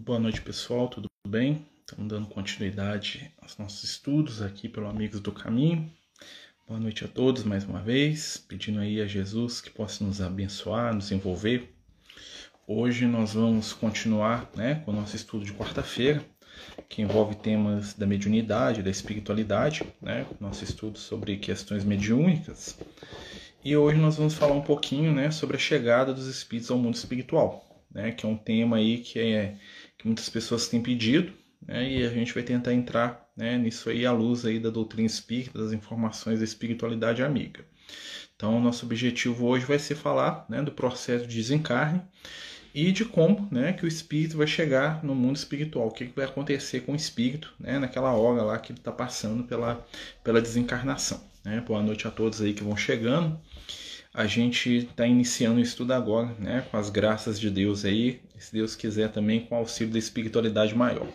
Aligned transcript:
Boa 0.00 0.20
noite, 0.20 0.40
pessoal, 0.40 0.86
tudo 0.86 1.08
bem? 1.26 1.66
Estamos 1.80 2.08
dando 2.08 2.28
continuidade 2.28 3.32
aos 3.42 3.58
nossos 3.58 3.82
estudos 3.82 4.40
aqui 4.40 4.68
pelo 4.68 4.86
Amigos 4.86 5.18
do 5.18 5.32
Caminho. 5.32 5.90
Boa 6.68 6.78
noite 6.78 7.04
a 7.04 7.08
todos 7.08 7.42
mais 7.42 7.64
uma 7.64 7.80
vez, 7.80 8.36
pedindo 8.36 8.78
aí 8.78 9.00
a 9.00 9.08
Jesus 9.08 9.60
que 9.60 9.70
possa 9.70 10.04
nos 10.04 10.20
abençoar, 10.20 10.94
nos 10.94 11.10
envolver. 11.10 11.74
Hoje 12.64 13.06
nós 13.06 13.34
vamos 13.34 13.72
continuar 13.72 14.48
né, 14.54 14.76
com 14.84 14.92
o 14.92 14.94
nosso 14.94 15.16
estudo 15.16 15.44
de 15.44 15.52
quarta-feira, 15.52 16.24
que 16.88 17.02
envolve 17.02 17.34
temas 17.34 17.92
da 17.92 18.06
mediunidade, 18.06 18.84
da 18.84 18.90
espiritualidade, 18.90 19.82
né, 20.00 20.24
nosso 20.38 20.62
estudo 20.62 20.96
sobre 20.96 21.38
questões 21.38 21.84
mediúnicas. 21.84 22.78
E 23.64 23.76
hoje 23.76 23.98
nós 23.98 24.16
vamos 24.16 24.34
falar 24.34 24.54
um 24.54 24.62
pouquinho 24.62 25.12
né, 25.12 25.32
sobre 25.32 25.56
a 25.56 25.60
chegada 25.60 26.14
dos 26.14 26.28
espíritos 26.28 26.70
ao 26.70 26.78
mundo 26.78 26.94
espiritual, 26.94 27.84
né, 27.90 28.12
que 28.12 28.24
é 28.24 28.28
um 28.28 28.36
tema 28.36 28.76
aí 28.76 28.98
que, 28.98 29.18
é, 29.18 29.56
que 29.98 30.06
muitas 30.06 30.28
pessoas 30.28 30.68
têm 30.68 30.80
pedido, 30.80 31.32
né, 31.66 31.90
e 31.90 32.06
a 32.06 32.10
gente 32.10 32.32
vai 32.32 32.42
tentar 32.42 32.72
entrar 32.72 33.28
né, 33.36 33.58
nisso 33.58 33.90
aí 33.90 34.06
à 34.06 34.12
luz 34.12 34.44
aí 34.44 34.60
da 34.60 34.70
doutrina 34.70 35.06
espírita, 35.06 35.58
das 35.58 35.72
informações 35.72 36.38
da 36.38 36.44
espiritualidade 36.44 37.22
amiga. 37.22 37.64
Então, 38.36 38.60
nosso 38.60 38.86
objetivo 38.86 39.46
hoje 39.46 39.64
vai 39.64 39.80
ser 39.80 39.96
falar 39.96 40.46
né, 40.48 40.62
do 40.62 40.70
processo 40.70 41.26
de 41.26 41.36
desencarne 41.36 42.00
e 42.72 42.92
de 42.92 43.04
como 43.04 43.48
né, 43.50 43.72
que 43.72 43.84
o 43.84 43.88
espírito 43.88 44.36
vai 44.36 44.46
chegar 44.46 45.02
no 45.02 45.12
mundo 45.12 45.34
espiritual, 45.34 45.88
o 45.88 45.90
que, 45.90 46.06
que 46.06 46.14
vai 46.14 46.24
acontecer 46.24 46.80
com 46.82 46.92
o 46.92 46.96
espírito 46.96 47.52
né, 47.58 47.80
naquela 47.80 48.12
hora 48.12 48.42
lá 48.42 48.58
que 48.58 48.70
ele 48.70 48.78
está 48.78 48.92
passando 48.92 49.42
pela, 49.42 49.84
pela 50.22 50.40
desencarnação. 50.40 51.20
Né? 51.44 51.60
Boa 51.66 51.82
noite 51.82 52.06
a 52.06 52.10
todos 52.12 52.40
aí 52.40 52.52
que 52.52 52.62
vão 52.62 52.76
chegando. 52.76 53.40
A 54.14 54.26
gente 54.26 54.70
está 54.76 55.06
iniciando 55.06 55.58
o 55.58 55.62
estudo 55.62 55.92
agora, 55.92 56.34
né, 56.38 56.64
com 56.70 56.76
as 56.76 56.90
graças 56.90 57.38
de 57.38 57.50
Deus 57.50 57.84
aí, 57.84 58.20
se 58.40 58.52
Deus 58.52 58.74
quiser 58.74 59.10
também 59.10 59.40
com 59.40 59.54
o 59.54 59.58
auxílio 59.58 59.92
da 59.92 59.98
espiritualidade 59.98 60.74
maior. 60.74 61.06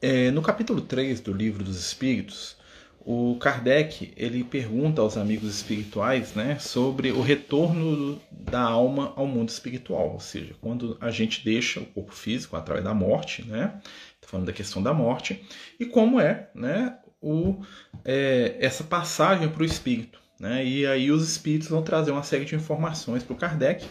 É, 0.00 0.30
no 0.30 0.42
capítulo 0.42 0.80
3 0.80 1.20
do 1.20 1.32
Livro 1.32 1.62
dos 1.62 1.78
Espíritos, 1.78 2.56
o 3.04 3.36
Kardec 3.36 4.12
ele 4.16 4.44
pergunta 4.44 5.00
aos 5.00 5.16
amigos 5.16 5.54
espirituais 5.54 6.34
né, 6.34 6.58
sobre 6.58 7.10
o 7.10 7.20
retorno 7.20 8.20
da 8.30 8.60
alma 8.60 9.12
ao 9.16 9.26
mundo 9.26 9.48
espiritual, 9.48 10.12
ou 10.12 10.20
seja, 10.20 10.54
quando 10.60 10.96
a 11.00 11.10
gente 11.10 11.44
deixa 11.44 11.80
o 11.80 11.86
corpo 11.86 12.12
físico 12.12 12.56
através 12.56 12.84
da 12.84 12.94
morte, 12.94 13.42
né, 13.42 13.80
falando 14.20 14.46
da 14.46 14.52
questão 14.52 14.82
da 14.82 14.94
morte, 14.94 15.44
e 15.78 15.86
como 15.86 16.20
é, 16.20 16.48
né, 16.54 16.96
o, 17.20 17.60
é, 18.04 18.56
essa 18.60 18.84
passagem 18.84 19.48
para 19.48 19.62
o 19.62 19.66
espírito. 19.66 20.20
Né, 20.38 20.64
e 20.64 20.84
aí 20.86 21.12
os 21.12 21.28
espíritos 21.28 21.68
vão 21.68 21.82
trazer 21.82 22.10
uma 22.10 22.24
série 22.24 22.44
de 22.44 22.56
informações 22.56 23.22
para 23.22 23.34
o 23.34 23.36
Kardec 23.36 23.86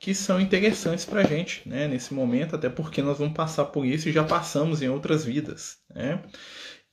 que 0.00 0.14
são 0.14 0.40
interessantes 0.40 1.04
para 1.04 1.20
a 1.20 1.24
gente 1.24 1.60
né, 1.68 1.86
nesse 1.86 2.14
momento, 2.14 2.56
até 2.56 2.70
porque 2.70 3.02
nós 3.02 3.18
vamos 3.18 3.34
passar 3.34 3.66
por 3.66 3.84
isso 3.84 4.08
e 4.08 4.12
já 4.12 4.24
passamos 4.24 4.80
em 4.80 4.88
outras 4.88 5.26
vidas. 5.26 5.76
Né? 5.94 6.22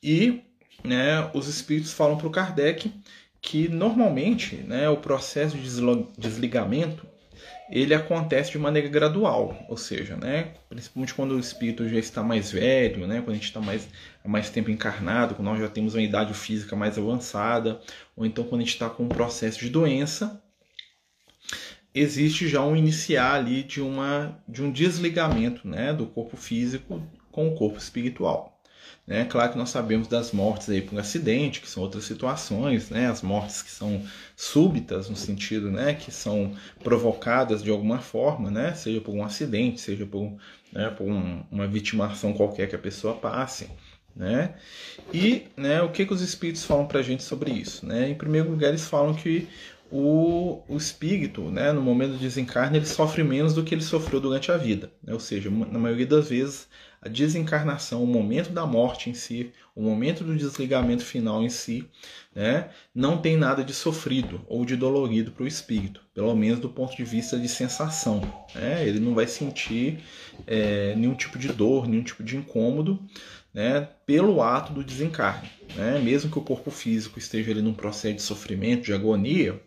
E 0.03 0.41
né, 0.83 1.31
os 1.33 1.47
espíritos 1.47 1.93
falam 1.93 2.17
para 2.17 2.27
o 2.27 2.31
Kardec 2.31 2.93
que 3.41 3.69
normalmente 3.69 4.57
né, 4.57 4.89
o 4.89 4.97
processo 4.97 5.57
de 5.57 5.69
desligamento 6.17 7.07
ele 7.69 7.93
acontece 7.93 8.51
de 8.51 8.59
maneira 8.59 8.89
gradual, 8.89 9.57
ou 9.69 9.77
seja, 9.77 10.17
né, 10.17 10.53
principalmente 10.69 11.13
quando 11.13 11.31
o 11.35 11.39
espírito 11.39 11.87
já 11.87 11.97
está 11.97 12.23
mais 12.23 12.51
velho, 12.51 13.05
né, 13.05 13.21
quando 13.21 13.31
a 13.31 13.35
gente 13.35 13.45
está 13.45 13.59
mais, 13.61 13.87
mais 14.25 14.49
tempo 14.49 14.71
encarnado, 14.71 15.35
quando 15.35 15.47
nós 15.47 15.59
já 15.59 15.67
temos 15.67 15.93
uma 15.93 16.01
idade 16.01 16.33
física 16.33 16.75
mais 16.75 16.97
avançada, 16.97 17.79
ou 18.15 18.25
então 18.25 18.43
quando 18.43 18.61
a 18.61 18.63
gente 18.63 18.73
está 18.73 18.89
com 18.89 19.03
um 19.03 19.09
processo 19.09 19.59
de 19.59 19.69
doença, 19.69 20.41
existe 21.99 22.47
já 22.47 22.63
um 22.63 22.75
iniciar 22.75 23.35
ali 23.35 23.63
de, 23.63 23.81
uma, 23.81 24.37
de 24.47 24.63
um 24.63 24.71
desligamento 24.71 25.67
né, 25.67 25.93
do 25.93 26.05
corpo 26.05 26.37
físico 26.37 27.01
com 27.31 27.47
o 27.47 27.55
corpo 27.55 27.77
espiritual. 27.77 28.57
Né? 29.07 29.23
Claro 29.23 29.53
que 29.53 29.57
nós 29.57 29.69
sabemos 29.69 30.07
das 30.07 30.33
mortes 30.33 30.69
aí 30.69 30.81
por 30.81 30.99
acidente, 30.99 31.61
que 31.61 31.69
são 31.69 31.81
outras 31.81 32.03
situações, 32.03 32.89
né? 32.89 33.07
as 33.07 33.21
mortes 33.21 33.61
que 33.61 33.71
são 33.71 34.03
súbitas, 34.35 35.09
no 35.09 35.15
sentido 35.15 35.71
né? 35.71 35.93
que 35.93 36.11
são 36.11 36.53
provocadas 36.83 37.63
de 37.63 37.71
alguma 37.71 37.99
forma, 37.99 38.51
né? 38.51 38.73
seja 38.73 38.99
por 38.99 39.15
um 39.15 39.23
acidente, 39.23 39.79
seja 39.79 40.05
por, 40.05 40.33
né? 40.73 40.89
por 40.89 41.07
um, 41.07 41.41
uma 41.49 41.65
vitimação 41.65 42.33
qualquer 42.33 42.67
que 42.67 42.75
a 42.75 42.79
pessoa 42.79 43.13
passe. 43.13 43.69
Né? 44.13 44.55
E 45.13 45.45
né, 45.55 45.81
o 45.83 45.89
que, 45.89 46.05
que 46.05 46.13
os 46.13 46.21
espíritos 46.21 46.65
falam 46.65 46.87
para 46.87 46.99
a 46.99 47.03
gente 47.03 47.23
sobre 47.23 47.51
isso? 47.51 47.85
Né? 47.85 48.09
Em 48.09 48.15
primeiro 48.15 48.49
lugar, 48.49 48.69
eles 48.69 48.87
falam 48.87 49.13
que 49.13 49.47
o, 49.91 50.63
o 50.67 50.75
espírito, 50.75 51.49
né, 51.49 51.71
no 51.71 51.81
momento 51.81 52.13
do 52.13 52.17
desencarne, 52.17 52.77
ele 52.77 52.85
sofre 52.85 53.23
menos 53.23 53.53
do 53.53 53.63
que 53.63 53.73
ele 53.73 53.81
sofreu 53.81 54.19
durante 54.19 54.51
a 54.51 54.57
vida. 54.57 54.91
Né? 55.03 55.13
Ou 55.13 55.19
seja, 55.19 55.49
na 55.49 55.79
maioria 55.79 56.05
das 56.05 56.29
vezes, 56.29 56.67
a 57.01 57.07
desencarnação, 57.07 58.03
o 58.03 58.07
momento 58.07 58.49
da 58.49 58.65
morte 58.65 59.09
em 59.09 59.13
si, 59.13 59.51
o 59.75 59.81
momento 59.81 60.23
do 60.23 60.35
desligamento 60.35 61.05
final 61.05 61.41
em 61.43 61.49
si, 61.49 61.87
né, 62.35 62.69
não 62.93 63.17
tem 63.17 63.37
nada 63.37 63.63
de 63.63 63.73
sofrido 63.73 64.41
ou 64.47 64.65
de 64.65 64.75
dolorido 64.75 65.31
para 65.31 65.43
o 65.43 65.47
espírito, 65.47 66.01
pelo 66.13 66.35
menos 66.35 66.59
do 66.59 66.69
ponto 66.69 66.95
de 66.95 67.03
vista 67.03 67.37
de 67.39 67.47
sensação. 67.47 68.21
Né? 68.53 68.85
Ele 68.85 68.99
não 68.99 69.13
vai 69.13 69.27
sentir 69.27 69.99
é, 70.45 70.95
nenhum 70.95 71.15
tipo 71.15 71.37
de 71.39 71.47
dor, 71.49 71.87
nenhum 71.87 72.03
tipo 72.03 72.23
de 72.23 72.35
incômodo. 72.35 72.99
Né, 73.53 73.87
pelo 74.05 74.39
ato 74.43 74.71
do 74.71 74.83
desencarne. 74.83 75.49
Né? 75.75 75.97
Mesmo 75.97 76.29
que 76.29 76.37
o 76.37 76.43
corpo 76.43 76.69
físico 76.69 77.17
esteja 77.17 77.49
ali 77.49 77.61
num 77.61 77.73
processo 77.73 78.17
de 78.17 78.21
sofrimento, 78.21 78.83
de 78.83 78.93
agonia, 78.93 79.59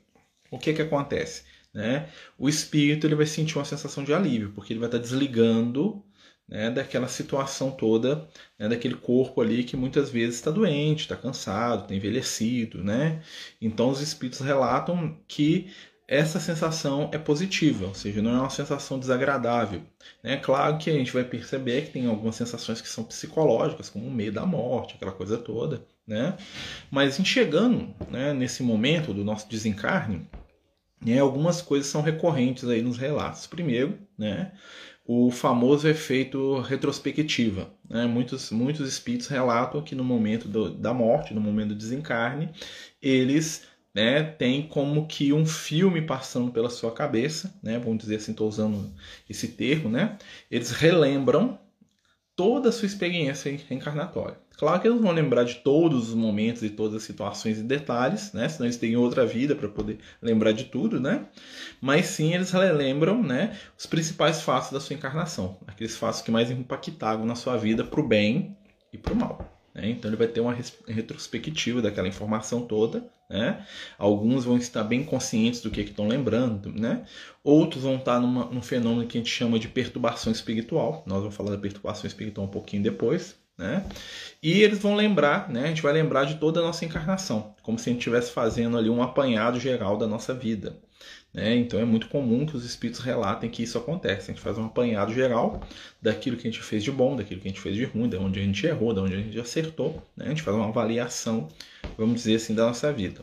o 0.51 0.59
que, 0.59 0.73
que 0.73 0.83
acontece? 0.83 1.43
Né? 1.73 2.09
O 2.39 2.49
espírito 2.49 3.07
ele 3.07 3.15
vai 3.15 3.27
sentir 3.27 3.57
uma 3.57 3.65
sensação 3.65 4.03
de 4.03 4.13
alívio, 4.13 4.53
porque 4.55 4.73
ele 4.73 4.81
vai 4.81 4.89
estar 4.89 4.99
desligando 4.99 6.03
né, 6.49 6.69
daquela 6.69 7.07
situação 7.07 7.71
toda, 7.71 8.29
né, 8.59 8.69
daquele 8.69 8.97
corpo 8.97 9.41
ali 9.41 9.63
que 9.63 9.77
muitas 9.77 10.11
vezes 10.11 10.35
está 10.35 10.51
doente, 10.51 11.03
está 11.03 11.17
cansado, 11.17 11.83
está 11.83 11.95
envelhecido. 11.95 12.83
Né? 12.83 13.23
Então 13.61 13.89
os 13.91 14.01
espíritos 14.01 14.41
relatam 14.41 15.17
que 15.29 15.71
essa 16.09 16.41
sensação 16.41 17.09
é 17.13 17.19
positiva, 17.19 17.87
ou 17.87 17.95
seja, 17.95 18.21
não 18.21 18.33
é 18.33 18.41
uma 18.41 18.51
sensação 18.51 18.99
desagradável. 18.99 19.83
É 20.25 20.37
claro 20.37 20.77
que 20.77 20.91
a 20.91 20.93
gente 20.93 21.13
vai 21.13 21.23
perceber 21.23 21.83
que 21.83 21.93
tem 21.93 22.07
algumas 22.07 22.35
sensações 22.35 22.81
que 22.81 22.89
são 22.89 23.05
psicológicas, 23.05 23.89
como 23.89 24.09
o 24.09 24.11
medo 24.11 24.35
da 24.35 24.45
morte, 24.45 24.97
aquela 24.97 25.13
coisa 25.13 25.39
toda, 25.39 25.87
né? 26.05 26.37
Mas 26.91 27.21
em 27.21 27.25
chegando 27.25 27.95
né, 28.11 28.33
nesse 28.35 28.61
momento 28.61 29.15
do 29.15 29.23
nosso 29.23 29.49
desencarne, 29.49 30.29
né, 31.05 31.19
algumas 31.19 31.63
coisas 31.63 31.87
são 31.89 32.03
recorrentes 32.03 32.69
aí 32.69 32.83
nos 32.83 32.99
relatos. 32.99 33.47
Primeiro, 33.47 33.99
né, 34.19 34.53
o 35.05 35.31
famoso 35.31 35.89
efeito 35.89 36.61
retrospectiva. 36.61 37.73
Né? 37.89 38.07
Muitos, 38.07 38.51
muitos 38.51 38.89
espíritos 38.89 39.27
relatam 39.27 39.83
que 39.83 39.95
no 39.95 40.05
momento 40.05 40.47
do, 40.47 40.71
da 40.71 40.95
morte, 40.95 41.35
no 41.35 41.41
momento 41.41 41.71
do 41.71 41.75
desencarne, 41.75 42.51
eles 43.03 43.65
né, 43.95 44.23
têm 44.23 44.63
como 44.69 45.07
que 45.07 45.33
um 45.33 45.45
filme 45.45 46.03
passando 46.03 46.53
pela 46.53 46.71
sua 46.71 46.93
cabeça, 46.93 47.53
né, 47.63 47.79
vamos 47.79 47.99
dizer 47.99 48.17
assim, 48.17 48.31
estou 48.31 48.49
usando 48.49 48.93
esse 49.29 49.49
termo, 49.49 49.89
né, 49.89 50.17
eles 50.51 50.71
relembram 50.71 51.59
toda 52.37 52.69
a 52.69 52.73
sua 52.73 52.87
experiência 52.87 53.51
reencarnatória. 53.69 54.39
Claro 54.61 54.79
que 54.79 54.87
eles 54.87 55.01
vão 55.01 55.11
lembrar 55.11 55.45
de 55.45 55.55
todos 55.55 56.11
os 56.11 56.15
momentos 56.15 56.63
e 56.63 56.69
todas 56.69 56.97
as 56.97 57.03
situações 57.05 57.59
e 57.59 57.63
detalhes, 57.63 58.31
né? 58.35 58.47
Senão 58.47 58.67
eles 58.67 58.77
têm 58.77 58.95
outra 58.95 59.25
vida 59.25 59.57
para 59.57 59.67
poder 59.71 59.99
lembrar 60.21 60.53
de 60.53 60.65
tudo, 60.65 61.01
né? 61.01 61.25
Mas 61.81 62.09
sim, 62.09 62.35
eles 62.35 62.51
relembram, 62.51 63.23
né, 63.23 63.57
os 63.79 63.87
principais 63.87 64.43
fatos 64.43 64.71
da 64.71 64.79
sua 64.79 64.95
encarnação, 64.95 65.57
aqueles 65.67 65.97
fatos 65.97 66.21
que 66.21 66.31
mais 66.31 66.51
impactaram 66.51 67.25
na 67.25 67.35
sua 67.35 67.57
vida 67.57 67.83
para 67.83 68.03
o 68.03 68.07
bem 68.07 68.55
e 68.93 68.99
para 68.99 69.15
o 69.15 69.17
mal. 69.17 69.51
Né? 69.75 69.89
Então 69.89 70.11
ele 70.11 70.19
vai 70.19 70.29
ter 70.29 70.41
uma 70.41 70.55
retrospectiva 70.87 71.81
daquela 71.81 72.07
informação 72.07 72.61
toda. 72.67 73.03
Né? 73.31 73.65
Alguns 73.97 74.45
vão 74.45 74.59
estar 74.59 74.85
bem 74.85 75.03
conscientes 75.03 75.63
do 75.63 75.71
que 75.71 75.81
estão 75.81 76.07
lembrando, 76.07 76.71
né? 76.71 77.07
outros 77.43 77.85
vão 77.85 77.97
estar 77.97 78.21
numa, 78.21 78.45
num 78.45 78.61
fenômeno 78.61 79.07
que 79.07 79.17
a 79.17 79.21
gente 79.23 79.31
chama 79.31 79.59
de 79.59 79.69
perturbação 79.69 80.31
espiritual. 80.31 81.03
Nós 81.07 81.21
vamos 81.21 81.35
falar 81.35 81.53
da 81.53 81.59
perturbação 81.59 82.07
espiritual 82.07 82.47
um 82.47 82.51
pouquinho 82.51 82.83
depois. 82.83 83.40
Né? 83.61 83.85
E 84.43 84.63
eles 84.63 84.79
vão 84.79 84.95
lembrar, 84.95 85.51
né? 85.51 85.65
A 85.65 85.67
gente 85.67 85.83
vai 85.83 85.93
lembrar 85.93 86.25
de 86.25 86.37
toda 86.37 86.61
a 86.61 86.63
nossa 86.63 86.83
encarnação, 86.87 87.55
como 87.63 87.79
se 87.79 87.91
a 87.91 87.93
gente 87.93 88.01
estivesse 88.01 88.33
fazendo 88.33 88.79
ali 88.79 88.89
um 88.89 89.03
apanhado 89.03 89.61
geral 89.61 89.99
da 89.99 90.07
nossa 90.07 90.33
vida. 90.33 90.79
Né? 91.33 91.57
Então 91.57 91.79
é 91.79 91.85
muito 91.85 92.09
comum 92.09 92.47
que 92.47 92.57
os 92.57 92.65
espíritos 92.65 93.03
relatem 93.03 93.51
que 93.51 93.63
isso 93.63 93.77
acontece. 93.77 94.31
A 94.31 94.35
gente 94.35 94.43
faz 94.43 94.57
um 94.57 94.65
apanhado 94.65 95.13
geral 95.13 95.61
daquilo 96.01 96.39
que 96.39 96.49
a 96.49 96.51
gente 96.51 96.63
fez 96.63 96.83
de 96.83 96.91
bom, 96.91 97.15
daquilo 97.17 97.39
que 97.39 97.49
a 97.49 97.51
gente 97.51 97.61
fez 97.61 97.77
de 97.77 97.85
ruim, 97.85 98.09
de 98.09 98.17
onde 98.17 98.41
a 98.41 98.43
gente 98.43 98.67
errou, 98.67 98.95
de 98.95 99.01
onde 99.01 99.15
a 99.15 99.19
gente 99.19 99.39
acertou. 99.39 100.03
Né? 100.17 100.25
A 100.25 100.29
gente 100.31 100.43
faz 100.43 100.57
uma 100.57 100.69
avaliação, 100.69 101.49
vamos 101.99 102.15
dizer 102.15 102.37
assim, 102.37 102.55
da 102.55 102.67
nossa 102.67 102.91
vida. 102.91 103.21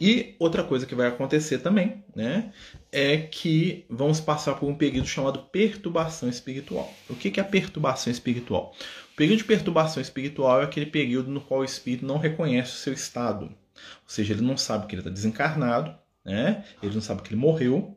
E 0.00 0.34
outra 0.38 0.62
coisa 0.62 0.86
que 0.86 0.94
vai 0.94 1.06
acontecer 1.06 1.58
também, 1.58 2.04
né, 2.14 2.52
é 2.92 3.16
que 3.16 3.84
vamos 3.88 4.20
passar 4.20 4.54
por 4.54 4.68
um 4.68 4.74
período 4.74 5.08
chamado 5.08 5.38
perturbação 5.50 6.28
espiritual. 6.28 6.92
O 7.08 7.14
que 7.14 7.38
é 7.40 7.42
a 7.42 7.46
perturbação 7.46 8.10
espiritual? 8.10 8.74
O 9.12 9.16
período 9.16 9.38
de 9.38 9.44
perturbação 9.44 10.02
espiritual 10.02 10.60
é 10.60 10.64
aquele 10.64 10.86
período 10.86 11.30
no 11.30 11.40
qual 11.40 11.60
o 11.60 11.64
espírito 11.64 12.04
não 12.04 12.18
reconhece 12.18 12.72
o 12.72 12.76
seu 12.76 12.92
estado. 12.92 13.46
Ou 13.46 14.08
seja, 14.08 14.34
ele 14.34 14.42
não 14.42 14.56
sabe 14.56 14.86
que 14.86 14.94
ele 14.94 15.00
está 15.00 15.10
desencarnado, 15.10 15.94
né? 16.24 16.64
ele 16.82 16.94
não 16.94 17.00
sabe 17.00 17.22
que 17.22 17.28
ele 17.28 17.40
morreu, 17.40 17.96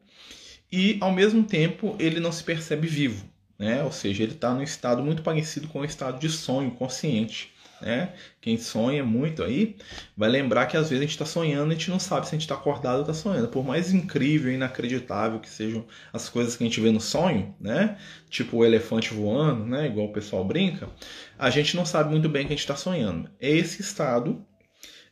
e 0.72 0.98
ao 1.02 1.12
mesmo 1.12 1.44
tempo 1.44 1.96
ele 2.00 2.20
não 2.20 2.32
se 2.32 2.44
percebe 2.44 2.88
vivo. 2.88 3.26
né? 3.58 3.84
Ou 3.84 3.92
seja, 3.92 4.24
ele 4.24 4.34
está 4.34 4.54
num 4.54 4.62
estado 4.62 5.04
muito 5.04 5.22
parecido 5.22 5.68
com 5.68 5.82
o 5.82 5.86
estado 5.86 6.20
de 6.20 6.30
sonho 6.30 6.72
consciente. 6.72 7.54
Né? 7.82 8.14
Quem 8.42 8.58
sonha 8.58 9.04
muito 9.04 9.44
aí 9.44 9.78
vai 10.16 10.30
lembrar 10.30 10.66
que 10.66 10.76
às 10.76 10.90
vezes 10.90 11.00
a 11.00 11.06
gente 11.06 11.12
está 11.12 11.26
sonhando 11.26 11.72
e 11.72 11.76
a 11.76 11.78
gente 11.78 11.90
não 11.90 12.00
sabe 12.00 12.28
se 12.28 12.36
a 12.36 12.38
gente 12.38 12.42
está 12.42 12.56
acordado 12.56 12.96
ou 12.96 13.02
está 13.02 13.14
sonhando. 13.14 13.48
Por 13.48 13.64
mais 13.64 13.94
incrível 13.94 14.52
e 14.52 14.56
inacreditável 14.56 15.40
que 15.40 15.50
sejam 15.50 15.86
as 16.12 16.28
coisas 16.28 16.56
que 16.56 16.64
a 16.64 16.68
gente 16.68 16.82
vê 16.82 16.92
no 16.92 17.00
sonho, 17.00 17.56
né? 17.60 17.98
Tipo 18.30 18.58
o 18.58 18.66
elefante 18.66 19.14
voando, 19.14 19.66
né? 19.66 19.88
Igual 19.88 20.08
o 20.08 20.14
pessoal 20.14 20.44
brinca, 20.44 20.90
a 21.38 21.50
gente 21.50 21.76
não 21.76 21.86
sabe 21.86 22.12
muito 22.12 22.28
bem 22.28 22.46
que 22.46 22.54
a 22.54 22.56
gente 22.56 22.60
está 22.60 22.76
sonhando. 22.76 23.30
Esse 23.40 23.82
estado 23.82 24.46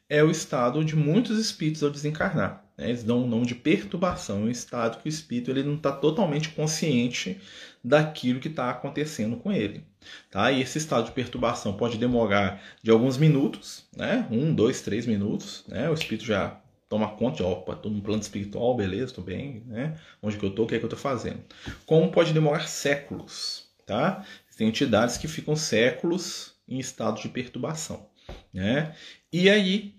é 0.09 0.23
o 0.23 0.31
estado 0.31 0.83
de 0.83 0.95
muitos 0.95 1.39
espíritos 1.39 1.83
ao 1.83 1.89
desencarnar. 1.89 2.66
Né? 2.77 2.89
Eles 2.89 3.03
dão 3.03 3.23
um 3.23 3.27
nome 3.27 3.45
de 3.45 3.55
perturbação, 3.55 4.43
um 4.43 4.49
estado 4.49 4.99
que 5.01 5.07
o 5.07 5.09
espírito 5.09 5.51
ele 5.51 5.63
não 5.63 5.75
está 5.75 5.91
totalmente 5.91 6.49
consciente 6.49 7.39
daquilo 7.83 8.39
que 8.39 8.47
está 8.47 8.69
acontecendo 8.69 9.37
com 9.37 9.51
ele. 9.51 9.83
Tá? 10.29 10.51
E 10.51 10.61
esse 10.61 10.77
estado 10.77 11.05
de 11.05 11.11
perturbação 11.11 11.73
pode 11.73 11.97
demorar 11.97 12.61
de 12.83 12.91
alguns 12.91 13.17
minutos, 13.17 13.85
né? 13.95 14.27
um, 14.29 14.53
dois, 14.53 14.81
três 14.81 15.05
minutos. 15.05 15.65
Né? 15.67 15.89
O 15.89 15.93
espírito 15.93 16.25
já 16.25 16.59
toma 16.87 17.09
conta 17.09 17.43
opa, 17.43 17.73
estou 17.73 17.91
no 17.91 18.01
plano 18.01 18.21
espiritual, 18.21 18.75
beleza, 18.75 19.05
estou 19.05 19.23
bem, 19.23 19.63
né? 19.65 19.99
onde 20.21 20.37
que 20.37 20.45
eu 20.45 20.49
estou, 20.49 20.65
o 20.65 20.67
que 20.67 20.75
é 20.75 20.79
que 20.79 20.85
eu 20.85 20.87
estou 20.87 20.99
fazendo. 20.99 21.41
Como 21.85 22.11
pode 22.11 22.33
demorar 22.33 22.67
séculos. 22.67 23.65
Tá? 23.85 24.25
Tem 24.57 24.67
entidades 24.67 25.17
que 25.17 25.27
ficam 25.27 25.55
séculos 25.55 26.53
em 26.67 26.77
estado 26.77 27.21
de 27.21 27.29
perturbação. 27.29 28.09
Né? 28.53 28.93
E 29.31 29.49
aí, 29.49 29.96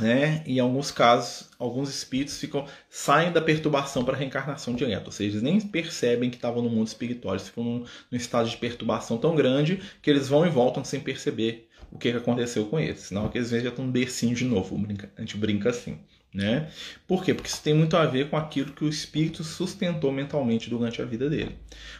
né, 0.00 0.42
em 0.46 0.58
alguns 0.58 0.90
casos, 0.90 1.50
alguns 1.58 1.90
espíritos 1.90 2.38
ficam 2.38 2.66
saem 2.88 3.30
da 3.30 3.42
perturbação 3.42 4.04
para 4.04 4.14
a 4.14 4.18
reencarnação 4.18 4.74
direta, 4.74 5.06
ou 5.06 5.12
seja, 5.12 5.32
eles 5.32 5.42
nem 5.42 5.60
percebem 5.60 6.30
que 6.30 6.36
estavam 6.36 6.62
no 6.62 6.70
mundo 6.70 6.86
espiritual, 6.86 7.34
eles 7.34 7.48
ficam 7.48 7.62
num, 7.62 7.84
num, 8.10 8.16
estado 8.16 8.48
de 8.48 8.56
perturbação 8.56 9.18
tão 9.18 9.34
grande 9.34 9.82
que 10.00 10.08
eles 10.08 10.28
vão 10.28 10.46
e 10.46 10.50
voltam 10.50 10.82
sem 10.82 11.00
perceber 11.00 11.68
o 11.90 11.98
que, 11.98 12.08
aconteceu 12.08 12.64
com 12.66 12.80
eles. 12.80 13.00
Senão, 13.00 13.28
que 13.28 13.36
eles 13.36 13.50
já 13.50 13.68
estão 13.68 13.84
no 13.84 13.92
bercinho 13.92 14.34
de 14.34 14.46
novo, 14.46 14.80
a 15.16 15.20
gente 15.20 15.36
brinca 15.36 15.68
assim. 15.68 15.98
Né? 16.34 16.70
Por 17.06 17.22
quê? 17.22 17.34
Porque 17.34 17.48
isso 17.50 17.62
tem 17.62 17.74
muito 17.74 17.94
a 17.94 18.06
ver 18.06 18.30
com 18.30 18.36
aquilo 18.36 18.72
que 18.72 18.84
o 18.84 18.88
espírito 18.88 19.44
sustentou 19.44 20.10
mentalmente 20.10 20.70
durante 20.70 21.02
a 21.02 21.04
vida 21.04 21.28
dele. 21.28 21.58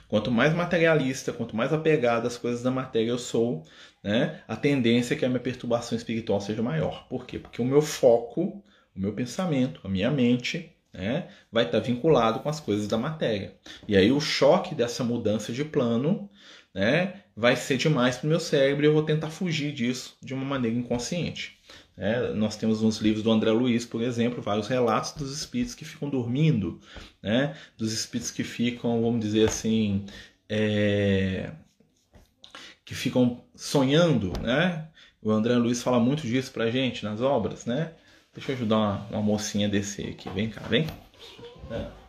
Quanto 0.09 0.31
mais 0.31 0.55
materialista, 0.55 1.33
quanto 1.33 1.55
mais 1.55 1.71
apegado 1.71 2.27
às 2.27 2.39
coisas 2.39 2.63
da 2.63 2.71
matéria 2.71 3.11
eu 3.11 3.19
sou, 3.19 3.63
né, 4.03 4.41
a 4.49 4.57
tendência 4.57 5.13
é 5.15 5.17
que 5.19 5.25
a 5.25 5.29
minha 5.29 5.41
perturbação 5.41 5.97
espiritual 5.97 6.41
seja 6.41 6.63
maior. 6.63 7.07
Por 7.09 7.27
quê? 7.27 7.39
Porque 7.39 7.61
o 7.61 7.65
meu 7.65 7.83
foco, 7.83 8.65
o 8.97 9.01
meu 9.01 9.13
pensamento, 9.13 9.81
a 9.85 9.89
minha 9.89 10.11
mente, 10.11 10.75
né, 10.95 11.29
vai 11.51 11.65
estar 11.65 11.81
vinculado 11.81 12.41
com 12.41 12.49
as 12.49 12.59
coisas 12.59 12.89
da 12.89 12.97
matéria. 12.97 13.55
E 13.87 13.97
aí 13.97 14.11
o 14.11 14.21
choque 14.21 14.75
dessa 14.75 15.05
mudança 15.05 15.53
de 15.53 15.65
plano 15.65 16.31
né, 16.75 17.23
vai 17.37 17.55
ser 17.55 17.77
demais 17.77 18.17
para 18.17 18.27
o 18.27 18.31
meu 18.31 18.41
cérebro 18.41 18.85
e 18.85 18.89
eu 18.89 18.95
vou 18.95 19.03
tentar 19.03 19.29
fugir 19.29 19.73
disso 19.73 20.17
de 20.23 20.33
uma 20.33 20.45
maneira 20.45 20.77
inconsciente. 20.77 21.59
É, 21.97 22.33
nós 22.33 22.57
temos 22.57 22.81
nos 22.81 22.99
livros 22.99 23.23
do 23.23 23.31
André 23.31 23.51
Luiz, 23.51 23.85
por 23.85 24.03
exemplo, 24.03 24.43
vários 24.43 24.67
relatos 24.67 25.13
dos 25.13 25.33
espíritos 25.33 25.75
que 25.75 25.85
ficam 25.85 26.09
dormindo, 26.09 26.81
né? 27.23 27.57
dos 27.77 27.93
espíritos 27.93 28.31
que 28.31 28.43
ficam, 28.43 29.03
vamos 29.03 29.21
dizer 29.21 29.49
assim, 29.49 30.07
é... 30.49 31.53
que 32.85 32.95
ficam 32.95 33.43
sonhando. 33.55 34.33
Né? 34.41 34.89
O 35.23 35.31
André 35.31 35.55
Luiz 35.57 35.83
fala 35.83 36.01
muito 36.01 36.23
disso 36.23 36.51
pra 36.51 36.71
gente 36.71 37.05
nas 37.05 37.21
obras. 37.21 37.67
Né? 37.67 37.93
Deixa 38.35 38.53
eu 38.53 38.57
ajudar 38.57 38.77
uma, 38.77 39.07
uma 39.11 39.23
mocinha 39.23 39.67
a 39.67 39.71
descer 39.71 40.11
aqui. 40.11 40.31
Vem 40.31 40.49
cá, 40.49 40.63
vem. 40.63 40.87
É. 41.71 42.02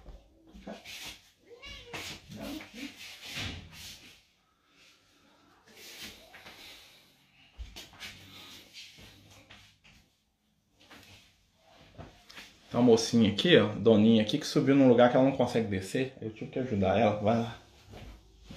Tem 12.74 12.80
uma 12.80 12.88
mocinha 12.88 13.30
aqui, 13.30 13.56
ó, 13.56 13.68
doninha 13.68 14.24
aqui, 14.24 14.40
que 14.40 14.48
subiu 14.48 14.74
num 14.74 14.88
lugar 14.88 15.12
que 15.12 15.16
ela 15.16 15.24
não 15.24 15.38
consegue 15.38 15.68
descer. 15.68 16.12
Eu 16.20 16.32
tive 16.32 16.50
que 16.50 16.58
ajudar 16.58 16.98
ela, 16.98 17.18
vai 17.18 17.38
lá. 17.38 17.56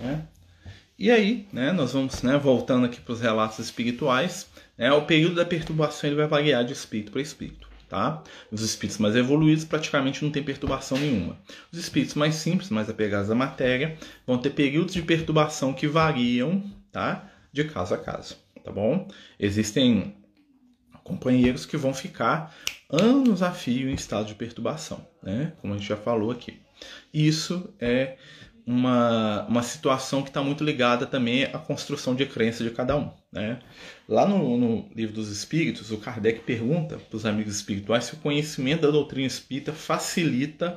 Né? 0.01 0.23
E 0.99 1.11
aí, 1.11 1.47
né, 1.53 1.71
nós 1.71 1.93
vamos 1.93 2.23
né, 2.23 2.39
voltando 2.39 2.87
aqui 2.87 2.99
para 2.99 3.13
os 3.13 3.21
relatos 3.21 3.59
espirituais. 3.59 4.49
Né, 4.79 4.91
o 4.91 5.03
período 5.03 5.35
da 5.35 5.45
perturbação 5.45 6.09
ele 6.09 6.17
vai 6.17 6.27
variar 6.27 6.65
de 6.65 6.73
espírito 6.73 7.13
para 7.13 7.21
espírito. 7.21 7.69
Tá? 7.91 8.23
Os 8.51 8.63
espíritos 8.63 8.97
mais 8.97 9.15
evoluídos 9.15 9.67
praticamente 9.67 10.25
não 10.25 10.33
tem 10.33 10.43
perturbação 10.43 10.97
nenhuma. 10.97 11.39
Os 11.71 11.79
espíritos 11.79 12.15
mais 12.15 12.37
simples, 12.37 12.71
mais 12.71 12.89
apegados 12.89 13.31
à 13.31 13.35
matéria, 13.35 13.99
vão 14.27 14.39
ter 14.39 14.49
períodos 14.49 14.95
de 14.95 15.03
perturbação 15.03 15.75
que 15.75 15.87
variam 15.87 16.65
tá? 16.91 17.31
de 17.53 17.65
caso 17.65 17.93
a 17.93 17.99
caso. 17.99 18.39
Tá 18.65 18.73
bom? 18.73 19.07
Existem 19.39 20.15
companheiros 21.07 21.65
que 21.65 21.77
vão 21.77 21.95
ficar 21.95 22.55
anos 22.91 23.43
a 23.43 23.53
fio 23.53 23.89
em 23.89 23.95
estado 23.95 24.27
de 24.27 24.35
perturbação, 24.35 25.07
né? 25.23 25.53
como 25.61 25.73
a 25.73 25.79
gente 25.79 25.89
já 25.89 25.97
falou 25.97 26.31
aqui. 26.31 26.61
Isso 27.15 27.73
é 27.81 28.17
uma, 28.67 29.47
uma 29.49 29.63
situação 29.63 30.23
que 30.23 30.29
está 30.29 30.43
muito 30.43 30.65
ligada 30.65 31.07
também 31.07 31.45
à 31.45 31.59
construção 31.59 32.15
de 32.15 32.27
crença 32.27 32.65
de 32.65 32.71
cada 32.71 32.97
um. 32.97 33.11
Né? 33.33 33.61
Lá 34.09 34.27
no, 34.27 34.57
no 34.57 34.91
livro 34.95 35.15
dos 35.15 35.31
Espíritos, 35.31 35.91
o 35.93 35.99
Kardec 35.99 36.41
pergunta 36.41 36.99
para 36.99 37.17
os 37.17 37.25
amigos 37.25 37.55
espirituais 37.55 38.05
se 38.05 38.15
o 38.15 38.19
conhecimento 38.19 38.83
da 38.83 38.91
doutrina 38.91 39.27
espírita 39.27 39.73
facilita 39.73 40.77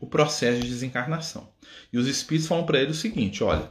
o 0.00 0.06
processo 0.06 0.60
de 0.60 0.68
desencarnação. 0.68 1.48
E 1.92 1.98
os 1.98 2.08
espíritos 2.08 2.48
falam 2.48 2.66
para 2.66 2.80
ele 2.80 2.90
o 2.90 2.94
seguinte: 2.94 3.44
olha, 3.44 3.70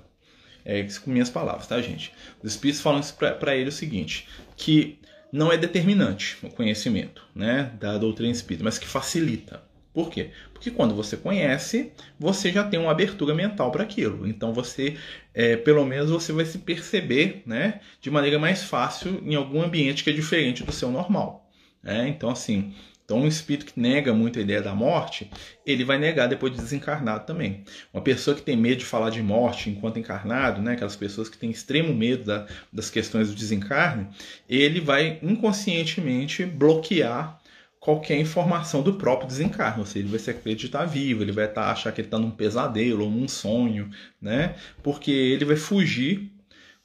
é 0.63 0.83
com 1.03 1.11
minhas 1.11 1.29
palavras, 1.29 1.67
tá, 1.67 1.81
gente? 1.81 2.13
Os 2.41 2.51
espíritos 2.51 2.81
falam 2.81 3.01
para 3.39 3.55
ele 3.55 3.69
o 3.69 3.73
seguinte: 3.73 4.27
que 4.55 4.99
não 5.31 5.51
é 5.51 5.57
determinante 5.57 6.37
o 6.43 6.49
conhecimento 6.49 7.23
né, 7.35 7.71
da 7.79 7.97
doutrina 7.97 8.31
espírita, 8.31 8.63
mas 8.63 8.77
que 8.77 8.87
facilita. 8.87 9.61
Por 9.93 10.09
quê? 10.09 10.29
Porque 10.53 10.69
quando 10.69 10.95
você 10.95 11.17
conhece, 11.17 11.91
você 12.19 12.51
já 12.51 12.63
tem 12.63 12.79
uma 12.79 12.91
abertura 12.91 13.33
mental 13.33 13.71
para 13.71 13.83
aquilo. 13.83 14.27
Então 14.27 14.53
você, 14.53 14.95
é, 15.33 15.57
pelo 15.57 15.83
menos, 15.83 16.09
você 16.09 16.31
vai 16.31 16.45
se 16.45 16.59
perceber 16.59 17.43
né, 17.45 17.81
de 17.99 18.11
maneira 18.11 18.37
mais 18.37 18.63
fácil 18.63 19.21
em 19.25 19.35
algum 19.35 19.61
ambiente 19.61 20.03
que 20.03 20.09
é 20.09 20.13
diferente 20.13 20.63
do 20.63 20.71
seu 20.71 20.91
normal. 20.91 21.49
Né? 21.81 22.07
Então, 22.07 22.29
assim, 22.29 22.73
então, 23.09 23.21
um 23.21 23.27
espírito 23.27 23.73
que 23.73 23.79
nega 23.79 24.13
muito 24.13 24.37
a 24.37 24.41
ideia 24.43 24.61
da 24.61 24.75
morte, 24.75 25.31
ele 25.65 25.83
vai 25.83 25.97
negar 25.97 26.27
depois 26.27 26.53
de 26.53 26.59
desencarnado 26.59 27.25
também. 27.25 27.63
Uma 27.91 28.03
pessoa 28.03 28.35
que 28.35 28.43
tem 28.43 28.55
medo 28.55 28.77
de 28.77 28.85
falar 28.85 29.09
de 29.09 29.19
morte 29.23 29.67
enquanto 29.67 29.97
encarnado, 29.97 30.61
né, 30.61 30.73
aquelas 30.73 30.95
pessoas 30.95 31.27
que 31.27 31.35
têm 31.35 31.49
extremo 31.49 31.91
medo 31.91 32.25
da, 32.25 32.45
das 32.71 32.91
questões 32.91 33.27
do 33.29 33.33
desencarne, 33.33 34.09
ele 34.47 34.79
vai 34.79 35.17
inconscientemente 35.23 36.45
bloquear 36.45 37.41
qualquer 37.79 38.19
informação 38.19 38.83
do 38.83 38.93
próprio 38.93 39.27
desencarne, 39.27 39.79
ou 39.79 39.87
seja, 39.87 40.05
ele 40.05 40.09
vai 40.09 40.19
se 40.19 40.29
acreditar 40.29 40.85
vivo, 40.85 41.23
ele 41.23 41.31
vai 41.31 41.47
tá, 41.47 41.71
achar 41.71 41.91
que 41.91 42.01
ele 42.01 42.07
está 42.09 42.19
num 42.19 42.29
pesadelo 42.29 43.05
ou 43.05 43.09
num 43.09 43.27
sonho, 43.27 43.89
né? 44.21 44.53
Porque 44.83 45.09
ele 45.09 45.45
vai 45.45 45.55
fugir 45.55 46.31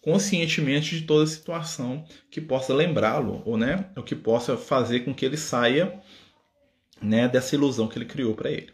conscientemente 0.05 1.01
de 1.01 1.07
toda 1.07 1.27
situação 1.27 2.05
que 2.31 2.39
possa 2.39 2.75
lembrá-lo, 2.75 3.43
ou 3.47 3.57
né, 3.57 3.87
o 3.97 4.03
que 4.03 4.15
possa 4.15 4.55
fazer 4.55 5.01
com 5.01 5.15
que 5.15 5.25
ele 5.25 5.39
saia 5.39 5.99
né, 7.05 7.29
dessa 7.29 7.55
ilusão 7.55 7.87
que 7.87 7.99
ele 7.99 8.07
criou 8.07 8.35
para 8.35 8.51
ele. 8.51 8.73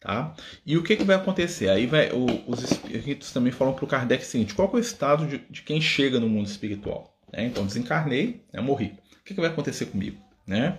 Tá? 0.00 0.34
E 0.66 0.76
o 0.76 0.82
que, 0.82 0.96
que 0.96 1.04
vai 1.04 1.16
acontecer? 1.16 1.68
Aí 1.68 1.86
vai, 1.86 2.10
o, 2.10 2.26
os 2.50 2.62
espíritos 2.62 3.32
também 3.32 3.52
falam 3.52 3.72
para 3.72 3.84
o 3.84 3.88
Kardec 3.88 4.24
o 4.24 4.26
seguinte: 4.26 4.54
qual 4.54 4.68
é 4.72 4.76
o 4.76 4.78
estado 4.80 5.26
de, 5.26 5.38
de 5.48 5.62
quem 5.62 5.80
chega 5.80 6.18
no 6.18 6.28
mundo 6.28 6.46
espiritual? 6.46 7.16
Né? 7.32 7.46
Então, 7.46 7.64
desencarnei, 7.64 8.44
né, 8.52 8.60
morri. 8.60 8.98
O 9.20 9.24
que, 9.24 9.34
que 9.34 9.40
vai 9.40 9.50
acontecer 9.50 9.86
comigo? 9.86 10.18
Né? 10.44 10.78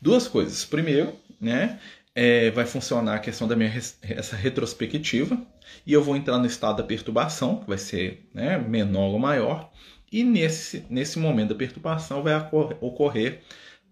Duas 0.00 0.26
coisas. 0.26 0.64
Primeiro, 0.64 1.14
né, 1.38 1.78
é, 2.14 2.50
vai 2.52 2.64
funcionar 2.64 3.16
a 3.16 3.18
questão 3.18 3.46
da 3.46 3.54
minha 3.54 3.70
essa 4.02 4.36
retrospectiva 4.36 5.38
e 5.86 5.92
eu 5.92 6.02
vou 6.02 6.16
entrar 6.16 6.38
no 6.38 6.46
estado 6.46 6.78
da 6.78 6.84
perturbação, 6.84 7.60
que 7.60 7.68
vai 7.68 7.78
ser 7.78 8.28
né, 8.32 8.56
menor 8.56 9.12
ou 9.12 9.18
maior, 9.18 9.70
e 10.10 10.22
nesse, 10.22 10.86
nesse 10.88 11.18
momento 11.18 11.48
da 11.50 11.54
perturbação 11.54 12.22
vai 12.22 12.34
ocorrer 12.80 13.42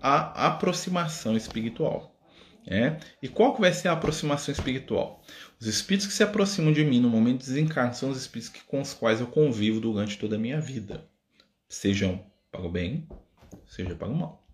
a 0.00 0.46
aproximação 0.46 1.37
espiritual. 1.37 2.12
Né? 2.66 3.00
E 3.21 3.28
qual 3.28 3.54
que 3.54 3.61
vai 3.61 3.73
ser 3.73 3.88
a 3.88 3.92
aproximação 3.92 4.52
espiritual? 4.52 5.23
Os 5.61 5.66
espíritos 5.66 6.07
que 6.07 6.12
se 6.12 6.23
aproximam 6.23 6.73
de 6.73 6.85
mim 6.85 7.00
no 7.00 7.11
momento 7.11 7.40
de 7.40 7.47
desencarne 7.47 7.95
são 7.95 8.11
os 8.11 8.19
espíritos 8.19 8.52
que, 8.52 8.64
com 8.64 8.81
os 8.81 8.95
quais 8.95 9.21
eu 9.21 9.26
convivo 9.26 9.81
durante 9.81 10.19
toda 10.19 10.37
a 10.37 10.38
minha 10.38 10.61
vida, 10.61 11.04
sejam 11.69 12.25
para 12.50 12.62
o 12.62 12.71
bem, 12.71 13.09
seja 13.66 13.95
para 13.95 14.09
o 14.09 14.14
mal. 14.14 14.47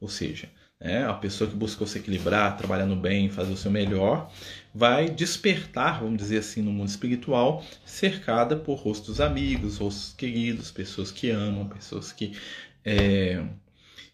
Ou 0.00 0.08
seja, 0.08 0.50
né? 0.84 1.06
A 1.06 1.14
pessoa 1.14 1.48
que 1.48 1.56
buscou 1.56 1.86
se 1.86 1.98
equilibrar, 1.98 2.56
trabalhando 2.58 2.94
bem, 2.94 3.30
fazer 3.30 3.52
o 3.52 3.56
seu 3.56 3.70
melhor, 3.70 4.30
vai 4.74 5.08
despertar, 5.08 6.00
vamos 6.00 6.18
dizer 6.18 6.38
assim, 6.38 6.60
no 6.60 6.70
mundo 6.70 6.88
espiritual, 6.88 7.64
cercada 7.86 8.54
por 8.54 8.74
rostos 8.74 9.20
amigos, 9.20 9.78
rostos 9.78 10.12
queridos, 10.12 10.70
pessoas 10.70 11.10
que 11.10 11.30
amam, 11.30 11.68
pessoas 11.68 12.12
que, 12.12 12.36
é, 12.84 13.42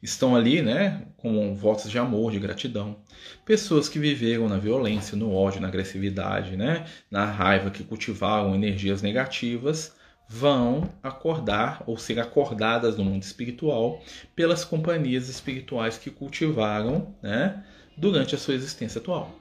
estão 0.02 0.34
ali, 0.34 0.62
né, 0.62 1.02
com 1.16 1.54
votos 1.54 1.90
de 1.90 1.98
amor, 1.98 2.32
de 2.32 2.38
gratidão. 2.38 2.96
Pessoas 3.44 3.88
que 3.88 3.98
viveram 3.98 4.48
na 4.48 4.58
violência, 4.58 5.16
no 5.16 5.32
ódio, 5.32 5.60
na 5.60 5.68
agressividade, 5.68 6.56
né, 6.56 6.86
na 7.10 7.24
raiva, 7.24 7.70
que 7.70 7.84
cultivaram 7.84 8.54
energias 8.54 9.02
negativas, 9.02 9.94
vão 10.28 10.88
acordar 11.02 11.82
ou 11.86 11.98
ser 11.98 12.20
acordadas 12.20 12.96
no 12.96 13.04
mundo 13.04 13.22
espiritual 13.22 14.00
pelas 14.34 14.64
companhias 14.64 15.28
espirituais 15.28 15.98
que 15.98 16.10
cultivaram, 16.10 17.14
né, 17.22 17.64
durante 17.96 18.34
a 18.34 18.38
sua 18.38 18.54
existência 18.54 19.00
atual. 19.00 19.36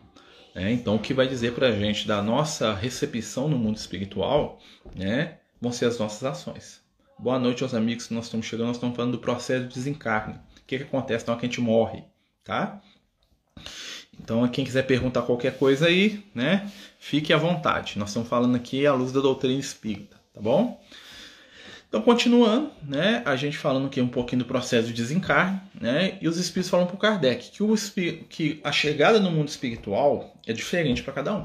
É, 0.55 0.69
então, 0.71 0.95
o 0.95 0.99
que 0.99 1.13
vai 1.13 1.27
dizer 1.27 1.53
para 1.53 1.67
a 1.67 1.71
gente 1.71 2.07
da 2.07 2.21
nossa 2.21 2.73
recepção 2.73 3.47
no 3.47 3.57
mundo 3.57 3.77
espiritual, 3.77 4.59
né, 4.95 5.37
vão 5.61 5.71
ser 5.71 5.85
as 5.85 5.99
nossas 5.99 6.23
ações. 6.23 6.81
Boa 7.19 7.37
noite 7.37 7.63
aos 7.63 7.73
amigos 7.73 8.07
que 8.07 8.13
nós 8.13 8.25
estamos 8.25 8.45
chegando. 8.45 8.67
Nós 8.67 8.77
estamos 8.77 8.95
falando 8.95 9.11
do 9.11 9.19
processo 9.19 9.67
de 9.67 9.73
desencarne. 9.73 10.39
Que, 10.69 10.77
que 10.77 10.83
acontece 10.83 11.25
na 11.25 11.33
hora 11.33 11.39
que 11.39 11.47
a 11.47 11.49
gente 11.49 11.61
morre, 11.61 12.03
tá? 12.43 12.79
Então, 14.21 14.47
quem 14.49 14.63
quiser 14.63 14.83
perguntar 14.83 15.23
qualquer 15.23 15.57
coisa 15.57 15.87
aí, 15.87 16.23
né, 16.35 16.71
fique 16.99 17.33
à 17.33 17.37
vontade. 17.37 17.97
Nós 17.97 18.09
estamos 18.09 18.29
falando 18.29 18.55
aqui 18.55 18.85
à 18.85 18.93
luz 18.93 19.11
da 19.11 19.19
doutrina 19.19 19.59
espírita, 19.59 20.15
tá 20.31 20.39
bom? 20.39 20.79
Então, 21.87 22.03
continuando, 22.03 22.69
né, 22.83 23.23
a 23.25 23.35
gente 23.35 23.57
falando 23.57 23.87
aqui 23.87 23.99
um 23.99 24.07
pouquinho 24.07 24.43
do 24.43 24.45
processo 24.45 24.89
de 24.89 24.93
desencarne, 24.93 25.59
né, 25.73 26.19
e 26.21 26.27
os 26.27 26.37
espíritos 26.37 26.69
falam 26.69 26.85
para 26.85 26.95
o 26.95 26.99
Kardec 26.99 27.49
que, 27.49 27.63
o 27.63 27.75
que 28.29 28.61
a 28.63 28.71
chegada 28.71 29.19
no 29.19 29.31
mundo 29.31 29.47
espiritual 29.47 30.39
é 30.45 30.53
diferente 30.53 31.01
para 31.01 31.13
cada 31.13 31.35
um. 31.35 31.41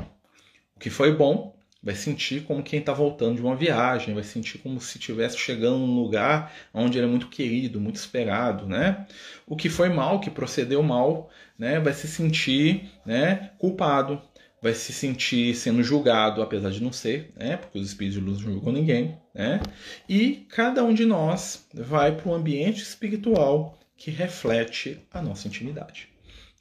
O 0.77 0.81
que 0.81 0.91
foi 0.91 1.17
bom 1.17 1.57
vai 1.85 1.95
sentir 1.95 2.45
como 2.45 2.63
quem 2.63 2.81
está 2.81 2.95
voltando 2.95 3.37
de 3.37 3.43
uma 3.43 3.55
viagem, 3.55 4.15
vai 4.15 4.25
sentir 4.25 4.59
como 4.59 4.81
se 4.81 4.97
estivesse 4.97 5.37
chegando 5.37 5.79
num 5.79 6.01
lugar 6.01 6.51
onde 6.73 6.97
ele 6.97 7.07
é 7.07 7.11
muito 7.11 7.29
querido, 7.29 7.79
muito 7.79 7.97
esperado, 7.97 8.67
né? 8.67 9.07
O 9.47 9.55
que 9.55 9.69
foi 9.69 9.91
mal, 9.91 10.19
que 10.19 10.31
procedeu 10.31 10.83
mal, 10.83 11.31
né, 11.59 11.79
vai 11.79 11.93
se 11.93 12.09
sentir, 12.09 12.91
né, 13.05 13.51
culpado, 13.59 14.21
vai 14.63 14.73
se 14.73 14.95
sentir 14.95 15.55
sendo 15.55 15.83
julgado, 15.83 16.41
apesar 16.41 16.71
de 16.71 16.83
não 16.83 16.91
ser, 16.91 17.33
né, 17.37 17.59
porque 17.59 17.79
os 17.79 17.87
espíritos 17.87 18.19
de 18.19 18.25
luz 18.25 18.41
não 18.41 18.53
julgam 18.53 18.73
ninguém, 18.73 19.19
né? 19.35 19.61
E 20.09 20.47
cada 20.49 20.83
um 20.83 20.95
de 20.95 21.05
nós 21.05 21.69
vai 21.75 22.17
para 22.17 22.31
um 22.31 22.35
ambiente 22.35 22.83
espiritual 22.83 23.79
que 23.95 24.11
reflete 24.11 25.01
a 25.13 25.21
nossa 25.21 25.47
intimidade. 25.47 26.14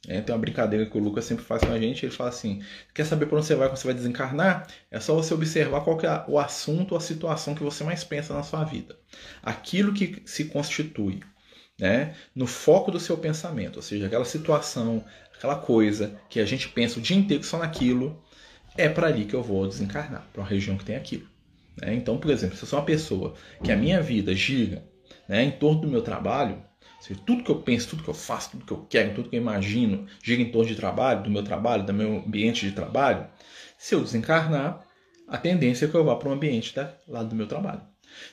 É, 0.08 0.20
tem 0.20 0.34
uma 0.34 0.40
brincadeira 0.40 0.86
que 0.86 0.96
o 0.98 1.00
Lucas 1.00 1.24
sempre 1.24 1.44
faz 1.44 1.62
com 1.62 1.72
a 1.72 1.78
gente. 1.78 2.04
Ele 2.04 2.12
fala 2.12 2.30
assim: 2.30 2.62
quer 2.92 3.04
saber 3.04 3.26
para 3.26 3.38
onde 3.38 3.46
você 3.46 3.54
vai 3.54 3.68
quando 3.68 3.78
você 3.78 3.86
vai 3.86 3.94
desencarnar? 3.94 4.66
É 4.90 5.00
só 5.00 5.14
você 5.14 5.32
observar 5.32 5.82
qual 5.82 5.98
é 6.00 6.24
o 6.28 6.38
assunto 6.38 6.92
ou 6.92 6.98
a 6.98 7.00
situação 7.00 7.54
que 7.54 7.62
você 7.62 7.82
mais 7.84 8.04
pensa 8.04 8.34
na 8.34 8.42
sua 8.42 8.64
vida. 8.64 8.96
Aquilo 9.42 9.92
que 9.94 10.22
se 10.26 10.46
constitui 10.46 11.20
né, 11.78 12.14
no 12.34 12.46
foco 12.46 12.90
do 12.90 13.00
seu 13.00 13.16
pensamento, 13.16 13.76
ou 13.76 13.82
seja, 13.82 14.06
aquela 14.06 14.24
situação, 14.24 15.04
aquela 15.36 15.56
coisa 15.56 16.18
que 16.28 16.38
a 16.38 16.46
gente 16.46 16.68
pensa 16.68 16.98
o 16.98 17.02
dia 17.02 17.16
inteiro 17.16 17.42
só 17.42 17.58
naquilo, 17.58 18.22
é 18.76 18.88
para 18.88 19.08
ali 19.08 19.24
que 19.24 19.34
eu 19.34 19.42
vou 19.42 19.66
desencarnar, 19.66 20.26
para 20.32 20.42
uma 20.42 20.48
região 20.48 20.76
que 20.76 20.84
tem 20.84 20.96
aquilo. 20.96 21.26
Né? 21.80 21.94
Então, 21.94 22.18
por 22.18 22.30
exemplo, 22.30 22.56
se 22.56 22.62
eu 22.62 22.68
sou 22.68 22.78
uma 22.78 22.84
pessoa 22.84 23.34
que 23.62 23.72
a 23.72 23.76
minha 23.76 24.00
vida 24.00 24.34
gira 24.34 24.84
né, 25.28 25.42
em 25.42 25.50
torno 25.50 25.82
do 25.82 25.88
meu 25.88 26.02
trabalho, 26.02 26.62
seja, 27.04 27.20
tudo 27.26 27.44
que 27.44 27.50
eu 27.50 27.56
penso, 27.56 27.90
tudo 27.90 28.02
que 28.02 28.08
eu 28.08 28.14
faço, 28.14 28.52
tudo 28.52 28.64
que 28.64 28.72
eu 28.72 28.86
quero, 28.88 29.14
tudo 29.14 29.28
que 29.28 29.36
eu 29.36 29.40
imagino 29.40 30.06
gira 30.22 30.40
em 30.40 30.50
torno 30.50 30.68
de 30.68 30.74
trabalho, 30.74 31.22
do 31.22 31.30
meu 31.30 31.42
trabalho, 31.42 31.84
do 31.84 31.92
meu 31.92 32.18
ambiente 32.26 32.66
de 32.66 32.72
trabalho. 32.72 33.26
Se 33.76 33.94
eu 33.94 34.00
desencarnar, 34.00 34.84
a 35.28 35.36
tendência 35.36 35.86
é 35.86 35.88
que 35.88 35.94
eu 35.94 36.04
vá 36.04 36.16
para 36.16 36.28
um 36.28 36.32
ambiente 36.32 36.74
lá 37.06 37.22
do 37.22 37.34
meu 37.34 37.46
trabalho. 37.46 37.82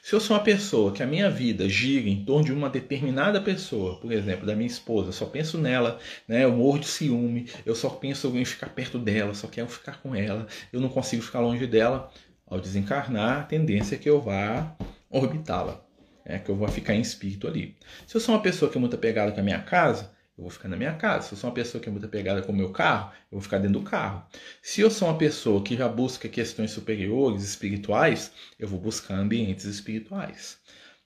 Se 0.04 0.14
eu 0.14 0.20
sou 0.20 0.38
uma 0.38 0.44
pessoa 0.44 0.92
que 0.92 1.02
a 1.02 1.08
minha 1.08 1.30
vida 1.30 1.68
gira 1.68 2.08
em 2.08 2.24
torno 2.24 2.46
de 2.46 2.54
uma 2.54 2.70
determinada 2.70 3.42
pessoa, 3.42 4.00
por 4.00 4.12
exemplo, 4.12 4.46
da 4.46 4.56
minha 4.56 4.68
esposa, 4.68 5.10
eu 5.10 5.14
só 5.14 5.26
penso 5.26 5.58
nela, 5.58 5.98
né? 6.28 6.44
eu 6.44 6.52
morro 6.52 6.80
de 6.80 6.88
ciúme, 6.88 7.50
eu 7.66 7.74
só 7.74 7.90
penso 7.90 8.28
em 8.38 8.46
ficar 8.46 8.70
perto 8.70 9.00
dela, 9.00 9.34
só 9.34 9.48
quero 9.48 9.68
ficar 9.68 10.00
com 10.02 10.16
ela, 10.16 10.46
eu 10.72 10.80
não 10.80 10.90
consigo 10.90 11.24
ficar 11.24 11.40
longe 11.40 11.66
dela, 11.66 12.12
ao 12.46 12.60
desencarnar, 12.60 13.40
a 13.40 13.44
tendência 13.44 13.96
é 13.96 13.98
que 13.98 14.10
eu 14.10 14.22
vá 14.22 14.76
orbitá-la 15.10 15.91
é 16.26 16.40
que 16.40 16.50
eu 16.50 16.56
vou 16.56 16.68
ficar 16.68 16.94
em 16.94 17.02
espírito 17.02 17.48
ali. 17.48 17.76
Se 18.08 18.16
eu 18.16 18.22
sou 18.22 18.36
uma 18.36 18.42
pessoa 18.42 18.70
que 18.72 18.78
é 18.78 18.82
muito 18.82 18.96
apegada 18.96 19.32
com 19.32 19.40
a 19.40 19.44
minha 19.44 19.62
casa, 19.62 20.12
eu 20.38 20.44
vou 20.44 20.50
ficar 20.50 20.70
na 20.70 20.78
minha 20.78 20.94
casa. 20.94 21.28
Se 21.28 21.34
eu 21.34 21.38
sou 21.38 21.50
uma 21.50 21.54
pessoa 21.54 21.82
que 21.82 21.90
é 21.90 21.92
muito 21.92 22.06
apegada 22.06 22.42
com 22.42 22.52
o 22.52 22.56
meu 22.56 22.72
carro, 22.72 23.12
eu 23.32 23.38
vou 23.38 23.42
ficar 23.42 23.60
dentro 23.60 23.80
do 23.80 23.86
carro. 23.86 24.26
Se 24.62 24.82
eu 24.82 24.90
sou 24.90 25.08
uma 25.08 25.18
pessoa 25.18 25.64
que 25.64 25.76
já 25.76 25.88
busca 25.88 26.28
questões 26.28 26.72
superiores, 26.72 27.44
espirituais, 27.44 28.32
eu 28.58 28.68
vou 28.68 28.80
buscar 28.80 29.16
ambientes 29.16 29.66
espirituais. 29.66 30.58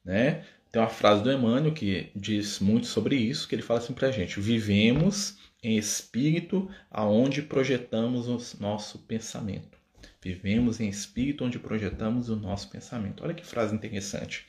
Né? 0.03 0.45
Tem 0.71 0.81
uma 0.81 0.89
frase 0.89 1.23
do 1.23 1.31
Emmanuel 1.31 1.73
que 1.73 2.11
diz 2.15 2.59
muito 2.59 2.87
sobre 2.87 3.15
isso, 3.15 3.47
que 3.47 3.55
ele 3.55 3.61
fala 3.61 3.79
assim 3.79 3.93
pra 3.93 4.11
gente: 4.11 4.39
vivemos 4.39 5.37
em 5.63 5.77
espírito 5.77 6.69
aonde 6.91 7.41
projetamos 7.41 8.27
o 8.27 8.39
nosso 8.59 8.99
pensamento. 8.99 9.77
Vivemos 10.21 10.79
em 10.79 10.87
espírito 10.87 11.43
onde 11.43 11.59
projetamos 11.59 12.29
o 12.29 12.35
nosso 12.35 12.69
pensamento. 12.69 13.23
Olha 13.23 13.33
que 13.33 13.45
frase 13.45 13.75
interessante 13.75 14.45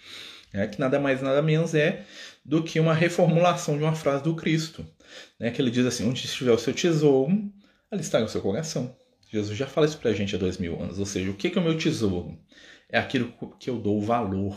né, 0.57 0.67
que 0.67 0.81
nada 0.81 0.99
mais 0.99 1.21
nada 1.21 1.43
menos 1.43 1.75
é 1.75 2.03
do 2.43 2.63
que 2.63 2.81
uma 2.81 2.95
reformulação 2.95 3.77
de 3.77 3.85
uma 3.85 3.95
frase 3.95 4.25
do 4.25 4.35
Cristo, 4.35 4.87
né, 5.39 5.51
que 5.51 5.61
ele 5.61 5.71
diz 5.71 5.85
assim: 5.85 6.09
onde 6.09 6.25
estiver 6.25 6.53
o 6.53 6.59
seu 6.59 6.73
tesouro, 6.73 7.53
ali 7.91 8.01
está 8.01 8.23
o 8.25 8.29
seu 8.29 8.41
coração. 8.41 8.97
Jesus 9.29 9.59
já 9.59 9.67
fala 9.67 9.87
isso 9.87 9.99
para 9.99 10.11
a 10.11 10.15
gente 10.15 10.35
há 10.35 10.39
dois 10.39 10.57
mil 10.57 10.81
anos. 10.81 10.99
Ou 10.99 11.05
seja, 11.05 11.31
o 11.31 11.35
que 11.35 11.49
é 11.49 11.61
o 11.61 11.63
meu 11.63 11.77
tesouro? 11.77 12.39
É 12.89 12.99
aquilo 12.99 13.33
que 13.59 13.69
eu 13.69 13.79
dou 13.79 14.01
valor. 14.01 14.57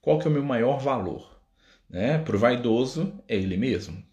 Qual 0.00 0.18
que 0.18 0.26
é 0.26 0.30
o 0.30 0.32
meu 0.32 0.42
maior 0.42 0.78
valor? 0.78 1.40
Né? 1.88 2.18
Para 2.18 2.36
o 2.36 2.38
vaidoso, 2.38 3.14
é 3.26 3.36
ele 3.36 3.56
mesmo. 3.56 4.04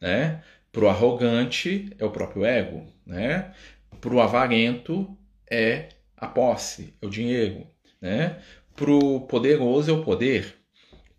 Né? 0.00 0.42
Para 0.72 0.84
o 0.84 0.88
arrogante, 0.88 1.94
é 1.98 2.04
o 2.04 2.10
próprio 2.10 2.44
ego. 2.44 2.86
Né? 3.04 3.52
Para 4.00 4.14
o 4.14 4.20
avarento, 4.20 5.16
é 5.48 5.90
a 6.16 6.26
posse, 6.26 6.94
é 7.00 7.06
o 7.06 7.10
dinheiro. 7.10 7.66
Né? 8.00 8.40
Pro 8.74 9.20
poderoso 9.22 9.90
é 9.90 9.94
o 9.94 10.02
poder, 10.02 10.55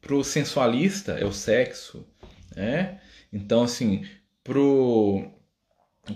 pro 0.08 0.24
sensualista 0.24 1.12
é 1.14 1.26
o 1.26 1.34
sexo, 1.34 2.08
né? 2.56 3.00
Então, 3.32 3.64
assim, 3.64 4.06
pro 4.44 5.30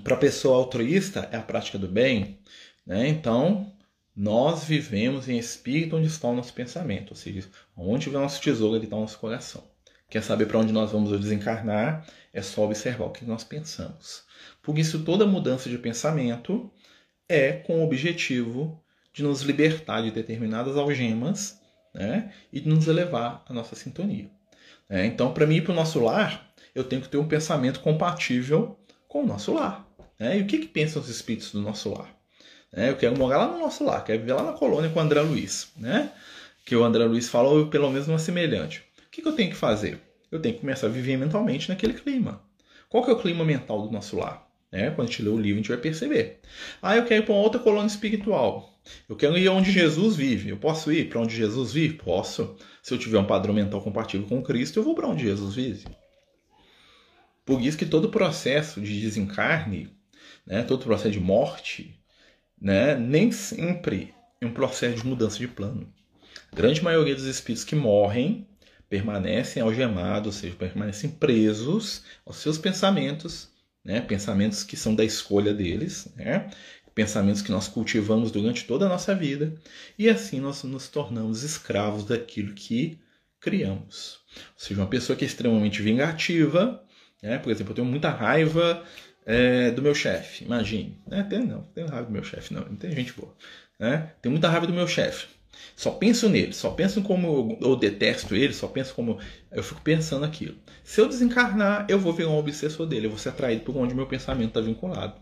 para 0.04 0.16
a 0.16 0.20
pessoa 0.20 0.56
altruísta 0.56 1.28
é 1.34 1.38
a 1.38 1.42
prática 1.42 1.78
do 1.78 1.88
bem, 1.88 2.40
né? 2.86 3.08
Então, 3.10 3.72
nós 4.16 4.64
vivemos 4.64 5.28
em 5.28 5.38
espírito 5.38 5.98
onde 5.98 6.08
está 6.08 6.30
o 6.30 6.36
nosso 6.36 6.54
pensamento, 6.54 7.12
ou 7.12 7.16
seja, 7.16 7.48
onde 7.76 8.10
o 8.10 8.14
nosso 8.14 8.42
tesouro, 8.42 8.78
ele 8.78 8.86
está 8.86 8.96
o 8.96 9.02
nosso 9.02 9.20
coração. 9.20 9.64
Quer 10.10 10.24
saber 10.24 10.46
para 10.46 10.60
onde 10.60 10.74
nós 10.74 10.92
vamos 10.92 11.18
desencarnar? 11.20 12.06
É 12.34 12.42
só 12.42 12.66
observar 12.66 13.06
o 13.06 13.12
que 13.12 13.26
nós 13.26 13.44
pensamos. 13.44 14.24
Por 14.62 14.78
isso, 14.78 15.04
toda 15.04 15.26
mudança 15.26 15.70
de 15.70 15.78
pensamento 15.78 16.72
é 17.28 17.52
com 17.52 17.80
o 17.80 17.84
objetivo 17.84 18.82
de 19.14 19.24
nos 19.24 19.42
libertar 19.42 20.02
de 20.02 20.12
determinadas 20.12 20.78
algemas 20.78 21.61
né? 21.94 22.32
e 22.52 22.62
nos 22.62 22.88
elevar 22.88 23.44
à 23.48 23.54
nossa 23.54 23.76
sintonia. 23.76 24.30
É, 24.90 25.06
então, 25.06 25.34
para 25.34 25.46
mim 25.46 25.56
ir 25.56 25.62
para 25.62 25.72
o 25.72 25.76
nosso 25.76 26.00
lar, 26.04 26.52
eu 26.76 26.84
tenho 26.84 27.02
que 27.02 27.10
ter 27.10 27.18
um 27.18 27.28
pensamento 27.28 27.80
compatível 27.80 28.78
com 29.08 29.24
o 29.24 29.26
nosso 29.26 29.54
lar. 29.54 29.88
Né? 30.20 30.40
E 30.40 30.42
o 30.42 30.46
que, 30.46 30.60
que 30.60 30.68
pensam 30.68 31.02
os 31.02 31.10
espíritos 31.10 31.52
do 31.52 31.62
nosso 31.62 31.94
lar? 31.94 32.14
É, 32.74 32.90
eu 32.90 32.96
quero 32.96 33.18
morar 33.18 33.38
lá 33.38 33.48
no 33.48 33.60
nosso 33.60 33.84
lar, 33.84 34.04
quero 34.04 34.20
viver 34.20 34.34
lá 34.34 34.44
na 34.44 34.54
colônia 34.54 34.90
com 34.90 35.00
o 35.00 35.02
André 35.02 35.22
Luiz. 35.22 35.72
Né? 35.78 36.12
Que 36.66 36.76
o 36.76 36.84
André 36.84 37.06
Luiz 37.06 37.30
falou, 37.30 37.68
pelo 37.68 37.90
menos 37.90 38.08
uma 38.08 38.20
semelhante. 38.20 38.84
O 39.08 39.12
que, 39.12 39.22
que 39.22 39.28
eu 39.28 39.34
tenho 39.34 39.50
que 39.50 39.58
fazer? 39.58 40.00
Eu 40.32 40.42
tenho 40.42 40.56
que 40.56 40.62
começar 40.62 40.88
a 40.88 40.90
viver 40.90 41.18
mentalmente 41.18 41.68
naquele 41.68 41.94
clima. 41.94 42.42
Qual 42.88 43.04
que 43.04 43.10
é 43.10 43.14
o 43.14 43.20
clima 43.20 43.44
mental 43.44 43.82
do 43.82 43.92
nosso 43.92 44.18
lar? 44.18 44.48
É, 44.72 44.90
quando 44.90 45.08
a 45.08 45.12
gente 45.12 45.22
lê 45.22 45.30
o 45.30 45.38
livro, 45.38 45.60
a 45.60 45.62
gente 45.62 45.70
vai 45.70 45.78
perceber. 45.78 46.40
Ah, 46.82 46.96
eu 46.96 47.06
quero 47.06 47.24
ir 47.24 47.26
para 47.26 47.34
uma 47.34 47.44
outra 47.44 47.60
colônia 47.60 47.88
espiritual. 47.88 48.71
Eu 49.08 49.16
quero 49.16 49.38
ir 49.38 49.48
onde 49.50 49.72
Jesus 49.72 50.16
vive. 50.16 50.50
Eu 50.50 50.58
posso 50.58 50.92
ir 50.92 51.10
para 51.10 51.20
onde 51.20 51.36
Jesus 51.36 51.74
vive? 51.74 51.96
Posso. 51.96 52.56
Se 52.82 52.94
eu 52.94 52.98
tiver 52.98 53.20
um 53.20 53.28
padrão 53.28 53.54
mental 53.54 53.82
compatível 53.82 54.28
com 54.28 54.42
Cristo, 54.42 54.80
eu 54.80 54.84
vou 54.84 54.96
para 54.96 55.08
onde 55.08 55.24
Jesus 55.24 55.56
vive. 55.56 55.86
Por 57.46 57.62
isso 57.62 57.78
que 57.78 57.86
todo 57.86 58.10
processo 58.10 58.80
de 58.82 59.02
desencarne, 59.02 59.90
né, 60.46 60.64
todo 60.64 60.86
processo 60.86 61.12
de 61.12 61.20
morte, 61.20 62.00
né, 62.60 62.96
nem 62.96 63.32
sempre 63.32 64.14
é 64.40 64.46
um 64.46 64.54
processo 64.54 64.98
de 64.98 65.08
mudança 65.08 65.38
de 65.38 65.48
plano. 65.48 65.92
A 66.52 66.56
grande 66.56 66.84
maioria 66.84 67.16
dos 67.16 67.26
espíritos 67.26 67.66
que 67.66 67.76
morrem 67.76 68.48
permanecem 68.90 69.62
algemados, 69.62 70.36
ou 70.36 70.42
seja, 70.42 70.56
permanecem 70.56 71.10
presos 71.10 72.04
aos 72.26 72.38
seus 72.38 72.58
pensamentos, 72.58 73.50
né, 73.84 74.02
pensamentos 74.02 74.64
que 74.64 74.78
são 74.78 74.94
da 74.94 75.04
escolha 75.04 75.54
deles, 75.54 76.12
né, 76.16 76.50
pensamentos 76.94 77.42
que 77.42 77.52
nós 77.52 77.68
cultivamos 77.68 78.32
durante 78.32 78.66
toda 78.66 78.86
a 78.86 78.90
nossa 78.90 79.16
vida, 79.16 79.54
e 79.98 80.10
assim 80.10 80.40
nós 80.40 80.64
nos 80.64 80.88
tornamos 80.88 81.44
escravos 81.44 82.06
daquilo 82.06 82.54
que 82.54 83.00
criamos. 83.40 84.20
Ou 84.36 84.54
seja, 84.58 84.80
uma 84.80 84.88
pessoa 84.88 85.16
que 85.16 85.26
é 85.26 85.28
extremamente 85.28 85.82
vingativa, 85.82 86.84
né? 87.22 87.38
por 87.38 87.52
exemplo, 87.52 87.72
eu 87.72 87.76
tenho 87.76 87.88
muita 87.88 88.10
raiva 88.10 88.84
é, 89.26 89.72
do 89.72 89.82
meu 89.82 89.96
chefe, 89.96 90.46
imagine. 90.46 91.00
Né? 91.08 91.24
Tem, 91.24 91.40
não, 91.46 91.64
tenho 91.74 91.88
raiva 91.88 92.06
do 92.06 92.12
meu 92.12 92.24
chefe, 92.24 92.54
não, 92.54 92.62
não 92.62 92.76
tem 92.76 92.92
gente 92.92 93.14
boa. 93.14 93.34
Né? 93.80 94.12
Tenho 94.22 94.32
muita 94.32 94.50
raiva 94.50 94.68
do 94.68 94.74
meu 94.74 94.88
chefe. 94.88 95.28
Só 95.76 95.92
penso 95.92 96.30
nele, 96.30 96.54
só 96.54 96.72
penso 96.72 97.02
como 97.02 97.58
eu, 97.62 97.70
eu 97.70 97.76
detesto 97.76 98.36
ele, 98.36 98.54
só 98.54 98.68
penso 98.68 98.94
como. 98.94 99.20
Eu 99.52 99.62
fico 99.62 99.82
pensando 99.82 100.26
aquilo. 100.26 100.56
Se 100.84 101.02
eu 101.02 101.08
desencarnar, 101.08 101.86
eu 101.90 102.00
vou 102.00 102.14
virar 102.14 102.30
um 102.30 102.38
obsessor 102.38 102.86
dele, 102.88 103.08
eu 103.08 103.10
vou 103.10 103.20
ser 103.20 103.30
atraído 103.30 103.64
por 103.64 103.76
onde 103.76 103.94
meu 103.94 104.08
pensamento 104.08 104.50
está 104.50 104.62
vinculado. 104.62 105.16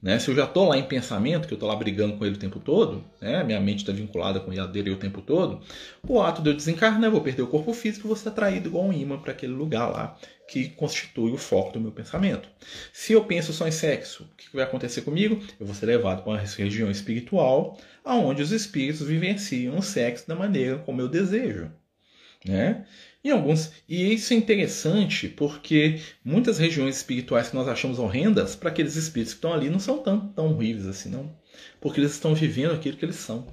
Né? 0.00 0.18
Se 0.18 0.30
eu 0.30 0.34
já 0.36 0.44
estou 0.44 0.68
lá 0.68 0.78
em 0.78 0.84
pensamento, 0.84 1.48
que 1.48 1.54
eu 1.54 1.56
estou 1.56 1.68
lá 1.68 1.74
brigando 1.74 2.16
com 2.16 2.24
ele 2.24 2.36
o 2.36 2.38
tempo 2.38 2.60
todo, 2.60 3.04
né? 3.20 3.42
minha 3.42 3.60
mente 3.60 3.80
está 3.80 3.92
vinculada 3.92 4.38
com 4.38 4.52
ele 4.52 4.66
dele 4.68 4.90
o 4.90 4.96
tempo 4.96 5.20
todo, 5.20 5.60
o 6.06 6.20
ato 6.20 6.40
de 6.40 6.50
eu 6.50 6.54
desencarnar, 6.54 7.04
eu 7.04 7.10
vou 7.10 7.20
perder 7.20 7.42
o 7.42 7.48
corpo 7.48 7.72
físico 7.72 8.06
e 8.06 8.08
vou 8.08 8.16
ser 8.16 8.28
atraído 8.28 8.68
igual 8.68 8.84
um 8.84 8.92
imã 8.92 9.18
para 9.18 9.32
aquele 9.32 9.52
lugar 9.52 9.88
lá 9.90 10.16
que 10.48 10.70
constitui 10.70 11.32
o 11.32 11.36
foco 11.36 11.72
do 11.72 11.80
meu 11.80 11.92
pensamento. 11.92 12.48
Se 12.92 13.12
eu 13.12 13.24
penso 13.24 13.52
só 13.52 13.66
em 13.68 13.72
sexo, 13.72 14.22
o 14.22 14.36
que 14.36 14.54
vai 14.54 14.64
acontecer 14.64 15.02
comigo? 15.02 15.42
Eu 15.58 15.66
vou 15.66 15.74
ser 15.74 15.86
levado 15.86 16.22
para 16.22 16.32
uma 16.32 16.38
região 16.38 16.90
espiritual, 16.90 17.76
aonde 18.04 18.40
os 18.40 18.52
espíritos 18.52 19.06
vivenciam 19.06 19.76
o 19.76 19.82
sexo 19.82 20.26
da 20.26 20.34
maneira 20.34 20.78
como 20.78 21.02
eu 21.02 21.08
desejo. 21.08 21.70
Né? 22.46 22.86
Em 23.24 23.30
alguns, 23.30 23.72
e 23.88 24.14
isso 24.14 24.32
é 24.32 24.36
interessante 24.36 25.28
porque 25.28 26.00
muitas 26.24 26.56
regiões 26.56 26.96
espirituais 26.96 27.48
que 27.48 27.56
nós 27.56 27.66
achamos 27.66 27.98
horrendas, 27.98 28.54
para 28.54 28.70
aqueles 28.70 28.94
espíritos 28.94 29.34
que 29.34 29.38
estão 29.38 29.52
ali, 29.52 29.68
não 29.68 29.80
são 29.80 29.98
tão, 29.98 30.28
tão 30.28 30.54
horríveis 30.54 30.86
assim, 30.86 31.10
não. 31.10 31.36
Porque 31.80 32.00
eles 32.00 32.12
estão 32.12 32.34
vivendo 32.34 32.72
aquilo 32.72 32.96
que 32.96 33.04
eles 33.04 33.16
são. 33.16 33.46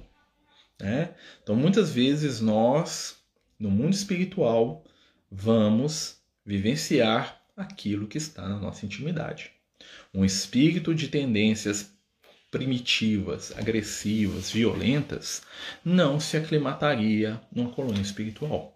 Né? 0.80 1.14
Então, 1.42 1.56
muitas 1.56 1.90
vezes 1.90 2.40
nós, 2.40 3.16
no 3.58 3.70
mundo 3.70 3.94
espiritual, 3.94 4.84
vamos 5.30 6.20
vivenciar 6.44 7.42
aquilo 7.56 8.06
que 8.06 8.18
está 8.18 8.48
na 8.48 8.58
nossa 8.58 8.86
intimidade. 8.86 9.50
Um 10.14 10.24
espírito 10.24 10.94
de 10.94 11.08
tendências 11.08 11.92
primitivas, 12.50 13.52
agressivas, 13.56 14.50
violentas, 14.50 15.42
não 15.84 16.20
se 16.20 16.36
aclimataria 16.36 17.40
numa 17.52 17.70
colônia 17.70 18.00
espiritual. 18.00 18.75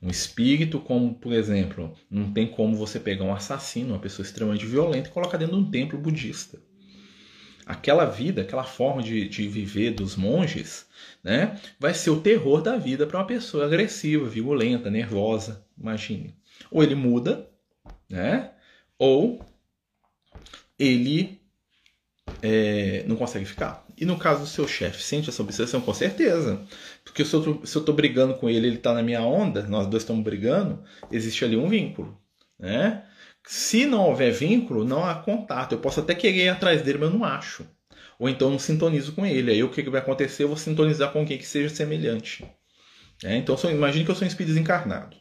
Um 0.00 0.08
espírito, 0.08 0.78
como 0.80 1.14
por 1.14 1.32
exemplo, 1.32 1.94
não 2.10 2.32
tem 2.32 2.46
como 2.46 2.76
você 2.76 3.00
pegar 3.00 3.24
um 3.24 3.34
assassino, 3.34 3.90
uma 3.90 3.98
pessoa 3.98 4.24
extremamente 4.24 4.66
violenta, 4.66 5.08
e 5.08 5.12
colocar 5.12 5.38
dentro 5.38 5.56
de 5.56 5.62
um 5.62 5.70
templo 5.70 5.98
budista. 5.98 6.58
Aquela 7.66 8.04
vida, 8.04 8.42
aquela 8.42 8.64
forma 8.64 9.02
de, 9.02 9.26
de 9.26 9.48
viver 9.48 9.92
dos 9.92 10.16
monges, 10.16 10.86
né, 11.22 11.58
vai 11.80 11.94
ser 11.94 12.10
o 12.10 12.20
terror 12.20 12.60
da 12.60 12.76
vida 12.76 13.06
para 13.06 13.18
uma 13.18 13.26
pessoa 13.26 13.64
agressiva, 13.64 14.28
violenta, 14.28 14.90
nervosa. 14.90 15.64
Imagine. 15.78 16.34
Ou 16.70 16.82
ele 16.82 16.94
muda, 16.94 17.48
né, 18.08 18.50
ou 18.98 19.42
ele 20.78 21.40
é, 22.42 23.04
não 23.06 23.16
consegue 23.16 23.46
ficar. 23.46 23.83
E 23.96 24.04
no 24.04 24.18
caso 24.18 24.40
do 24.40 24.46
seu 24.46 24.66
chefe, 24.66 25.02
sente 25.02 25.28
essa 25.28 25.42
obsessão? 25.42 25.80
Com 25.80 25.94
certeza. 25.94 26.60
Porque 27.04 27.24
se 27.24 27.34
eu, 27.34 27.60
se 27.64 27.76
eu 27.76 27.84
tô 27.84 27.92
brigando 27.92 28.34
com 28.34 28.50
ele, 28.50 28.66
ele 28.66 28.78
tá 28.78 28.92
na 28.92 29.02
minha 29.02 29.22
onda, 29.22 29.62
nós 29.62 29.86
dois 29.86 30.02
estamos 30.02 30.24
brigando, 30.24 30.82
existe 31.10 31.44
ali 31.44 31.56
um 31.56 31.68
vínculo. 31.68 32.18
Né? 32.58 33.04
Se 33.46 33.86
não 33.86 34.08
houver 34.08 34.32
vínculo, 34.32 34.84
não 34.84 35.04
há 35.04 35.14
contato. 35.14 35.72
Eu 35.72 35.78
posso 35.78 36.00
até 36.00 36.14
querer 36.14 36.44
ir 36.44 36.48
atrás 36.48 36.82
dele, 36.82 36.98
mas 36.98 37.12
eu 37.12 37.18
não 37.18 37.24
acho. 37.24 37.66
Ou 38.18 38.28
então 38.28 38.50
não 38.50 38.58
sintonizo 38.58 39.12
com 39.12 39.24
ele. 39.24 39.52
Aí 39.52 39.62
o 39.62 39.70
que, 39.70 39.82
que 39.82 39.90
vai 39.90 40.00
acontecer? 40.00 40.44
Eu 40.44 40.48
vou 40.48 40.56
sintonizar 40.56 41.12
com 41.12 41.20
alguém 41.20 41.38
que 41.38 41.46
seja 41.46 41.68
semelhante. 41.68 42.44
É, 43.22 43.36
então 43.36 43.56
imagine 43.70 44.04
que 44.04 44.10
eu 44.10 44.14
sou 44.14 44.24
um 44.24 44.28
espírito 44.28 44.52
desencarnado. 44.52 45.16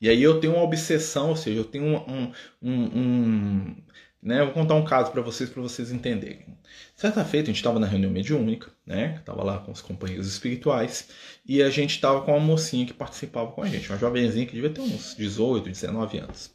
E 0.00 0.08
aí 0.08 0.22
eu 0.22 0.40
tenho 0.40 0.54
uma 0.54 0.62
obsessão, 0.62 1.30
ou 1.30 1.36
seja, 1.36 1.58
eu 1.58 1.64
tenho 1.64 1.84
um, 1.84 2.32
um, 2.62 2.72
um, 2.72 3.76
né? 4.22 4.42
vou 4.44 4.52
contar 4.52 4.74
um 4.74 4.84
caso 4.84 5.10
para 5.10 5.22
vocês, 5.22 5.48
para 5.48 5.62
vocês 5.62 5.90
entenderem. 5.92 6.46
Certa 6.94 7.24
feita, 7.24 7.44
a 7.44 7.52
gente 7.52 7.56
estava 7.56 7.78
na 7.78 7.86
reunião 7.86 8.10
mediúnica, 8.10 8.70
né? 8.84 9.16
Estava 9.20 9.44
lá 9.44 9.58
com 9.58 9.70
os 9.70 9.80
companheiros 9.80 10.26
espirituais, 10.26 11.08
e 11.46 11.62
a 11.62 11.70
gente 11.70 11.94
estava 11.94 12.22
com 12.22 12.32
uma 12.32 12.40
mocinha 12.40 12.84
que 12.84 12.92
participava 12.92 13.52
com 13.52 13.62
a 13.62 13.68
gente, 13.68 13.88
uma 13.88 13.98
jovenzinha 13.98 14.46
que 14.46 14.52
devia 14.54 14.70
ter 14.70 14.80
uns 14.80 15.14
18, 15.16 15.68
19 15.68 16.18
anos. 16.18 16.52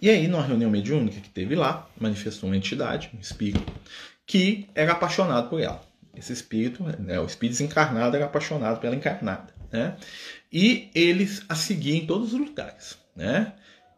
E 0.00 0.08
aí, 0.08 0.28
numa 0.28 0.42
reunião 0.42 0.70
mediúnica 0.70 1.20
que 1.20 1.28
teve 1.28 1.54
lá, 1.54 1.88
manifestou 2.00 2.48
uma 2.48 2.56
entidade, 2.56 3.10
um 3.14 3.20
espírito, 3.20 3.72
que 4.26 4.68
era 4.74 4.92
apaixonado 4.92 5.50
por 5.50 5.60
ela. 5.60 5.82
Esse 6.16 6.32
espírito, 6.32 6.82
né, 6.98 7.20
o 7.20 7.26
espírito 7.26 7.58
desencarnado 7.58 8.16
era 8.16 8.24
apaixonado 8.24 8.80
pela 8.80 8.96
encarnada, 8.96 9.52
né? 9.70 9.96
E 10.52 10.90
eles 10.94 11.42
a 11.48 11.54
seguiam 11.54 11.98
em 11.98 12.06
todos 12.06 12.32
os 12.32 12.40
lugares, 12.40 12.98
né? 13.14 13.52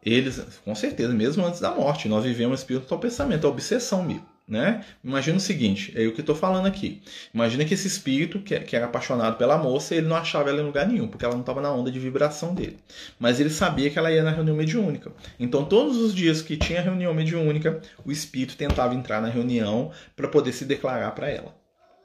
Eles, 0.05 0.41
com 0.63 0.75
certeza, 0.75 1.13
mesmo 1.13 1.45
antes 1.45 1.59
da 1.59 1.71
morte, 1.71 2.07
nós 2.07 2.23
vivemos 2.23 2.59
espírito 2.59 2.87
do 2.87 2.99
pensamento, 2.99 3.47
a 3.47 3.49
obsessão 3.49 4.03
mesmo. 4.03 4.33
Né? 4.45 4.83
Imagina 5.01 5.37
o 5.37 5.39
seguinte, 5.39 5.93
é 5.95 6.05
o 6.05 6.11
que 6.11 6.19
estou 6.19 6.35
falando 6.35 6.65
aqui. 6.65 7.01
Imagina 7.33 7.63
que 7.63 7.73
esse 7.73 7.87
espírito, 7.87 8.39
que, 8.41 8.59
que 8.59 8.75
era 8.75 8.85
apaixonado 8.85 9.37
pela 9.37 9.57
moça, 9.57 9.95
ele 9.95 10.07
não 10.07 10.17
achava 10.17 10.49
ela 10.49 10.59
em 10.59 10.65
lugar 10.65 10.85
nenhum, 10.85 11.07
porque 11.07 11.23
ela 11.23 11.33
não 11.33 11.41
estava 11.41 11.61
na 11.61 11.71
onda 11.71 11.89
de 11.89 11.97
vibração 11.97 12.53
dele. 12.53 12.77
Mas 13.17 13.39
ele 13.39 13.49
sabia 13.49 13.89
que 13.89 13.97
ela 13.97 14.11
ia 14.11 14.21
na 14.21 14.31
reunião 14.31 14.55
mediúnica. 14.55 15.13
Então, 15.39 15.63
todos 15.63 15.95
os 15.95 16.13
dias 16.13 16.41
que 16.41 16.57
tinha 16.57 16.81
reunião 16.81 17.13
mediúnica, 17.13 17.81
o 18.05 18.11
espírito 18.11 18.57
tentava 18.57 18.93
entrar 18.93 19.21
na 19.21 19.29
reunião 19.29 19.91
para 20.13 20.27
poder 20.27 20.51
se 20.51 20.65
declarar 20.65 21.11
para 21.11 21.29
ela. 21.29 21.55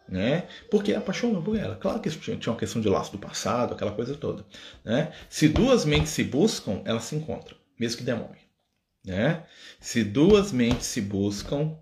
Né? 0.09 0.45
Porque 0.71 0.95
apaixonou 0.95 1.43
por 1.43 1.57
ela. 1.57 1.75
Claro 1.75 1.99
que 1.99 2.09
tinha 2.09 2.39
uma 2.47 2.57
questão 2.57 2.81
de 2.81 2.89
laço 2.89 3.11
do 3.11 3.19
passado, 3.19 3.75
aquela 3.75 3.91
coisa 3.91 4.15
toda. 4.15 4.45
Né? 4.85 5.11
Se 5.29 5.49
duas 5.49 5.85
mentes 5.85 6.13
se 6.13 6.23
buscam, 6.23 6.81
elas 6.85 7.03
se 7.03 7.17
encontram 7.17 7.58
mesmo 7.79 7.99
que 7.99 8.05
demore. 8.05 8.39
Né? 9.05 9.45
Se 9.81 10.05
duas 10.05 10.53
mentes 10.53 10.87
se 10.87 11.01
buscam, 11.01 11.77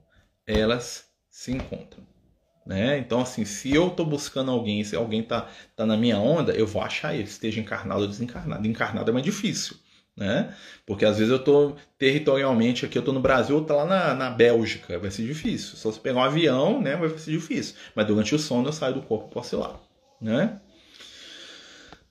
elas 0.46 1.06
se 1.28 1.52
encontram. 1.52 2.06
Né? 2.66 2.98
Então, 2.98 3.20
assim, 3.20 3.44
se 3.44 3.72
eu 3.72 3.88
estou 3.88 4.04
buscando 4.04 4.50
alguém, 4.50 4.82
se 4.82 4.96
alguém 4.96 5.20
está 5.20 5.48
tá 5.76 5.86
na 5.86 5.96
minha 5.96 6.18
onda, 6.18 6.52
eu 6.52 6.66
vou 6.66 6.82
achar 6.82 7.14
ele, 7.14 7.24
esteja 7.24 7.60
encarnado 7.60 8.02
ou 8.02 8.08
desencarnado. 8.08 8.66
Encarnado 8.66 9.10
é 9.10 9.14
mais 9.14 9.24
difícil, 9.24 9.76
né? 10.16 10.52
Porque 10.84 11.04
às 11.04 11.18
vezes 11.18 11.30
eu 11.30 11.38
estou 11.38 11.76
territorialmente 11.96 12.84
aqui, 12.84 12.98
eu 12.98 13.00
estou 13.00 13.14
no 13.14 13.20
Brasil, 13.20 13.54
ou 13.54 13.62
estou 13.62 13.76
lá 13.76 13.84
na, 13.84 14.14
na 14.14 14.30
Bélgica, 14.30 14.98
vai 14.98 15.12
ser 15.12 15.24
difícil. 15.24 15.76
Só 15.76 15.92
se 15.92 16.00
pegar 16.00 16.18
um 16.18 16.24
avião, 16.24 16.80
né, 16.82 16.96
vai 16.96 17.08
ser 17.10 17.30
difícil. 17.30 17.76
Mas 17.94 18.06
durante 18.06 18.34
o 18.34 18.38
sono 18.38 18.68
eu 18.68 18.72
saio 18.72 18.94
do 18.94 19.02
corpo 19.02 19.28
e 19.30 19.34
posso 19.34 19.54
ir 19.54 19.58
lá, 19.58 19.80
né? 20.20 20.60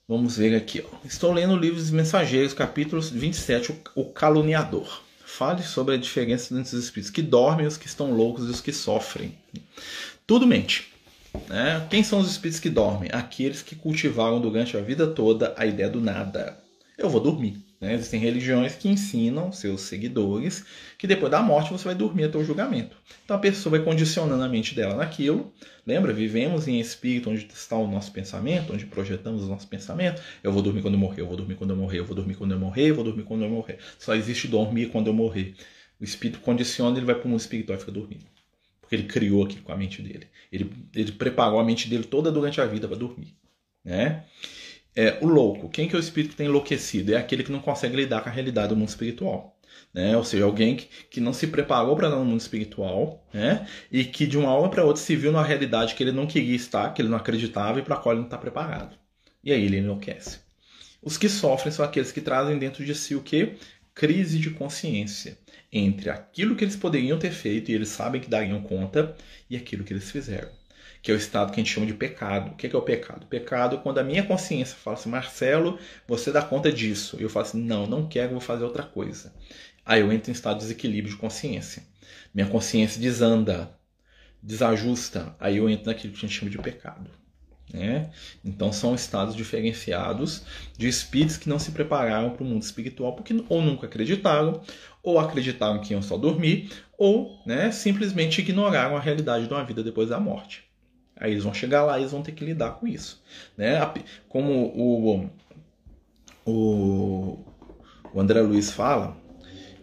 Vamos 0.08 0.38
ver 0.38 0.56
aqui. 0.56 0.86
Ó. 0.86 0.98
Estou 1.04 1.32
lendo 1.32 1.54
o 1.54 1.58
livro 1.58 1.78
dos 1.78 1.90
Mensageiros, 1.90 2.54
capítulo 2.54 3.02
27, 3.02 3.74
O 3.96 4.06
Caluniador. 4.06 5.02
Fale 5.26 5.64
sobre 5.64 5.96
a 5.96 5.98
diferença 5.98 6.54
entre 6.54 6.76
os 6.76 6.84
espíritos 6.84 7.10
que 7.10 7.24
dormem, 7.24 7.66
os 7.66 7.76
que 7.76 7.88
estão 7.88 8.12
loucos 8.12 8.48
e 8.48 8.52
os 8.52 8.62
que 8.62 8.72
sofrem. 8.72 9.36
Tudo 10.28 10.46
mente. 10.46 10.94
Né? 11.50 11.88
Quem 11.90 12.04
são 12.04 12.20
os 12.20 12.30
espíritos 12.30 12.60
que 12.60 12.70
dormem? 12.70 13.10
Aqueles 13.12 13.64
que 13.64 13.76
cultivaram 13.76 14.40
durante 14.40 14.78
a 14.78 14.82
vida 14.82 15.08
toda 15.08 15.56
a 15.58 15.66
ideia 15.66 15.90
do 15.90 16.00
nada. 16.00 16.56
Eu 16.96 17.10
vou 17.10 17.20
dormir. 17.20 17.65
Né? 17.80 17.94
Existem 17.94 18.20
religiões 18.20 18.76
que 18.76 18.88
ensinam 18.88 19.52
seus 19.52 19.82
seguidores 19.82 20.66
que 20.98 21.06
depois 21.06 21.32
da 21.32 21.42
morte 21.42 21.72
você 21.72 21.84
vai 21.84 21.96
dormir 21.96 22.26
até 22.26 22.38
o 22.38 22.44
julgamento. 22.44 22.96
Então 23.24 23.36
a 23.36 23.40
pessoa 23.40 23.72
vai 23.78 23.86
condicionando 23.86 24.44
a 24.44 24.48
mente 24.48 24.74
dela 24.74 24.96
naquilo. 24.96 25.54
Lembra? 25.86 26.14
Vivemos 26.14 26.68
em 26.68 26.80
espírito 26.80 27.30
onde 27.30 27.48
está 27.54 27.76
o 27.76 27.88
nosso 27.88 28.12
pensamento, 28.12 28.74
onde 28.74 28.86
projetamos 28.86 29.44
o 29.44 29.48
nosso 29.48 29.68
pensamento. 29.68 30.22
Eu 30.42 30.52
vou 30.52 30.62
dormir 30.62 30.82
quando 30.82 30.96
eu 30.96 31.00
morrer, 31.00 31.22
eu 31.22 31.28
vou 31.28 31.38
dormir 31.38 31.56
quando 31.56 31.72
eu 31.72 31.78
morrer, 31.78 32.00
eu 32.00 32.06
vou 32.06 32.16
dormir 32.16 32.36
quando 32.36 32.52
eu 32.52 32.60
morrer, 32.60 32.90
eu 32.90 32.96
vou 32.96 33.04
dormir 33.04 33.24
quando 33.24 33.44
eu 33.44 33.50
morrer. 33.50 33.78
Só 34.00 34.16
existe 34.16 34.48
dormir 34.48 34.90
quando 34.90 35.08
eu 35.08 35.14
morrer. 35.14 35.56
O 36.00 36.04
espírito 36.04 36.40
condiciona, 36.40 36.98
ele 36.98 37.06
vai 37.06 37.16
para 37.16 37.26
o 37.26 37.30
mundo 37.30 37.40
espiritual 37.40 37.78
e 37.78 37.80
fica 37.80 37.92
dormindo. 37.92 38.26
Porque 38.82 38.96
ele 38.96 39.04
criou 39.04 39.44
aquilo 39.44 39.64
com 39.64 39.72
a 39.72 39.78
mente 39.78 40.02
dele. 40.02 40.28
Ele, 40.52 40.72
ele 40.94 41.12
preparou 41.12 41.60
a 41.60 41.64
mente 41.64 41.90
dele 41.90 42.04
toda 42.04 42.32
durante 42.32 42.62
a 42.62 42.66
vida 42.66 42.88
para 42.88 42.98
dormir. 42.98 43.36
Né? 43.84 44.24
É, 44.96 45.18
o 45.22 45.28
louco, 45.28 45.68
quem 45.68 45.90
que 45.90 45.96
é 45.96 46.00
o 46.00 46.02
espírito 46.02 46.32
que 46.32 46.38
tem 46.38 46.48
enlouquecido? 46.48 47.14
É 47.14 47.18
aquele 47.18 47.44
que 47.44 47.52
não 47.52 47.60
consegue 47.60 47.98
lidar 47.98 48.22
com 48.22 48.30
a 48.30 48.32
realidade 48.32 48.70
do 48.70 48.78
mundo 48.78 48.88
espiritual. 48.88 49.60
Né? 49.94 50.16
Ou 50.16 50.24
seja, 50.24 50.46
alguém 50.46 50.78
que, 50.78 50.88
que 51.10 51.20
não 51.22 51.34
se 51.34 51.48
preparou 51.48 51.96
para 51.96 52.08
estar 52.08 52.20
no 52.20 52.26
mundo 52.26 52.40
espiritual 52.40 53.26
né? 53.34 53.68
e 53.92 54.06
que 54.06 54.26
de 54.26 54.38
uma 54.38 54.54
hora 54.54 54.70
para 54.70 54.86
outra 54.86 55.02
se 55.02 55.16
viu 55.16 55.32
numa 55.32 55.44
realidade 55.44 55.96
que 55.96 56.04
ele 56.04 56.12
não 56.14 56.26
queria 56.26 56.56
estar, 56.56 56.94
que 56.94 57.02
ele 57.02 57.10
não 57.10 57.18
acreditava 57.18 57.80
e 57.80 57.82
para 57.82 57.96
a 57.96 57.98
qual 57.98 58.14
ele 58.14 58.22
não 58.22 58.28
está 58.28 58.38
preparado. 58.38 58.98
E 59.44 59.52
aí 59.52 59.66
ele 59.66 59.78
enlouquece. 59.78 60.40
Os 61.02 61.18
que 61.18 61.30
sofrem 61.30 61.72
são 61.72 61.84
aqueles 61.84 62.12
que 62.12 62.22
trazem 62.22 62.58
dentro 62.58 62.84
de 62.86 62.96
si 62.96 63.16
o 63.16 63.22
que? 63.22 63.58
Crise 63.94 64.40
de 64.40 64.50
consciência 64.50 65.38
entre 65.72 66.10
aquilo 66.10 66.56
que 66.56 66.64
eles 66.64 66.76
poderiam 66.76 67.20
ter 67.20 67.32
feito 67.32 67.70
e 67.70 67.74
eles 67.74 67.90
sabem 67.90 68.22
que 68.22 68.30
dariam 68.30 68.62
conta 68.62 69.16
e 69.50 69.56
aquilo 69.58 69.84
que 69.84 69.94
eles 69.94 70.10
fizeram 70.10 70.50
que 71.06 71.12
é 71.12 71.14
o 71.14 71.18
estado 71.18 71.52
que 71.52 71.62
a 71.62 71.64
gente 71.64 71.72
chama 71.72 71.86
de 71.86 71.94
pecado. 71.94 72.50
O 72.50 72.56
que 72.56 72.66
é, 72.66 72.76
o 72.76 72.82
pecado? 72.82 73.26
O 73.26 73.28
pecado 73.28 73.76
é 73.76 73.80
quando 73.80 74.00
a 74.00 74.04
minha 74.04 74.24
consciência 74.24 74.76
fala 74.76 74.98
assim, 74.98 75.08
Marcelo, 75.08 75.78
você 76.08 76.32
dá 76.32 76.42
conta 76.42 76.72
disso. 76.72 77.16
E 77.20 77.22
eu 77.22 77.30
falo 77.30 77.46
assim, 77.46 77.62
não, 77.62 77.86
não 77.86 78.08
quero, 78.08 78.32
vou 78.32 78.42
fazer 78.42 78.64
outra 78.64 78.82
coisa. 78.82 79.32
Aí 79.86 80.02
eu 80.02 80.12
entro 80.12 80.32
em 80.32 80.34
estado 80.34 80.56
de 80.56 80.64
desequilíbrio 80.64 81.14
de 81.14 81.20
consciência. 81.22 81.84
Minha 82.34 82.48
consciência 82.48 83.00
desanda, 83.00 83.70
desajusta. 84.42 85.36
Aí 85.40 85.58
eu 85.58 85.70
entro 85.70 85.86
naquilo 85.86 86.12
que 86.12 86.18
a 86.18 86.28
gente 86.28 86.40
chama 86.40 86.50
de 86.50 86.58
pecado. 86.58 87.08
Né? 87.72 88.10
Então 88.44 88.74
são 88.74 88.96
estados 88.96 89.36
diferenciados 89.36 90.42
de 90.76 90.88
espíritos 90.88 91.38
que 91.38 91.48
não 91.48 91.60
se 91.60 91.72
prepararam 91.72 92.32
para 92.32 92.44
o 92.44 92.48
mundo 92.48 92.64
espiritual 92.64 93.14
porque 93.14 93.36
ou 93.48 93.62
nunca 93.62 93.86
acreditaram, 93.86 94.60
ou 95.04 95.20
acreditaram 95.20 95.80
que 95.82 95.94
iam 95.94 96.02
só 96.02 96.18
dormir, 96.18 96.72
ou 96.98 97.44
né, 97.46 97.70
simplesmente 97.72 98.42
ignoraram 98.42 98.98
a 98.98 99.00
realidade 99.00 99.46
de 99.46 99.54
uma 99.54 99.64
vida 99.64 99.84
depois 99.84 100.10
da 100.10 100.20
morte. 100.20 100.65
Aí 101.18 101.32
eles 101.32 101.44
vão 101.44 101.54
chegar 101.54 101.84
lá 101.84 101.98
e 101.98 102.02
eles 102.02 102.12
vão 102.12 102.22
ter 102.22 102.34
que 102.34 102.44
lidar 102.44 102.72
com 102.72 102.88
isso. 102.88 103.24
Né? 103.58 103.80
Como 104.28 104.52
o, 104.52 105.30
o, 106.46 107.40
o 108.14 108.20
André 108.20 108.42
Luiz 108.42 108.72
fala, 108.72 109.16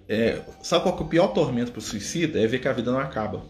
é, 0.08 0.42
sabe 0.62 0.82
qual 0.82 0.98
é 0.98 1.00
o 1.00 1.06
pior 1.06 1.28
tormento 1.28 1.72
para 1.72 1.78
o 1.78 1.82
suicida? 1.82 2.38
É 2.38 2.46
ver 2.46 2.60
que 2.60 2.68
a 2.68 2.72
vida 2.72 2.92
não 2.92 2.98
acaba. 2.98 3.42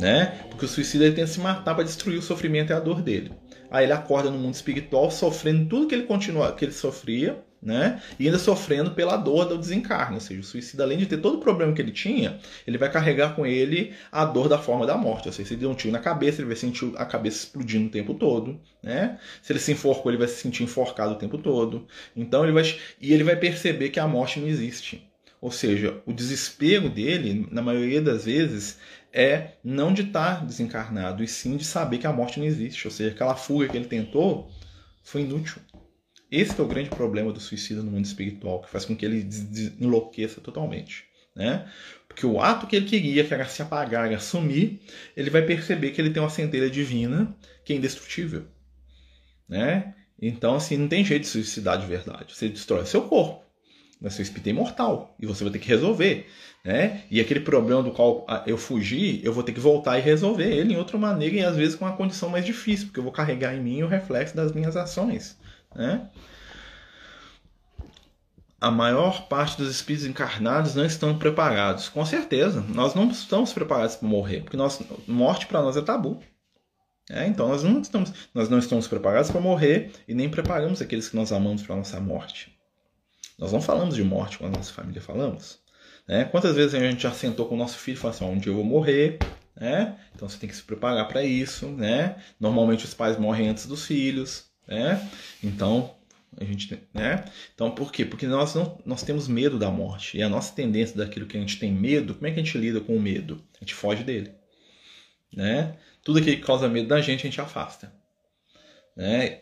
Né? 0.00 0.26
Porque 0.48 0.64
o 0.64 0.68
suicida 0.68 1.04
ele 1.04 1.14
tem 1.14 1.24
que 1.24 1.30
se 1.30 1.40
matar 1.40 1.74
para 1.74 1.84
destruir 1.84 2.18
o 2.18 2.22
sofrimento 2.22 2.70
e 2.70 2.72
a 2.72 2.80
dor 2.80 3.02
dele. 3.02 3.32
Aí 3.70 3.84
ele 3.84 3.92
acorda 3.92 4.30
no 4.30 4.38
mundo 4.38 4.54
espiritual 4.54 5.10
sofrendo 5.10 5.68
tudo 5.68 5.88
que 5.88 5.94
ele 5.94 6.04
continua, 6.04 6.52
que 6.52 6.64
ele 6.64 6.72
sofria, 6.72 7.42
né? 7.62 8.02
E 8.18 8.26
ainda 8.26 8.38
sofrendo 8.38 8.90
pela 8.90 9.16
dor 9.16 9.44
do 9.44 9.56
desencarne. 9.56 10.16
Ou 10.16 10.20
seja, 10.20 10.40
o 10.40 10.44
suicida, 10.44 10.82
além 10.82 10.98
de 10.98 11.06
ter 11.06 11.18
todo 11.18 11.36
o 11.36 11.40
problema 11.40 11.72
que 11.72 11.80
ele 11.80 11.92
tinha, 11.92 12.38
ele 12.66 12.76
vai 12.76 12.90
carregar 12.90 13.36
com 13.36 13.46
ele 13.46 13.94
a 14.10 14.24
dor 14.24 14.48
da 14.48 14.58
forma 14.58 14.84
da 14.84 14.96
morte. 14.96 15.28
Ou 15.28 15.32
seja, 15.32 15.48
se 15.48 15.54
ele 15.54 15.60
der 15.60 15.68
um 15.68 15.74
tiro 15.74 15.92
na 15.92 16.00
cabeça, 16.00 16.40
ele 16.40 16.48
vai 16.48 16.56
sentir 16.56 16.92
a 16.96 17.04
cabeça 17.04 17.44
explodindo 17.44 17.86
o 17.86 17.90
tempo 17.90 18.14
todo, 18.14 18.60
né? 18.82 19.18
Se 19.40 19.52
ele 19.52 19.60
se 19.60 19.72
enforcou, 19.72 20.10
ele 20.10 20.18
vai 20.18 20.28
se 20.28 20.42
sentir 20.42 20.64
enforcado 20.64 21.12
o 21.12 21.16
tempo 21.16 21.38
todo. 21.38 21.86
Então 22.16 22.42
ele 22.42 22.52
vai. 22.52 22.64
E 23.00 23.12
ele 23.12 23.22
vai 23.22 23.36
perceber 23.36 23.90
que 23.90 24.00
a 24.00 24.08
morte 24.08 24.40
não 24.40 24.48
existe. 24.48 25.08
Ou 25.40 25.50
seja, 25.50 26.00
o 26.06 26.12
desespero 26.12 26.88
dele, 26.88 27.48
na 27.50 27.60
maioria 27.62 28.00
das 28.00 28.24
vezes, 28.24 28.78
é 29.12 29.52
não 29.62 29.92
de 29.92 30.02
estar 30.02 30.46
desencarnado, 30.46 31.22
e 31.22 31.28
sim 31.28 31.56
de 31.56 31.64
saber 31.64 31.98
que 31.98 32.06
a 32.06 32.12
morte 32.12 32.38
não 32.38 32.46
existe. 32.46 32.86
Ou 32.86 32.92
seja, 32.92 33.10
aquela 33.10 33.34
fuga 33.34 33.68
que 33.68 33.76
ele 33.76 33.86
tentou 33.86 34.50
foi 35.02 35.22
inútil. 35.22 35.60
Esse 36.32 36.58
é 36.58 36.64
o 36.64 36.66
grande 36.66 36.88
problema 36.88 37.30
do 37.30 37.38
suicida 37.38 37.82
no 37.82 37.90
mundo 37.90 38.06
espiritual, 38.06 38.62
que 38.62 38.70
faz 38.70 38.86
com 38.86 38.96
que 38.96 39.04
ele 39.04 39.28
enlouqueça 39.78 40.40
totalmente. 40.40 41.04
Né? 41.36 41.70
Porque 42.08 42.24
o 42.24 42.40
ato 42.40 42.66
que 42.66 42.74
ele 42.74 42.86
queria, 42.86 43.22
que 43.22 43.34
era 43.34 43.44
se 43.44 43.60
apagar 43.60 44.10
e 44.10 44.14
assumir, 44.14 44.80
ele 45.14 45.28
vai 45.28 45.42
perceber 45.42 45.90
que 45.90 46.00
ele 46.00 46.08
tem 46.08 46.22
uma 46.22 46.30
centelha 46.30 46.70
divina 46.70 47.36
que 47.62 47.74
é 47.74 47.76
indestrutível. 47.76 48.46
Né? 49.46 49.94
Então, 50.20 50.54
assim, 50.54 50.78
não 50.78 50.88
tem 50.88 51.04
jeito 51.04 51.22
de 51.22 51.28
suicidar 51.28 51.78
de 51.78 51.86
verdade. 51.86 52.34
Você 52.34 52.48
destrói 52.48 52.86
seu 52.86 53.02
corpo, 53.02 53.44
mas 54.00 54.14
seu 54.14 54.22
espírito 54.22 54.46
é 54.46 54.50
imortal 54.50 55.14
e 55.20 55.26
você 55.26 55.44
vai 55.44 55.52
ter 55.52 55.58
que 55.58 55.68
resolver. 55.68 56.26
Né? 56.64 57.02
E 57.10 57.20
aquele 57.20 57.40
problema 57.40 57.82
do 57.82 57.90
qual 57.90 58.24
ah, 58.26 58.42
eu 58.46 58.56
fugi, 58.56 59.20
eu 59.22 59.34
vou 59.34 59.42
ter 59.42 59.52
que 59.52 59.60
voltar 59.60 59.98
e 59.98 60.00
resolver 60.00 60.50
ele 60.50 60.72
em 60.72 60.78
outra 60.78 60.96
maneira 60.96 61.36
e 61.36 61.44
às 61.44 61.56
vezes 61.56 61.74
com 61.74 61.84
uma 61.84 61.96
condição 61.96 62.30
mais 62.30 62.46
difícil, 62.46 62.86
porque 62.86 63.00
eu 63.00 63.04
vou 63.04 63.12
carregar 63.12 63.54
em 63.54 63.60
mim 63.60 63.82
o 63.82 63.88
reflexo 63.88 64.34
das 64.34 64.52
minhas 64.52 64.78
ações. 64.78 65.36
Né? 65.74 66.08
A 68.60 68.70
maior 68.70 69.26
parte 69.28 69.56
dos 69.56 69.68
espíritos 69.68 70.06
encarnados 70.06 70.74
não 70.74 70.84
estão 70.84 71.18
preparados. 71.18 71.88
Com 71.88 72.06
certeza, 72.06 72.60
nós 72.68 72.94
não 72.94 73.10
estamos 73.10 73.52
preparados 73.52 73.96
para 73.96 74.08
morrer, 74.08 74.42
porque 74.42 74.56
nós, 74.56 74.80
morte 75.08 75.46
para 75.46 75.60
nós 75.60 75.76
é 75.76 75.82
tabu. 75.82 76.22
É, 77.10 77.26
então 77.26 77.48
nós 77.48 77.64
não, 77.64 77.80
estamos, 77.80 78.12
nós 78.32 78.48
não 78.48 78.58
estamos 78.58 78.86
preparados 78.86 79.30
para 79.30 79.40
morrer 79.40 79.92
e 80.06 80.14
nem 80.14 80.30
preparamos 80.30 80.80
aqueles 80.80 81.08
que 81.08 81.16
nós 81.16 81.32
amamos 81.32 81.62
para 81.62 81.74
a 81.74 81.78
nossa 81.78 81.98
morte. 82.00 82.56
Nós 83.38 83.52
não 83.52 83.60
falamos 83.60 83.96
de 83.96 84.04
morte 84.04 84.38
com 84.38 84.46
a 84.46 84.48
nossa 84.48 84.72
família, 84.72 85.02
falamos. 85.02 85.58
Né? 86.06 86.24
Quantas 86.24 86.54
vezes 86.54 86.74
a 86.74 86.78
gente 86.78 87.02
já 87.02 87.10
sentou 87.10 87.46
com 87.46 87.56
o 87.56 87.58
nosso 87.58 87.78
filho 87.78 87.96
e 87.96 87.98
falou 87.98 88.14
assim: 88.14 88.24
um 88.24 88.38
dia 88.38 88.52
eu 88.52 88.56
vou 88.56 88.64
morrer, 88.64 89.18
né? 89.56 89.98
então 90.14 90.28
você 90.28 90.38
tem 90.38 90.48
que 90.48 90.54
se 90.54 90.62
preparar 90.62 91.08
para 91.08 91.24
isso. 91.24 91.66
Né? 91.66 92.16
Normalmente 92.38 92.84
os 92.84 92.94
pais 92.94 93.18
morrem 93.18 93.48
antes 93.48 93.66
dos 93.66 93.84
filhos. 93.84 94.51
Né? 94.66 95.10
Então, 95.42 95.94
a 96.40 96.44
gente, 96.44 96.82
né? 96.94 97.24
Então, 97.54 97.70
por 97.70 97.92
quê? 97.92 98.04
Porque 98.04 98.26
nós 98.26 98.54
não 98.54 98.78
nós 98.86 99.02
temos 99.02 99.28
medo 99.28 99.58
da 99.58 99.70
morte. 99.70 100.16
E 100.16 100.22
a 100.22 100.28
nossa 100.28 100.54
tendência 100.54 100.96
daquilo 100.96 101.26
que 101.26 101.36
a 101.36 101.40
gente 101.40 101.58
tem 101.58 101.70
medo, 101.70 102.14
como 102.14 102.26
é 102.26 102.30
que 102.30 102.40
a 102.40 102.42
gente 102.42 102.56
lida 102.56 102.80
com 102.80 102.96
o 102.96 103.00
medo? 103.00 103.42
A 103.56 103.64
gente 103.64 103.74
foge 103.74 104.02
dele. 104.02 104.32
Né? 105.34 105.76
Tudo 106.02 106.22
que 106.22 106.36
causa 106.36 106.68
medo 106.68 106.88
da 106.88 107.00
gente, 107.00 107.20
a 107.20 107.30
gente 107.30 107.40
afasta. 107.40 107.92
Né? 108.96 109.40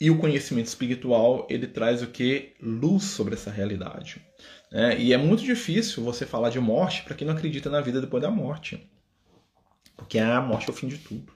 E 0.00 0.10
o 0.10 0.18
conhecimento 0.18 0.66
espiritual, 0.66 1.46
ele 1.50 1.66
traz 1.66 2.02
o 2.02 2.06
que? 2.06 2.54
Luz 2.60 3.04
sobre 3.04 3.34
essa 3.34 3.50
realidade. 3.50 4.22
Né? 4.70 5.00
E 5.00 5.12
é 5.12 5.16
muito 5.16 5.42
difícil 5.42 6.04
você 6.04 6.24
falar 6.24 6.50
de 6.50 6.60
morte 6.60 7.02
para 7.02 7.14
quem 7.14 7.26
não 7.26 7.34
acredita 7.34 7.68
na 7.68 7.80
vida 7.80 8.00
depois 8.00 8.22
da 8.22 8.30
morte. 8.30 8.88
Porque 9.96 10.18
a 10.18 10.40
morte 10.40 10.68
é 10.68 10.70
o 10.70 10.76
fim 10.76 10.86
de 10.86 10.98
tudo. 10.98 11.32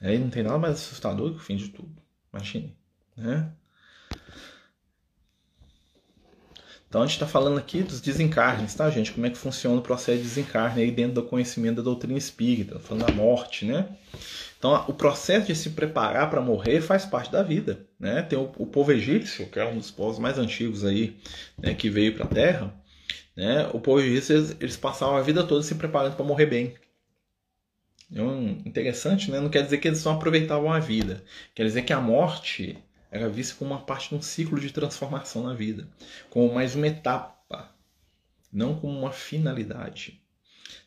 Aí 0.00 0.18
não 0.18 0.30
tem 0.30 0.42
nada 0.42 0.58
mais 0.58 0.74
assustador 0.74 1.32
que 1.32 1.38
o 1.38 1.42
fim 1.42 1.56
de 1.56 1.68
tudo. 1.68 2.00
Imagine. 2.32 2.76
Né? 3.16 3.50
Então 6.88 7.02
a 7.02 7.06
gente 7.06 7.14
está 7.14 7.26
falando 7.26 7.58
aqui 7.58 7.82
dos 7.82 8.00
desencarnes, 8.00 8.74
tá, 8.74 8.88
gente? 8.88 9.12
Como 9.12 9.26
é 9.26 9.30
que 9.30 9.36
funciona 9.36 9.78
o 9.78 9.82
processo 9.82 10.18
de 10.18 10.24
desencarne 10.24 10.82
aí 10.82 10.90
dentro 10.90 11.14
do 11.14 11.22
conhecimento 11.22 11.76
da 11.76 11.82
doutrina 11.82 12.16
espírita, 12.16 12.78
falando 12.80 13.06
da 13.06 13.12
morte, 13.12 13.66
né? 13.66 13.86
Então 14.58 14.84
o 14.88 14.94
processo 14.94 15.46
de 15.46 15.54
se 15.54 15.70
preparar 15.70 16.30
para 16.30 16.40
morrer 16.40 16.80
faz 16.80 17.04
parte 17.04 17.30
da 17.30 17.42
vida, 17.42 17.86
né? 18.00 18.22
Tem 18.22 18.38
o, 18.38 18.50
o, 18.56 18.66
povo 18.66 18.90
egípcio, 18.90 19.46
que 19.50 19.60
é 19.60 19.66
um 19.66 19.76
dos 19.76 19.90
povos 19.90 20.18
mais 20.18 20.38
antigos 20.38 20.82
aí, 20.82 21.16
né, 21.58 21.74
que 21.74 21.90
veio 21.90 22.14
para 22.14 22.24
a 22.24 22.28
Terra, 22.28 22.74
né? 23.36 23.68
O 23.74 23.80
povo 23.80 24.00
egípcio 24.00 24.36
eles, 24.36 24.56
eles 24.58 24.76
passavam 24.76 25.16
a 25.16 25.22
vida 25.22 25.44
toda 25.44 25.62
se 25.62 25.74
preparando 25.74 26.16
para 26.16 26.24
morrer 26.24 26.46
bem, 26.46 26.74
então, 28.10 28.58
interessante, 28.64 29.30
né? 29.30 29.38
Não 29.40 29.50
quer 29.50 29.62
dizer 29.62 29.78
que 29.78 29.88
eles 29.88 30.00
só 30.00 30.12
aproveitavam 30.12 30.72
a 30.72 30.78
vida. 30.78 31.22
Quer 31.54 31.64
dizer 31.64 31.82
que 31.82 31.92
a 31.92 32.00
morte 32.00 32.78
era 33.10 33.28
vista 33.28 33.54
como 33.58 33.72
uma 33.72 33.80
parte 33.80 34.10
de 34.10 34.14
um 34.14 34.22
ciclo 34.22 34.58
de 34.58 34.72
transformação 34.72 35.42
na 35.42 35.54
vida, 35.54 35.88
como 36.30 36.52
mais 36.52 36.74
uma 36.74 36.86
etapa, 36.86 37.70
não 38.52 38.78
como 38.78 38.98
uma 38.98 39.12
finalidade. 39.12 40.20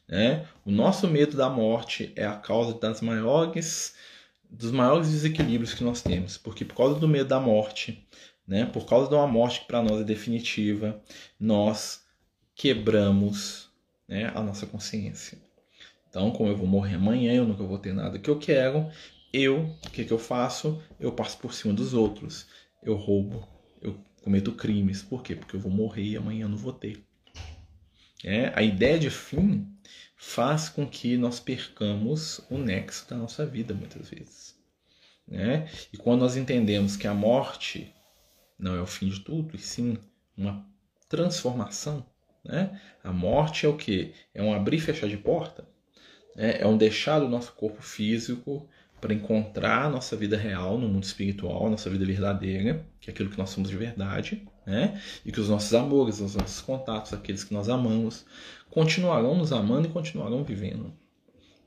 Né? 0.07 0.47
O 0.65 0.71
nosso 0.71 1.07
medo 1.07 1.37
da 1.37 1.49
morte 1.49 2.11
é 2.15 2.25
a 2.25 2.35
causa 2.35 2.77
das 2.79 3.01
maiores, 3.01 3.95
dos 4.49 4.71
maiores 4.71 5.09
desequilíbrios 5.09 5.73
que 5.73 5.83
nós 5.83 6.01
temos, 6.01 6.37
porque 6.37 6.65
por 6.65 6.75
causa 6.75 6.99
do 6.99 7.07
medo 7.07 7.29
da 7.29 7.39
morte, 7.39 8.07
né? 8.47 8.65
por 8.65 8.85
causa 8.85 9.09
de 9.09 9.15
uma 9.15 9.27
morte 9.27 9.61
que 9.61 9.67
para 9.67 9.81
nós 9.81 10.01
é 10.01 10.03
definitiva, 10.03 11.01
nós 11.39 12.03
quebramos 12.55 13.69
né, 14.07 14.31
a 14.35 14.41
nossa 14.41 14.65
consciência. 14.65 15.40
Então, 16.11 16.29
como 16.31 16.49
eu 16.49 16.57
vou 16.57 16.67
morrer 16.67 16.95
amanhã, 16.95 17.33
eu 17.33 17.47
nunca 17.47 17.63
vou 17.63 17.79
ter 17.79 17.93
nada 17.93 18.19
que 18.19 18.29
eu 18.29 18.37
quero, 18.37 18.91
eu, 19.31 19.61
o 19.61 19.89
que, 19.91 20.03
que 20.03 20.11
eu 20.11 20.19
faço? 20.19 20.83
Eu 20.99 21.13
passo 21.13 21.37
por 21.37 21.53
cima 21.53 21.73
dos 21.73 21.93
outros. 21.93 22.47
Eu 22.83 22.97
roubo, 22.97 23.47
eu 23.81 23.97
cometo 24.21 24.51
crimes. 24.51 25.01
Por 25.01 25.23
quê? 25.23 25.37
Porque 25.37 25.55
eu 25.55 25.59
vou 25.61 25.71
morrer 25.71 26.03
e 26.03 26.17
amanhã 26.17 26.49
não 26.49 26.57
vou 26.57 26.73
ter. 26.73 27.01
É, 28.25 28.51
a 28.53 28.61
ideia 28.61 28.99
de 28.99 29.09
fim 29.09 29.65
faz 30.17 30.67
com 30.67 30.85
que 30.85 31.15
nós 31.15 31.39
percamos 31.39 32.41
o 32.49 32.57
nexo 32.57 33.09
da 33.09 33.15
nossa 33.15 33.45
vida 33.45 33.73
muitas 33.73 34.09
vezes. 34.09 34.59
Né? 35.25 35.69
E 35.93 35.97
quando 35.97 36.19
nós 36.19 36.35
entendemos 36.35 36.97
que 36.97 37.07
a 37.07 37.13
morte 37.13 37.95
não 38.59 38.75
é 38.75 38.81
o 38.81 38.85
fim 38.85 39.07
de 39.07 39.21
tudo, 39.21 39.55
e 39.55 39.59
sim 39.59 39.97
uma 40.35 40.69
transformação, 41.07 42.05
né? 42.43 42.81
a 43.01 43.13
morte 43.13 43.65
é 43.65 43.69
o 43.69 43.77
que? 43.77 44.13
É 44.33 44.43
um 44.43 44.53
abrir 44.53 44.75
e 44.75 44.81
fechar 44.81 45.07
de 45.07 45.17
porta 45.17 45.70
é, 46.37 46.61
é 46.61 46.67
um 46.67 46.77
deixar 46.77 47.19
do 47.19 47.27
nosso 47.27 47.53
corpo 47.53 47.81
físico 47.81 48.67
para 48.99 49.13
encontrar 49.13 49.85
a 49.85 49.89
nossa 49.89 50.15
vida 50.15 50.37
real 50.37 50.77
no 50.77 50.87
mundo 50.87 51.03
espiritual, 51.03 51.69
nossa 51.69 51.89
vida 51.89 52.05
verdadeira, 52.05 52.85
que 52.99 53.09
é 53.09 53.13
aquilo 53.13 53.31
que 53.31 53.37
nós 53.37 53.49
somos 53.49 53.69
de 53.69 53.75
verdade, 53.75 54.43
né? 54.65 55.01
E 55.25 55.31
que 55.31 55.39
os 55.39 55.49
nossos 55.49 55.73
amores, 55.73 56.19
os 56.19 56.35
nossos 56.35 56.61
contatos, 56.61 57.11
aqueles 57.11 57.43
que 57.43 57.53
nós 57.53 57.67
amamos, 57.67 58.25
continuarão 58.69 59.35
nos 59.35 59.51
amando 59.51 59.87
e 59.87 59.91
continuarão 59.91 60.43
vivendo. 60.43 60.93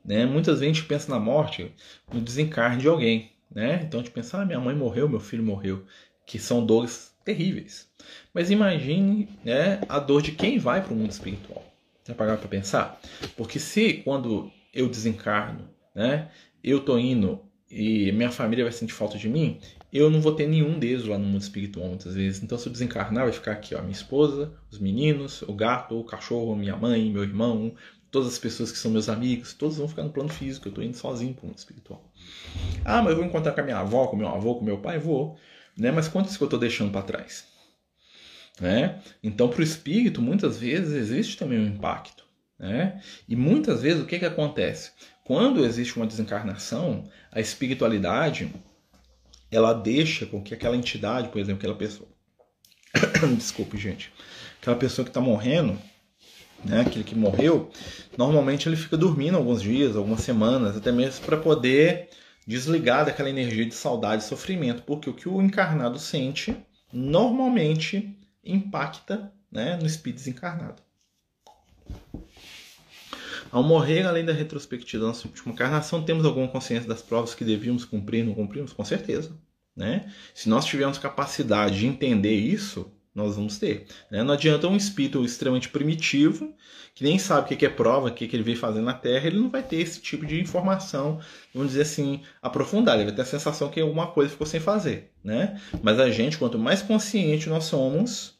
Né? 0.03 0.25
Muitas 0.25 0.59
vezes 0.59 0.71
a 0.71 0.73
gente 0.73 0.87
pensa 0.87 1.11
na 1.11 1.19
morte, 1.19 1.71
no 2.13 2.21
desencarne 2.21 2.81
de 2.81 2.87
alguém, 2.87 3.31
né? 3.51 3.81
Então 3.83 3.99
a 3.99 4.03
gente 4.03 4.13
pensa, 4.13 4.41
ah, 4.41 4.45
minha 4.45 4.59
mãe 4.59 4.75
morreu, 4.75 5.09
meu 5.09 5.19
filho 5.19 5.43
morreu, 5.43 5.85
que 6.25 6.39
são 6.39 6.65
dores 6.65 7.13
terríveis. 7.25 7.89
Mas 8.33 8.51
imagine 8.51 9.27
né, 9.43 9.81
a 9.89 9.99
dor 9.99 10.21
de 10.21 10.31
quem 10.31 10.57
vai 10.57 10.81
para 10.81 10.93
o 10.93 10.95
mundo 10.95 11.11
espiritual. 11.11 11.63
Já 12.07 12.13
pagaram 12.13 12.37
para 12.37 12.47
pensar? 12.47 13.01
Porque 13.35 13.59
se 13.59 13.93
quando 13.93 14.51
eu 14.75 14.87
desencarno, 14.89 15.69
né, 15.95 16.29
eu 16.63 16.81
tô 16.81 16.97
indo 16.99 17.41
e 17.69 18.11
minha 18.11 18.31
família 18.31 18.63
vai 18.63 18.71
sentir 18.71 18.93
falta 18.93 19.17
de 19.17 19.27
mim, 19.27 19.59
eu 19.91 20.09
não 20.09 20.19
vou 20.19 20.33
ter 20.33 20.47
nenhum 20.47 20.77
deles 20.77 21.05
lá 21.05 21.17
no 21.17 21.25
mundo 21.25 21.41
espiritual 21.41 21.87
muitas 21.87 22.15
vezes. 22.15 22.43
Então, 22.43 22.57
se 22.57 22.67
eu 22.67 22.71
desencarnar, 22.71 23.23
vai 23.23 23.31
ficar 23.31 23.53
aqui, 23.53 23.73
ó, 23.73 23.79
minha 23.79 23.93
esposa, 23.93 24.51
os 24.69 24.77
meninos, 24.77 25.41
o 25.43 25.53
gato, 25.53 25.97
o 25.97 26.03
cachorro, 26.03 26.53
minha 26.53 26.75
mãe, 26.75 27.09
meu 27.09 27.23
irmão, 27.23 27.73
todas 28.11 28.27
as 28.27 28.37
pessoas 28.37 28.71
que 28.71 28.77
são 28.77 28.91
meus 28.91 29.07
amigos, 29.09 29.53
todos 29.53 29.77
vão 29.77 29.87
ficar 29.87 30.03
no 30.03 30.09
plano 30.09 30.29
físico. 30.29 30.67
Eu 30.67 30.73
tô 30.73 30.81
indo 30.81 30.97
sozinho 30.97 31.33
pro 31.33 31.47
mundo 31.47 31.57
espiritual. 31.57 32.03
Ah, 32.83 33.01
mas 33.01 33.11
eu 33.11 33.17
vou 33.17 33.25
encontrar 33.25 33.53
com 33.53 33.61
a 33.61 33.63
minha 33.63 33.77
avó, 33.77 34.07
com 34.07 34.17
meu 34.17 34.27
avô, 34.27 34.55
com 34.55 34.65
meu 34.65 34.79
pai? 34.79 34.99
Vou. 34.99 35.37
Né? 35.77 35.91
Mas 35.91 36.09
quantos 36.09 36.35
que 36.35 36.43
eu 36.43 36.49
tô 36.49 36.57
deixando 36.57 36.91
para 36.91 37.01
trás? 37.01 37.45
Né? 38.59 39.01
Então, 39.23 39.47
para 39.47 39.61
o 39.61 39.63
espírito, 39.63 40.21
muitas 40.21 40.57
vezes 40.57 40.93
existe 40.93 41.37
também 41.37 41.59
um 41.59 41.67
impacto. 41.67 42.24
Né? 42.57 43.01
E 43.27 43.35
muitas 43.35 43.81
vezes 43.81 44.01
o 44.01 44.05
que, 44.05 44.19
que 44.19 44.25
acontece? 44.25 44.91
Quando 45.23 45.65
existe 45.65 45.95
uma 45.97 46.07
desencarnação, 46.07 47.03
a 47.31 47.39
espiritualidade 47.39 48.51
ela 49.51 49.73
deixa 49.73 50.25
com 50.25 50.41
que 50.41 50.53
aquela 50.53 50.75
entidade, 50.75 51.29
por 51.29 51.39
exemplo, 51.39 51.59
aquela 51.59 51.75
pessoa. 51.75 52.09
Desculpe, 53.35 53.77
gente. 53.77 54.11
Aquela 54.61 54.75
pessoa 54.75 55.03
que 55.03 55.09
está 55.09 55.21
morrendo, 55.21 55.79
né, 56.63 56.81
aquele 56.81 57.03
que 57.03 57.15
morreu, 57.15 57.69
normalmente 58.17 58.67
ele 58.67 58.75
fica 58.75 58.97
dormindo 58.97 59.37
alguns 59.37 59.61
dias, 59.61 59.95
algumas 59.95 60.21
semanas, 60.21 60.75
até 60.75 60.91
mesmo 60.91 61.25
para 61.25 61.37
poder 61.37 62.09
desligar 62.47 63.05
daquela 63.05 63.29
energia 63.29 63.65
de 63.65 63.73
saudade 63.73 64.23
e 64.23 64.27
sofrimento, 64.27 64.83
porque 64.83 65.09
o 65.09 65.13
que 65.13 65.27
o 65.27 65.41
encarnado 65.41 65.99
sente 65.99 66.55
normalmente 66.91 68.17
impacta 68.43 69.31
né, 69.51 69.77
no 69.77 69.85
espírito 69.85 70.17
desencarnado. 70.17 70.81
Ao 73.55 73.63
morrer, 73.63 74.05
além 74.05 74.25
da 74.25 74.33
retrospectiva 74.33 75.03
da 75.03 75.07
nossa 75.07 75.29
última 75.29 75.53
encarnação, 75.53 76.03
temos 76.03 76.25
alguma 76.25 76.45
consciência 76.45 76.89
das 76.89 77.01
provas 77.01 77.33
que 77.33 77.45
devíamos 77.45 77.85
cumprir 77.85 78.19
e 78.19 78.23
não 78.27 78.33
cumprimos? 78.33 78.73
Com 78.73 78.83
certeza. 78.83 79.31
Né? 79.73 80.11
Se 80.33 80.49
nós 80.49 80.65
tivermos 80.65 80.97
capacidade 80.97 81.79
de 81.79 81.87
entender 81.87 82.35
isso, 82.35 82.91
nós 83.15 83.37
vamos 83.37 83.57
ter. 83.57 83.87
Né? 84.11 84.21
Não 84.23 84.33
adianta 84.33 84.67
um 84.67 84.75
espírito 84.75 85.23
extremamente 85.23 85.69
primitivo, 85.69 86.53
que 86.93 87.05
nem 87.05 87.17
sabe 87.17 87.53
o 87.53 87.57
que 87.57 87.65
é 87.65 87.69
prova, 87.69 88.09
o 88.09 88.13
que 88.13 88.25
ele 88.25 88.43
veio 88.43 88.57
fazendo 88.57 88.83
na 88.83 88.93
Terra, 88.93 89.27
ele 89.27 89.39
não 89.39 89.49
vai 89.49 89.63
ter 89.63 89.77
esse 89.77 90.01
tipo 90.01 90.25
de 90.25 90.37
informação, 90.37 91.21
vamos 91.53 91.69
dizer 91.69 91.83
assim, 91.83 92.23
aprofundada. 92.41 92.97
Ele 92.97 93.05
vai 93.05 93.15
ter 93.15 93.21
a 93.21 93.25
sensação 93.25 93.69
que 93.69 93.79
alguma 93.79 94.07
coisa 94.07 94.31
ficou 94.31 94.45
sem 94.45 94.59
fazer. 94.59 95.13
Né? 95.23 95.61
Mas 95.81 95.97
a 95.97 96.11
gente, 96.11 96.37
quanto 96.37 96.59
mais 96.59 96.81
consciente 96.81 97.47
nós 97.47 97.63
somos, 97.63 98.34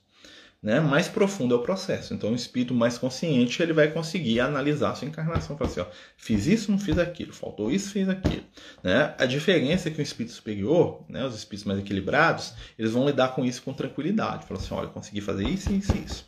né, 0.65 0.79
mais 0.79 1.07
profundo 1.07 1.53
é 1.53 1.57
o 1.59 1.61
processo. 1.61 2.11
Então, 2.11 2.31
o 2.31 2.35
espírito 2.35 2.73
mais 2.73 2.97
consciente 2.97 3.61
ele 3.61 3.71
vai 3.71 3.91
conseguir 3.91 4.39
analisar 4.39 4.89
a 4.89 4.95
sua 4.95 5.07
encarnação, 5.07 5.55
falar 5.55 5.69
assim, 5.69 5.79
ó, 5.79 5.85
fiz 6.17 6.47
isso, 6.47 6.71
não 6.71 6.79
fiz 6.79 6.97
aquilo, 6.97 7.31
faltou 7.31 7.71
isso, 7.71 7.91
fiz 7.91 8.09
aquilo. 8.09 8.43
Né? 8.81 9.13
A 9.15 9.27
diferença 9.27 9.89
é 9.89 9.91
que 9.91 9.99
o 9.99 10.01
espírito 10.01 10.33
superior, 10.33 11.05
né, 11.07 11.23
os 11.23 11.35
espíritos 11.35 11.65
mais 11.65 11.79
equilibrados, 11.79 12.55
eles 12.79 12.93
vão 12.93 13.05
lidar 13.05 13.35
com 13.35 13.45
isso 13.45 13.61
com 13.61 13.75
tranquilidade. 13.75 14.47
Falar 14.47 14.59
assim, 14.59 14.73
olha, 14.73 14.87
consegui 14.87 15.21
fazer 15.21 15.47
isso, 15.47 15.71
isso, 15.71 15.95
isso. 15.95 16.25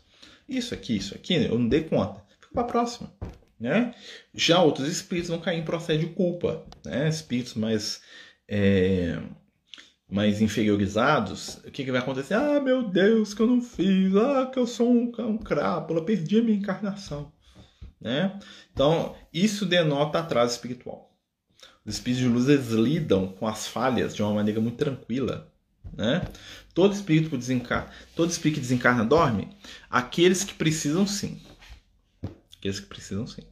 Isso 0.47 0.71
aqui, 0.71 0.97
isso 0.97 1.15
aqui, 1.15 1.33
eu 1.33 1.57
não 1.57 1.67
dei 1.67 1.85
conta. 1.85 2.23
Fica 2.39 2.53
para 2.53 2.61
a 2.61 2.65
próxima. 2.65 3.11
Né? 3.59 3.95
Já 4.35 4.61
outros 4.61 4.87
espíritos 4.87 5.31
vão 5.31 5.39
cair 5.39 5.57
em 5.57 5.65
processo 5.65 5.97
de 5.97 6.05
culpa. 6.13 6.63
Né? 6.85 7.09
Espíritos 7.09 7.55
mais... 7.55 8.01
É 8.47 9.19
mais 10.09 10.41
inferiorizados, 10.41 11.55
o 11.65 11.71
que, 11.71 11.83
que 11.83 11.91
vai 11.91 11.99
acontecer? 11.99 12.33
Ah, 12.33 12.61
meu 12.61 12.87
Deus, 12.87 13.33
que 13.33 13.41
eu 13.41 13.47
não 13.47 13.61
fiz. 13.61 14.15
Ah, 14.15 14.45
que 14.45 14.57
eu 14.57 14.65
sou 14.65 14.89
um, 14.89 15.11
um 15.19 15.37
crápula, 15.37 16.05
perdi 16.05 16.39
a 16.39 16.43
minha 16.43 16.57
encarnação. 16.57 17.31
Né? 17.99 18.39
Então, 18.71 19.15
isso 19.33 19.65
denota 19.65 20.19
atraso 20.19 20.53
espiritual. 20.53 21.13
Os 21.85 21.95
espíritos 21.95 22.23
de 22.23 22.29
luz 22.29 22.47
eles 22.47 22.69
lidam 22.69 23.27
com 23.27 23.47
as 23.47 23.67
falhas 23.67 24.15
de 24.15 24.21
uma 24.21 24.33
maneira 24.33 24.61
muito 24.61 24.77
tranquila. 24.77 25.51
Né? 25.93 26.25
Todo 26.73 26.93
espírito 26.93 27.29
que 27.29 27.37
desencarna, 27.37 27.89
todo 28.15 28.29
espírito 28.29 28.55
que 28.55 28.61
desencarna 28.61 29.03
dorme. 29.03 29.49
Aqueles 29.89 30.43
que 30.43 30.53
precisam 30.53 31.07
sim. 31.07 31.41
Aqueles 32.57 32.79
que 32.79 32.87
precisam 32.87 33.25
sim. 33.25 33.43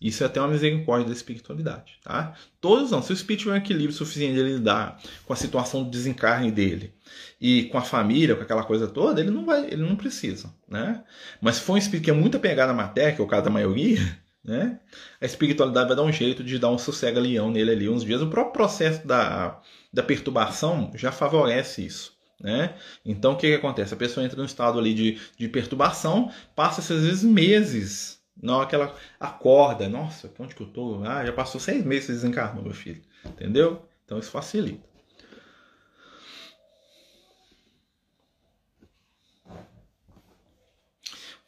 Isso 0.00 0.22
é 0.22 0.26
até 0.26 0.40
uma 0.40 0.48
misericórdia 0.48 1.08
da 1.08 1.12
espiritualidade, 1.12 1.98
tá? 2.04 2.34
Todos 2.60 2.90
não. 2.92 3.02
Se 3.02 3.12
o 3.12 3.14
espírito 3.14 3.42
tiver 3.42 3.54
um 3.54 3.56
equilíbrio 3.56 3.92
suficiente 3.92 4.34
de 4.34 4.42
lidar 4.42 5.00
com 5.24 5.32
a 5.32 5.36
situação 5.36 5.82
do 5.82 5.90
desencarne 5.90 6.52
dele 6.52 6.94
e 7.40 7.64
com 7.64 7.78
a 7.78 7.82
família, 7.82 8.36
com 8.36 8.42
aquela 8.42 8.62
coisa 8.62 8.86
toda, 8.86 9.20
ele 9.20 9.30
não 9.30 9.44
vai, 9.44 9.66
ele 9.66 9.82
não 9.82 9.96
precisa, 9.96 10.54
né? 10.68 11.02
Mas 11.40 11.56
se 11.56 11.62
for 11.62 11.72
um 11.72 11.76
espírito 11.76 12.04
que 12.04 12.10
é 12.10 12.14
muito 12.14 12.36
apegado 12.36 12.70
à 12.70 12.74
matéria, 12.74 13.12
que 13.12 13.20
é 13.20 13.24
o 13.24 13.28
caso 13.28 13.44
da 13.44 13.50
maioria, 13.50 14.00
né? 14.44 14.78
A 15.20 15.26
espiritualidade 15.26 15.88
vai 15.88 15.96
dar 15.96 16.04
um 16.04 16.12
jeito 16.12 16.44
de 16.44 16.58
dar 16.60 16.70
um 16.70 16.78
sossego 16.78 17.18
leão 17.18 17.50
nele 17.50 17.72
ali 17.72 17.88
uns 17.88 18.04
dias. 18.04 18.22
O 18.22 18.28
próprio 18.28 18.52
processo 18.52 19.04
da, 19.04 19.60
da 19.92 20.02
perturbação 20.02 20.92
já 20.94 21.10
favorece 21.10 21.84
isso. 21.84 22.16
Né? 22.40 22.72
Então 23.04 23.32
o 23.32 23.36
que, 23.36 23.48
que 23.48 23.54
acontece? 23.54 23.92
A 23.92 23.96
pessoa 23.96 24.24
entra 24.24 24.38
num 24.38 24.44
estado 24.44 24.78
ali 24.78 24.94
de, 24.94 25.18
de 25.36 25.48
perturbação, 25.48 26.30
passa 26.54 26.80
às 26.80 27.02
vezes 27.02 27.24
meses 27.24 28.17
não, 28.40 28.60
aquela 28.60 28.94
acorda, 29.18 29.88
nossa, 29.88 30.32
onde 30.38 30.54
que 30.54 30.62
eu 30.62 30.68
tô? 30.68 31.02
Ah, 31.04 31.24
já 31.24 31.32
passou 31.32 31.60
seis 31.60 31.84
meses 31.84 32.06
que 32.06 32.12
desencarnou, 32.12 32.62
meu 32.62 32.74
filho. 32.74 33.02
Entendeu? 33.24 33.82
Então 34.04 34.18
isso 34.18 34.30
facilita. 34.30 34.86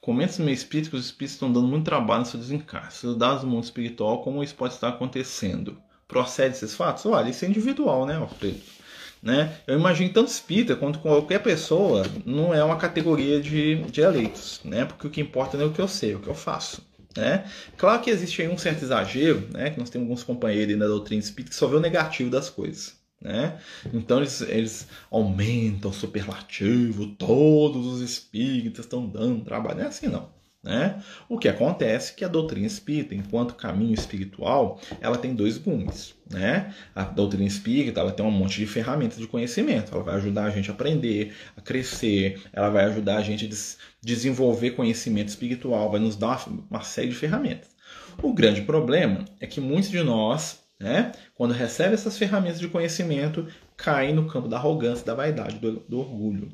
Comenta 0.01 0.39
no 0.39 0.47
meu 0.47 0.55
espírito 0.55 0.91
que 0.91 0.97
os 0.97 1.05
espíritos 1.05 1.35
estão 1.35 1.53
dando 1.53 1.69
muito 1.69 1.85
trabalho 1.85 2.21
no 2.21 2.27
seu. 2.27 2.91
Se 2.91 3.07
dados 3.17 3.43
do 3.43 3.47
mundo 3.47 3.65
espiritual, 3.65 4.23
como 4.23 4.43
isso 4.43 4.55
pode 4.55 4.75
estar 4.75 4.89
acontecendo? 4.89 5.81
Procede 6.09 6.57
esses 6.57 6.75
fatos? 6.75 7.05
Olha, 7.07 7.29
isso 7.29 7.45
é 7.45 7.49
individual, 7.49 8.07
né, 8.07 8.17
Alfredo? 8.17 8.61
Né? 9.23 9.55
Eu 9.67 9.79
imagino 9.79 10.13
tanto 10.13 10.29
espírita 10.29 10.75
quanto 10.75 10.99
qualquer 10.99 11.43
pessoa 11.43 12.07
não 12.25 12.55
é 12.55 12.65
uma 12.65 12.77
categoria 12.77 13.39
de, 13.39 13.83
de 13.85 14.01
eleitos, 14.01 14.61
né? 14.65 14.87
porque 14.87 15.07
o 15.07 15.11
que 15.11 15.21
importa 15.21 15.59
não 15.59 15.65
é 15.67 15.69
o 15.69 15.73
que 15.73 15.81
eu 15.81 15.89
sei, 15.89 16.13
é 16.13 16.17
o 16.17 16.21
que 16.21 16.29
eu 16.29 16.35
faço. 16.35 16.83
Né? 17.15 17.45
Claro 17.77 18.01
que 18.01 18.09
existe 18.09 18.41
aí 18.41 18.49
um 18.49 18.57
certo 18.57 18.83
exagero, 18.83 19.47
né? 19.53 19.71
que 19.71 19.79
nós 19.79 19.91
temos 19.91 20.07
alguns 20.07 20.23
companheiros 20.23 20.77
na 20.79 20.87
doutrina 20.87 21.21
espírita 21.21 21.51
que 21.51 21.57
só 21.57 21.67
vê 21.67 21.77
o 21.77 21.81
negativo 21.81 22.31
das 22.31 22.49
coisas. 22.49 22.99
Né? 23.21 23.61
Então 23.93 24.19
eles, 24.19 24.41
eles 24.41 24.89
aumentam 25.11 25.91
o 25.91 25.95
superlativo, 25.95 27.09
todos 27.09 27.87
os 27.87 28.01
espíritas 28.01 28.87
estão 28.87 29.07
dando 29.07 29.45
trabalho. 29.45 29.77
Não 29.77 29.85
é 29.85 29.89
assim 29.89 30.07
não. 30.07 30.40
Né? 30.63 31.03
O 31.27 31.39
que 31.39 31.49
acontece 31.49 32.13
é 32.13 32.15
que 32.17 32.25
a 32.25 32.29
doutrina 32.29 32.67
espírita, 32.67 33.15
enquanto 33.15 33.55
caminho 33.55 33.95
espiritual, 33.95 34.79
ela 35.01 35.17
tem 35.17 35.35
dois 35.35 35.57
gumes. 35.57 36.15
Né? 36.31 36.75
A 36.95 37.05
doutrina 37.05 37.47
espírita 37.47 38.01
ela 38.01 38.13
tem 38.13 38.25
um 38.25 38.31
monte 38.31 38.59
de 38.59 38.67
ferramentas 38.67 39.19
de 39.19 39.27
conhecimento. 39.27 39.95
Ela 39.95 40.05
vai 40.05 40.17
ajudar 40.17 40.45
a 40.45 40.51
gente 40.51 40.71
a 40.71 40.75
aprender, 40.75 41.35
a 41.57 41.63
crescer, 41.63 42.43
ela 42.53 42.69
vai 42.69 42.85
ajudar 42.85 43.17
a 43.17 43.23
gente 43.23 43.47
a 43.47 43.49
des 43.49 43.79
desenvolver 44.03 44.71
conhecimento 44.71 45.29
espiritual, 45.29 45.91
vai 45.91 46.01
nos 46.01 46.17
dar 46.17 46.49
uma, 46.49 46.65
uma 46.71 46.83
série 46.83 47.09
de 47.09 47.15
ferramentas. 47.15 47.69
O 48.23 48.33
grande 48.33 48.63
problema 48.63 49.27
é 49.39 49.47
que 49.47 49.61
muitos 49.61 49.91
de 49.91 50.03
nós, 50.03 50.61
né, 50.79 51.13
quando 51.35 51.53
recebem 51.53 51.93
essas 51.93 52.17
ferramentas 52.17 52.59
de 52.59 52.69
conhecimento, 52.69 53.47
caem 53.83 54.15
no 54.15 54.27
campo 54.27 54.49
da 54.49 54.57
arrogância, 54.57 55.05
da 55.05 55.15
vaidade, 55.15 55.59
do, 55.59 55.81
do 55.89 55.99
orgulho 55.99 56.49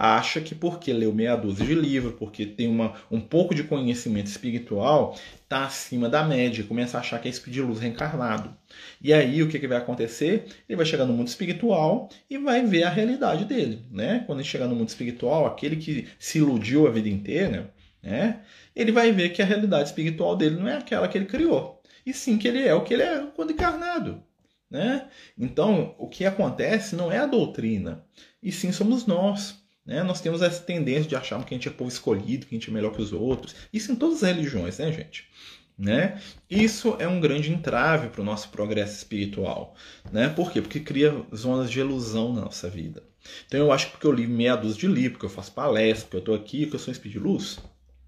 acha 0.00 0.40
que 0.40 0.54
porque 0.54 0.94
leu 0.94 1.12
meia 1.12 1.36
dúzia 1.36 1.66
de 1.66 1.74
livros, 1.74 2.14
porque 2.18 2.46
tem 2.46 2.66
uma, 2.66 2.94
um 3.10 3.20
pouco 3.20 3.54
de 3.54 3.62
conhecimento 3.62 4.28
espiritual, 4.28 5.14
está 5.42 5.66
acima 5.66 6.08
da 6.08 6.24
média, 6.24 6.64
começa 6.64 6.96
a 6.96 7.00
achar 7.00 7.20
que 7.20 7.28
é 7.28 7.30
espírito 7.30 7.54
de 7.56 7.60
luz 7.60 7.80
reencarnado. 7.80 8.56
E 9.02 9.12
aí 9.12 9.42
o 9.42 9.48
que, 9.48 9.58
que 9.58 9.68
vai 9.68 9.76
acontecer? 9.76 10.46
Ele 10.66 10.76
vai 10.76 10.86
chegar 10.86 11.04
no 11.04 11.12
mundo 11.12 11.28
espiritual 11.28 12.08
e 12.30 12.38
vai 12.38 12.64
ver 12.64 12.84
a 12.84 12.88
realidade 12.88 13.44
dele. 13.44 13.84
Né? 13.90 14.24
Quando 14.26 14.38
ele 14.38 14.48
chegar 14.48 14.66
no 14.66 14.74
mundo 14.74 14.88
espiritual, 14.88 15.44
aquele 15.44 15.76
que 15.76 16.08
se 16.18 16.38
iludiu 16.38 16.86
a 16.86 16.90
vida 16.90 17.10
inteira, 17.10 17.70
né? 18.02 18.40
ele 18.74 18.92
vai 18.92 19.12
ver 19.12 19.28
que 19.34 19.42
a 19.42 19.44
realidade 19.44 19.90
espiritual 19.90 20.34
dele 20.34 20.56
não 20.56 20.66
é 20.66 20.78
aquela 20.78 21.08
que 21.08 21.18
ele 21.18 21.26
criou. 21.26 21.82
E 22.06 22.14
sim 22.14 22.38
que 22.38 22.48
ele 22.48 22.66
é 22.66 22.72
o 22.72 22.84
que 22.84 22.94
ele 22.94 23.02
é 23.02 23.26
quando 23.36 23.52
encarnado. 23.52 24.22
Né? 24.70 25.08
Então, 25.36 25.96
o 25.98 26.06
que 26.06 26.24
acontece 26.24 26.94
não 26.94 27.10
é 27.10 27.18
a 27.18 27.26
doutrina, 27.26 28.04
e 28.42 28.52
sim 28.52 28.70
somos 28.70 29.04
nós. 29.04 29.56
Né? 29.84 30.02
Nós 30.02 30.20
temos 30.20 30.42
essa 30.42 30.62
tendência 30.62 31.08
de 31.08 31.16
achar 31.16 31.44
que 31.44 31.52
a 31.52 31.56
gente 31.56 31.68
é 31.68 31.72
povo 31.72 31.90
escolhido, 31.90 32.46
que 32.46 32.54
a 32.54 32.58
gente 32.58 32.70
é 32.70 32.72
melhor 32.72 32.92
que 32.92 33.02
os 33.02 33.12
outros. 33.12 33.56
Isso 33.72 33.90
em 33.90 33.96
todas 33.96 34.22
as 34.22 34.28
religiões, 34.28 34.78
né, 34.78 34.92
gente? 34.92 35.28
Né? 35.76 36.20
Isso 36.48 36.94
é 36.98 37.08
um 37.08 37.18
grande 37.18 37.50
entrave 37.50 38.10
para 38.10 38.20
o 38.20 38.24
nosso 38.24 38.50
progresso 38.50 38.96
espiritual. 38.96 39.74
Né? 40.12 40.28
Por 40.28 40.52
quê? 40.52 40.60
Porque 40.60 40.78
cria 40.78 41.24
zonas 41.34 41.70
de 41.70 41.80
ilusão 41.80 42.32
na 42.32 42.42
nossa 42.42 42.68
vida. 42.68 43.02
Então 43.46 43.58
eu 43.58 43.72
acho 43.72 43.86
que 43.86 43.92
porque 43.92 44.06
eu 44.06 44.12
li 44.12 44.26
meia 44.26 44.56
dúzia 44.56 44.80
de 44.80 44.86
livros, 44.86 45.12
porque 45.12 45.26
eu 45.26 45.30
faço 45.30 45.52
palestra, 45.52 46.04
porque 46.04 46.16
eu 46.16 46.20
estou 46.20 46.34
aqui, 46.34 46.66
que 46.66 46.74
eu 46.74 46.78
sou 46.78 46.90
um 46.90 46.92
espírito 46.92 47.18
de 47.18 47.24
luz. 47.24 47.58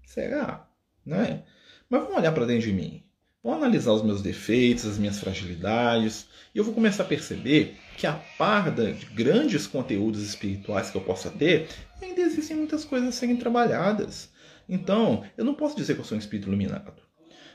Será? 0.05 0.69
Né? 1.05 1.43
Mas 1.89 2.01
vamos 2.01 2.17
olhar 2.17 2.31
para 2.31 2.45
dentro 2.45 2.67
de 2.67 2.73
mim. 2.73 3.03
Vou 3.43 3.53
analisar 3.53 3.91
os 3.91 4.01
meus 4.01 4.21
defeitos, 4.21 4.85
as 4.85 4.97
minhas 4.97 5.19
fragilidades, 5.19 6.27
e 6.55 6.57
eu 6.57 6.63
vou 6.63 6.73
começar 6.73 7.03
a 7.03 7.05
perceber 7.05 7.75
que 7.97 8.07
a 8.07 8.13
par 8.37 8.71
de 8.71 9.05
grandes 9.07 9.67
conteúdos 9.67 10.23
espirituais 10.23 10.89
que 10.89 10.95
eu 10.95 11.01
possa 11.01 11.29
ter, 11.29 11.67
ainda 12.01 12.21
existem 12.21 12.55
muitas 12.55 12.85
coisas 12.85 13.09
a 13.09 13.11
serem 13.11 13.35
trabalhadas. 13.35 14.31
Então, 14.69 15.25
eu 15.35 15.43
não 15.43 15.55
posso 15.55 15.75
dizer 15.75 15.93
que 15.93 15.99
eu 15.99 16.05
sou 16.05 16.15
um 16.15 16.19
espírito 16.19 16.47
iluminado. 16.47 17.01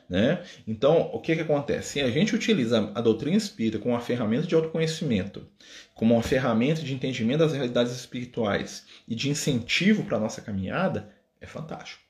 Né? 0.06 0.42
Então, 0.66 1.10
o 1.10 1.20
que, 1.20 1.34
que 1.34 1.40
acontece? 1.40 1.92
Se 1.92 2.00
a 2.02 2.10
gente 2.10 2.34
utiliza 2.34 2.92
a 2.94 3.00
doutrina 3.00 3.38
espírita 3.38 3.78
como 3.78 3.94
uma 3.94 4.00
ferramenta 4.00 4.46
de 4.46 4.54
autoconhecimento, 4.54 5.46
como 5.94 6.14
uma 6.14 6.22
ferramenta 6.22 6.82
de 6.82 6.92
entendimento 6.92 7.40
das 7.40 7.54
realidades 7.54 7.94
espirituais 7.94 8.84
e 9.06 9.14
de 9.14 9.30
incentivo 9.30 10.04
para 10.04 10.18
a 10.18 10.20
nossa 10.20 10.42
caminhada, 10.42 11.14
é 11.40 11.46
fantástico. 11.46 12.07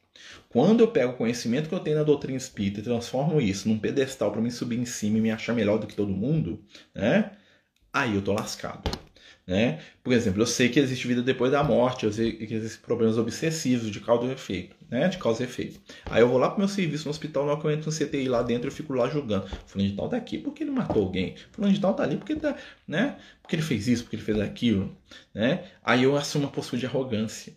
Quando 0.49 0.81
eu 0.81 0.89
pego 0.89 1.13
o 1.13 1.17
conhecimento 1.17 1.69
que 1.69 1.75
eu 1.75 1.81
tenho 1.81 1.99
na 1.99 2.03
doutrina 2.03 2.37
espírita 2.37 2.81
e 2.81 2.83
transformo 2.83 3.41
isso 3.41 3.69
num 3.69 3.79
pedestal 3.79 4.33
para 4.33 4.41
me 4.41 4.51
subir 4.51 4.79
em 4.79 4.85
cima 4.85 5.19
e 5.19 5.21
me 5.21 5.31
achar 5.31 5.55
melhor 5.55 5.79
do 5.79 5.87
que 5.87 5.95
todo 5.95 6.13
mundo, 6.13 6.63
né? 6.95 7.33
Aí 7.93 8.15
eu 8.15 8.23
tô 8.23 8.33
lascado. 8.33 8.91
Né? 9.49 9.81
Por 10.05 10.13
exemplo, 10.13 10.43
eu 10.43 10.47
sei 10.47 10.69
que 10.69 10.79
existe 10.79 11.09
vida 11.09 11.23
depois 11.23 11.51
da 11.51 11.65
morte, 11.65 12.05
eu 12.05 12.13
sei 12.13 12.33
que 12.33 12.53
existem 12.53 12.83
problemas 12.83 13.17
obsessivos 13.17 13.91
de 13.91 13.99
causa 13.99 14.27
e 14.27 14.33
efeito, 14.33 14.77
né? 14.91 15.09
De 15.09 15.17
causa 15.17 15.43
e 15.43 15.47
efeito. 15.47 15.81
Aí 16.05 16.21
eu 16.21 16.29
vou 16.29 16.37
lá 16.37 16.51
pro 16.51 16.59
meu 16.59 16.69
serviço 16.69 17.07
no 17.07 17.11
hospital, 17.11 17.47
na 17.47 17.53
eu 17.53 17.71
entro 17.71 17.91
no 17.91 17.97
CTI 17.97 18.29
lá 18.29 18.43
dentro, 18.43 18.69
eu 18.69 18.71
fico 18.71 18.93
lá 18.93 19.09
julgando. 19.09 19.49
Fulano 19.65 19.89
de 19.89 19.97
tal 19.97 20.07
tá 20.07 20.19
aqui 20.19 20.37
porque 20.37 20.63
ele 20.63 20.71
matou 20.71 21.03
alguém. 21.03 21.35
Fulano 21.51 21.73
de 21.73 21.81
tal 21.81 21.95
tá 21.95 22.03
ali 22.03 22.19
porque 22.19 22.35
ele 22.35 22.41
tá, 22.41 22.55
né? 22.87 23.17
Porque 23.41 23.57
ele 23.57 23.63
fez 23.63 23.89
isso, 23.89 24.03
porque 24.03 24.17
ele 24.17 24.23
fez 24.23 24.39
aquilo, 24.39 24.95
né? 25.35 25.65
Aí 25.83 26.03
eu 26.03 26.15
assumo 26.15 26.45
uma 26.45 26.53
postura 26.53 26.81
de 26.81 26.85
arrogância. 26.85 27.55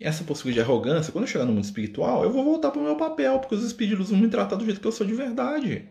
Essa 0.00 0.24
postura 0.24 0.54
de 0.54 0.60
arrogância, 0.60 1.12
quando 1.12 1.24
eu 1.24 1.30
chegar 1.30 1.44
no 1.44 1.52
mundo 1.52 1.64
espiritual, 1.64 2.24
eu 2.24 2.30
vou 2.30 2.42
voltar 2.42 2.70
para 2.70 2.80
o 2.80 2.84
meu 2.84 2.96
papel, 2.96 3.38
porque 3.38 3.54
os 3.54 3.62
espíritos 3.62 4.10
vão 4.10 4.18
me 4.18 4.28
tratar 4.28 4.56
do 4.56 4.64
jeito 4.64 4.80
que 4.80 4.86
eu 4.86 4.92
sou 4.92 5.06
de 5.06 5.12
verdade. 5.12 5.88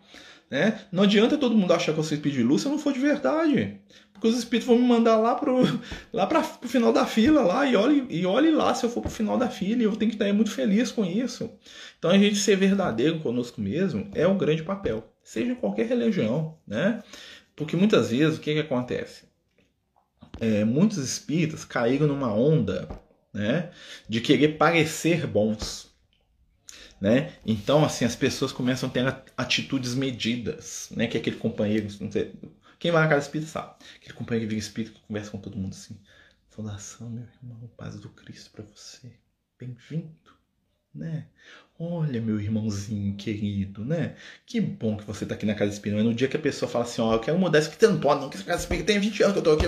Né? 0.50 0.80
Não 0.92 1.04
adianta 1.04 1.38
todo 1.38 1.56
mundo 1.56 1.72
achar 1.72 1.94
que 1.94 2.00
eu 2.00 2.04
sou 2.04 2.16
espírito 2.16 2.40
de 2.40 2.44
luz 2.44 2.62
se 2.62 2.68
eu 2.68 2.72
não 2.72 2.80
for 2.80 2.92
de 2.92 3.00
verdade. 3.00 3.80
Porque 4.12 4.28
os 4.28 4.38
espíritos 4.38 4.68
vão 4.68 4.80
me 4.80 4.88
mandar 4.88 5.16
lá 5.18 5.36
pro, 5.36 5.62
lá 6.12 6.26
para 6.26 6.40
o 6.40 6.68
final 6.68 6.92
da 6.92 7.06
fila 7.06 7.42
lá 7.42 7.66
e 7.68 7.76
olhe, 7.76 8.06
e 8.10 8.26
olhe 8.26 8.50
lá 8.50 8.74
se 8.74 8.84
eu 8.84 8.90
for 8.90 9.02
pro 9.02 9.12
final 9.12 9.38
da 9.38 9.48
fila 9.48 9.82
e 9.82 9.86
eu 9.86 9.96
tenho 9.96 10.10
que 10.12 10.16
estar 10.16 10.34
muito 10.34 10.52
feliz 10.52 10.92
com 10.92 11.06
isso. 11.06 11.50
Então 11.98 12.10
a 12.10 12.18
gente 12.18 12.36
ser 12.36 12.56
verdadeiro 12.56 13.20
conosco 13.20 13.62
mesmo 13.62 14.10
é 14.16 14.28
um 14.28 14.38
grande 14.38 14.64
papel, 14.64 15.08
seja 15.24 15.52
em 15.52 15.56
qualquer 15.56 15.86
religião, 15.86 16.58
né? 16.68 17.04
Porque 17.56 17.78
muitas 17.78 18.10
vezes 18.10 18.38
o 18.38 18.42
que, 18.42 18.54
que 18.54 18.60
acontece? 18.60 19.26
É, 20.40 20.66
muitos 20.66 20.98
espíritas 20.98 21.64
caíram 21.64 22.08
numa 22.08 22.34
onda 22.34 22.88
né, 23.34 23.72
de 24.08 24.22
querer 24.22 24.58
parecer 24.58 25.26
bons. 25.28 25.90
Né? 27.00 27.34
Então, 27.46 27.86
assim, 27.86 28.04
as 28.04 28.16
pessoas 28.16 28.52
começam 28.52 28.90
a 28.90 28.92
ter 28.92 29.06
atitudes 29.38 29.96
medidas, 29.96 30.90
né? 30.92 31.08
Que 31.08 31.18
aquele 31.18 31.38
companheiro, 31.38 31.90
sei, 32.12 32.34
quem 32.78 32.92
vai 32.92 33.04
na 33.04 33.08
casa 33.08 33.26
espírita 33.26 33.50
sabe. 33.50 33.76
Aquele 33.96 34.14
companheiro 34.14 34.46
que 34.46 34.56
vira 34.56 34.66
espírito 34.66 34.96
que 34.96 35.08
conversa 35.08 35.32
com 35.32 35.38
todo 35.38 35.58
mundo 35.58 35.74
assim. 35.74 35.98
Saudação, 36.50 37.10
meu 37.10 37.26
irmão, 37.42 37.70
paz 37.78 37.98
do 37.98 38.10
Cristo 38.10 38.52
para 38.52 38.66
você. 38.66 39.14
Bem-vindo, 39.58 40.12
né? 40.94 41.28
Olha, 41.78 42.22
meu 42.22 42.40
irmãozinho 42.40 43.16
querido, 43.16 43.86
né? 43.86 44.18
Que 44.46 44.60
bom 44.60 44.98
que 44.98 45.06
você 45.06 45.26
tá 45.26 45.36
aqui 45.36 45.46
na 45.46 45.56
casa 45.56 45.72
espírita. 45.72 46.02
Mas 46.02 46.10
no 46.10 46.16
dia 46.16 46.28
que 46.28 46.36
a 46.36 46.42
pessoa 46.42 46.70
fala 46.70 46.84
assim, 46.84 47.02
ó, 47.02 47.14
eu 47.14 47.20
quero 47.20 47.40
mudar 47.40 47.60
isso 47.60 47.70
aqui, 47.70 47.80
você 47.80 47.88
não 47.88 48.00
pode, 48.02 48.22
não, 48.22 48.30
que 48.30 48.36
essa 48.36 48.46
casa 48.46 48.64
espírita 48.64 48.88
tem 48.88 49.00
20 49.00 49.24
anos 49.24 49.34
que 49.34 49.40
eu 49.40 49.44
tô 49.44 49.52
aqui 49.54 49.66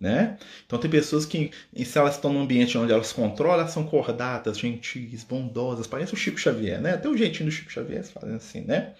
né? 0.00 0.38
Então 0.66 0.78
tem 0.78 0.90
pessoas 0.90 1.26
que, 1.26 1.50
se 1.84 1.98
elas 1.98 2.14
estão 2.14 2.32
num 2.32 2.42
ambiente 2.42 2.78
onde 2.78 2.92
elas 2.92 3.12
controlam, 3.12 3.60
elas 3.60 3.72
são 3.72 3.84
cordatas, 3.84 4.58
gentis, 4.58 5.24
bondosas, 5.24 5.86
parece 5.86 6.14
o 6.14 6.16
Chico 6.16 6.38
Xavier, 6.38 6.80
né? 6.80 6.94
Até 6.94 7.08
o 7.08 7.16
jeitinho 7.16 7.48
do 7.48 7.52
Chico 7.52 7.70
Xavier 7.70 8.04
fazem 8.04 8.36
assim, 8.36 8.60
né? 8.60 8.94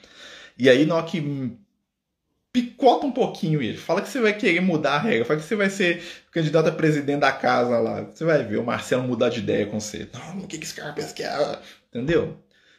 E 0.58 0.68
aí, 0.68 0.84
na 0.84 0.96
hora 0.96 1.06
que 1.06 1.56
picota 2.52 3.06
um 3.06 3.12
pouquinho 3.12 3.62
ele, 3.62 3.76
fala 3.76 4.02
que 4.02 4.08
você 4.08 4.20
vai 4.20 4.32
querer 4.32 4.60
mudar 4.60 4.94
a 4.94 4.98
regra, 4.98 5.24
fala 5.24 5.38
que 5.38 5.46
você 5.46 5.54
vai 5.54 5.70
ser 5.70 6.02
candidato 6.32 6.68
a 6.68 6.72
presidente 6.72 7.20
da 7.20 7.30
casa 7.30 7.78
lá, 7.78 8.02
você 8.02 8.24
vai 8.24 8.42
ver 8.42 8.58
o 8.58 8.64
Marcelo 8.64 9.04
mudar 9.04 9.28
de 9.28 9.38
ideia 9.38 9.66
com 9.66 9.78
você. 9.78 10.08
Não, 10.12 10.38
o 10.40 10.46
que, 10.48 10.58
que 10.58 10.64
esse 10.64 10.74
cara 10.74 10.92
pensa 10.92 11.14
que 11.14 11.22
é? 11.22 11.58
Entendeu? 11.88 12.36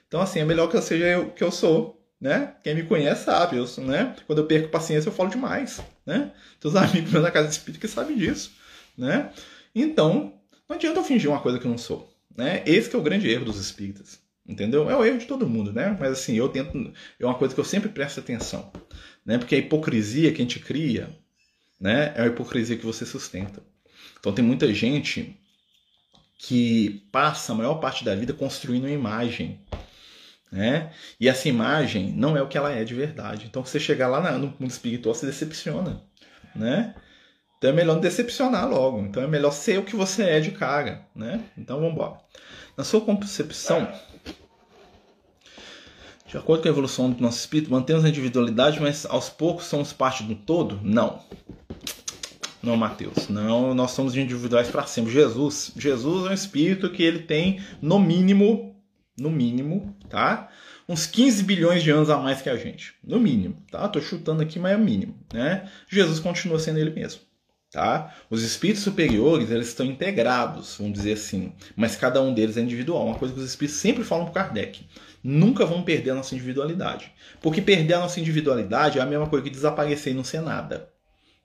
Então, 0.08 0.19
assim, 0.21 0.39
é 0.39 0.45
melhor 0.45 0.67
que 0.69 0.75
eu 0.75 0.82
seja 0.82 1.19
o 1.19 1.32
que 1.32 1.43
eu 1.43 1.51
sou, 1.51 1.98
né? 2.19 2.55
Quem 2.63 2.75
me 2.75 2.84
conhece 2.84 3.25
sabe, 3.25 3.58
eu, 3.58 3.65
né? 3.86 4.15
Quando 4.27 4.39
eu 4.39 4.45
perco 4.45 4.69
paciência, 4.69 5.10
eu 5.10 5.13
falo 5.13 5.29
demais, 5.29 5.82
né? 6.05 6.32
Teus 6.60 6.75
amigos 6.75 7.12
meus 7.12 7.23
na 7.23 7.32
casa 7.32 7.49
espírita 7.49 7.79
que 7.79 7.88
sabem 7.88 8.17
disso, 8.17 8.51
né? 8.97 9.32
Então, 9.73 10.34
não 10.67 10.75
adianta 10.75 10.99
eu 10.99 11.03
fingir 11.03 11.29
uma 11.29 11.39
coisa 11.39 11.60
que 11.60 11.65
eu 11.65 11.71
não 11.71 11.77
sou, 11.77 12.13
né? 12.36 12.63
Esse 12.65 12.93
é 12.93 12.99
o 12.99 13.01
grande 13.01 13.29
erro 13.29 13.45
dos 13.45 13.58
espíritas, 13.58 14.19
entendeu? 14.47 14.89
É 14.89 14.95
o 14.95 15.05
erro 15.05 15.17
de 15.17 15.25
todo 15.25 15.47
mundo, 15.47 15.71
né? 15.71 15.95
Mas 15.99 16.12
assim, 16.12 16.36
eu 16.36 16.49
tento, 16.49 16.93
é 17.19 17.25
uma 17.25 17.36
coisa 17.36 17.53
que 17.53 17.60
eu 17.60 17.65
sempre 17.65 17.89
presto 17.89 18.19
atenção, 18.19 18.71
né? 19.25 19.38
Porque 19.38 19.55
a 19.55 19.60
hipocrisia 19.60 20.32
que 20.32 20.41
a 20.41 20.45
gente 20.45 20.60
cria, 20.60 21.15
né? 21.79 22.13
É 22.15 22.23
a 22.23 22.27
hipocrisia 22.27 22.75
que 22.75 22.86
você 22.86 23.05
sustenta. 23.05 23.63
Então 24.19 24.34
tem 24.34 24.43
muita 24.43 24.73
gente 24.73 25.39
que 26.38 27.05
passa 27.12 27.51
a 27.51 27.55
maior 27.55 27.75
parte 27.75 28.03
da 28.03 28.15
vida 28.15 28.34
construindo 28.34 28.84
uma 28.84 28.91
imagem, 28.91 29.60
né? 30.51 30.91
E 31.19 31.27
essa 31.27 31.47
imagem 31.47 32.12
não 32.12 32.35
é 32.35 32.41
o 32.41 32.47
que 32.47 32.57
ela 32.57 32.71
é 32.71 32.83
de 32.83 32.95
verdade. 32.95 33.45
Então, 33.47 33.63
você 33.63 33.79
chegar 33.79 34.07
lá 34.07 34.38
no 34.38 34.53
mundo 34.59 34.71
espiritual, 34.71 35.13
se 35.15 35.25
decepciona, 35.25 36.01
né? 36.55 36.95
Então 37.59 37.71
é 37.71 37.73
melhor 37.73 37.95
não 37.95 38.01
decepcionar 38.01 38.67
logo. 38.69 39.01
Então 39.01 39.21
é 39.21 39.27
melhor 39.27 39.51
ser 39.51 39.77
o 39.77 39.83
que 39.83 39.95
você 39.95 40.23
é 40.23 40.39
de 40.39 40.51
cara, 40.51 41.05
né? 41.13 41.43
Então 41.57 41.77
vamos 41.77 41.91
embora. 41.93 42.17
Na 42.77 42.85
sua 42.85 43.01
concepção, 43.01 43.85
de 46.25 46.38
acordo 46.38 46.62
com 46.62 46.69
a 46.69 46.71
evolução 46.71 47.12
do 47.12 47.21
nosso 47.21 47.39
espírito, 47.39 47.69
mantemos 47.69 48.05
a 48.05 48.09
individualidade, 48.09 48.79
mas 48.79 49.05
aos 49.05 49.29
poucos 49.29 49.65
somos 49.65 49.91
parte 49.91 50.23
do 50.23 50.35
todo? 50.35 50.79
Não. 50.81 51.21
Não, 52.63 52.77
Mateus. 52.77 53.27
Não, 53.27 53.73
nós 53.73 53.91
somos 53.91 54.15
individuais 54.15 54.69
para 54.69 54.85
sempre. 54.85 55.12
Jesus, 55.12 55.73
Jesus 55.75 56.27
é 56.27 56.29
um 56.29 56.33
espírito 56.33 56.89
que 56.89 57.03
ele 57.03 57.19
tem 57.19 57.62
no 57.81 57.99
mínimo 57.99 58.78
no 59.19 59.29
mínimo, 59.29 59.95
tá? 60.10 60.49
Uns 60.88 61.05
15 61.05 61.43
bilhões 61.43 61.84
de 61.84 61.91
anos 61.91 62.10
a 62.10 62.17
mais 62.17 62.41
que 62.41 62.49
a 62.49 62.58
gente, 62.58 62.93
no 63.03 63.19
mínimo, 63.19 63.62
tá? 63.71 63.88
Tô 63.88 64.01
chutando 64.01 64.41
aqui, 64.41 64.58
mas 64.58 64.73
é 64.73 64.77
mínimo, 64.77 65.15
né? 65.34 65.69
Jesus 65.88 66.19
continua 66.19 66.60
sendo 66.60 66.79
ele 66.79 66.89
mesmo, 66.89 67.21
tá? 67.71 68.15
Os 68.29 68.43
espíritos 68.43 68.84
superiores, 68.84 69.51
eles 69.51 69.67
estão 69.67 69.86
integrados, 69.86 70.77
vamos 70.79 70.93
dizer 70.93 71.13
assim, 71.13 71.53
mas 71.75 71.95
cada 71.95 72.21
um 72.21 72.34
deles 72.34 72.58
é 72.58 72.62
individual. 72.62 73.05
Uma 73.05 73.19
coisa 73.19 73.34
que 73.34 73.39
os 73.39 73.45
espíritos 73.45 73.79
sempre 73.79 74.03
falam 74.03 74.25
pro 74.25 74.34
Kardec, 74.34 74.86
nunca 75.23 75.65
vão 75.65 75.84
perder 75.84 76.12
a 76.12 76.15
nossa 76.15 76.34
individualidade. 76.34 77.12
Porque 77.41 77.62
perder 77.62 77.95
a 77.95 77.99
nossa 77.99 78.19
individualidade 78.19 78.99
é 78.99 79.01
a 79.01 79.05
mesma 79.05 79.27
coisa 79.27 79.43
que 79.43 79.51
desaparecer 79.51 80.13
e 80.13 80.15
não 80.15 80.23
ser 80.23 80.41
nada. 80.41 80.89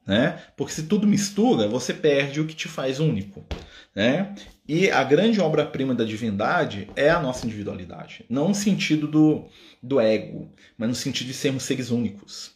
Né? 0.06 0.38
Porque 0.56 0.72
se 0.72 0.82
tudo 0.84 1.06
mistura, 1.06 1.66
você 1.66 1.94
perde 1.94 2.40
o 2.40 2.46
que 2.46 2.54
te 2.54 2.68
faz 2.68 3.00
único. 3.00 3.44
Né? 3.94 4.34
E 4.66 4.90
a 4.90 5.04
grande 5.04 5.40
obra-prima 5.40 5.94
da 5.94 6.04
divindade 6.04 6.88
é 6.96 7.10
a 7.10 7.20
nossa 7.20 7.46
individualidade. 7.46 8.24
Não 8.28 8.48
no 8.48 8.54
sentido 8.54 9.06
do, 9.06 9.46
do 9.82 10.00
ego, 10.00 10.50
mas 10.76 10.88
no 10.88 10.94
sentido 10.94 11.28
de 11.28 11.34
sermos 11.34 11.62
seres 11.62 11.90
únicos. 11.90 12.52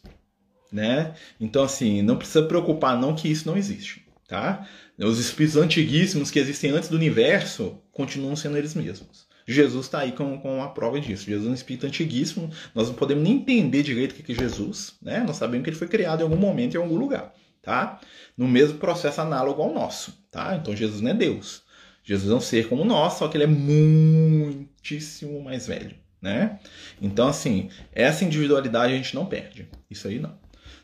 Né? 0.73 1.15
Então, 1.41 1.63
assim, 1.63 2.03
não 2.03 2.17
precisa 2.17 2.43
preocupar 2.43 2.99
não 2.99 3.15
que 3.15 3.29
isso 3.29 3.47
não 3.47 3.57
existe. 3.57 4.07
Tá? 4.27 4.67
Os 4.99 5.19
espíritos 5.19 5.57
antiguíssimos 5.57 6.31
que 6.31 6.39
existem 6.39 6.71
antes 6.71 6.89
do 6.89 6.97
universo 6.97 7.79
continuam 7.93 8.37
sendo 8.37 8.59
eles 8.59 8.75
mesmos. 8.75 9.27
Jesus 9.47 9.87
está 9.87 10.01
aí 10.01 10.13
com, 10.13 10.39
com 10.39 10.63
a 10.63 10.69
prova 10.69 11.01
disso. 11.01 11.25
Jesus 11.25 11.47
é 11.47 11.51
um 11.51 11.55
espírito 11.55 11.87
antiguíssimo. 11.87 12.51
Nós 12.75 12.89
não 12.89 12.95
podemos 12.95 13.25
nem 13.25 13.37
entender 13.37 13.83
direito 13.83 14.13
o 14.13 14.23
que 14.23 14.33
é 14.33 14.35
Jesus. 14.35 14.97
Né? 15.01 15.25
Nós 15.27 15.37
sabemos 15.37 15.65
que 15.65 15.71
ele 15.71 15.79
foi 15.79 15.89
criado 15.89 16.21
em 16.21 16.25
algum 16.25 16.37
momento, 16.37 16.75
em 16.75 16.79
algum 16.79 16.97
lugar. 16.97 17.33
Tá? 17.63 18.01
No 18.37 18.49
mesmo 18.49 18.79
processo 18.79 19.21
análogo 19.21 19.63
ao 19.63 19.73
nosso. 19.73 20.13
Tá? 20.31 20.57
Então 20.57 20.75
Jesus 20.75 21.01
não 21.01 21.11
é 21.11 21.15
Deus. 21.15 21.63
Jesus 22.09 22.33
é 22.33 22.35
um 22.35 22.41
ser 22.41 22.69
como 22.69 22.87
nós, 22.87 23.15
só 23.15 23.29
que 23.29 23.37
ele 23.37 23.45
é 23.45 23.47
muitíssimo 23.47 25.43
mais 25.43 25.67
velho, 25.67 25.95
né? 26.23 26.59
Então, 27.03 27.29
assim, 27.29 27.69
essa 27.93 28.25
individualidade 28.25 28.95
a 28.95 28.97
gente 28.97 29.15
não 29.15 29.27
perde. 29.27 29.69
Isso 29.91 30.09
aí 30.09 30.19
não. 30.19 30.35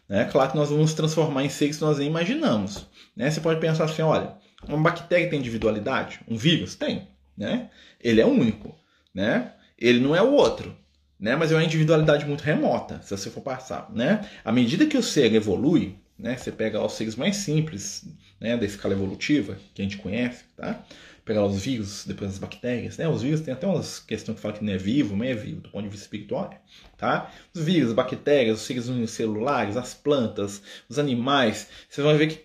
Né? 0.06 0.26
Claro 0.26 0.50
que 0.50 0.56
nós 0.58 0.68
vamos 0.68 0.92
transformar 0.92 1.42
em 1.42 1.48
seres 1.48 1.76
que 1.76 1.82
nós 1.82 1.98
nem 1.98 2.08
imaginamos. 2.08 2.87
Né? 3.16 3.30
Você 3.30 3.40
pode 3.40 3.58
pensar 3.58 3.84
assim, 3.84 4.02
olha, 4.02 4.34
uma 4.68 4.76
bactéria 4.76 5.30
tem 5.30 5.38
individualidade? 5.38 6.20
Um 6.28 6.37
vírus? 6.37 6.74
Tem. 6.74 7.08
Né? 7.37 7.70
Ele 8.02 8.20
é 8.20 8.26
único. 8.26 8.76
Né? 9.14 9.52
Ele 9.78 10.00
não 10.00 10.14
é 10.14 10.20
o 10.20 10.32
outro. 10.32 10.76
Né? 11.18 11.34
Mas 11.37 11.50
é 11.50 11.54
uma 11.54 11.64
individualidade 11.64 12.26
muito 12.26 12.42
remota, 12.42 13.00
se 13.02 13.16
você 13.16 13.30
for 13.30 13.40
passar. 13.40 13.90
Né? 13.94 14.28
À 14.44 14.52
medida 14.52 14.84
que 14.84 14.98
o 14.98 15.02
ser 15.02 15.32
evolui, 15.34 15.98
né? 16.18 16.37
você 16.37 16.53
pega 16.53 16.81
os 16.81 16.92
seres 16.92 17.16
mais 17.16 17.37
simples 17.37 18.07
né? 18.40 18.57
da 18.57 18.64
escala 18.64 18.94
evolutiva, 18.94 19.59
que 19.74 19.83
a 19.83 19.85
gente 19.85 19.98
conhece, 19.98 20.44
tá? 20.57 20.85
os 21.33 21.62
vírus, 21.62 22.05
depois 22.07 22.33
as 22.33 22.38
bactérias, 22.38 22.98
né? 22.98 23.09
Os 23.09 23.22
vírus 23.22 23.40
tem 23.40 23.55
até 23.55 23.66
umas 23.66 23.98
questões 23.98 24.37
que 24.37 24.42
falam 24.42 24.59
que 24.59 24.64
não 24.64 24.74
é 24.74 24.77
vivo, 24.77 25.16
mas 25.16 25.31
é 25.31 25.35
vivo, 25.35 25.62
do 25.62 25.70
ponto 25.70 25.85
de 25.85 25.88
vista 25.88 26.05
espiritual, 26.05 26.53
tá? 26.98 27.33
Os 27.55 27.64
vírus, 27.64 27.88
as 27.88 27.94
bactérias, 27.94 28.61
os 28.61 28.66
seres 28.66 28.88
unicelulares, 28.88 29.77
as 29.77 29.94
plantas, 29.94 30.62
os 30.87 30.98
animais, 30.98 31.68
vocês 31.88 32.05
vão 32.05 32.16
ver 32.18 32.27
que, 32.27 32.37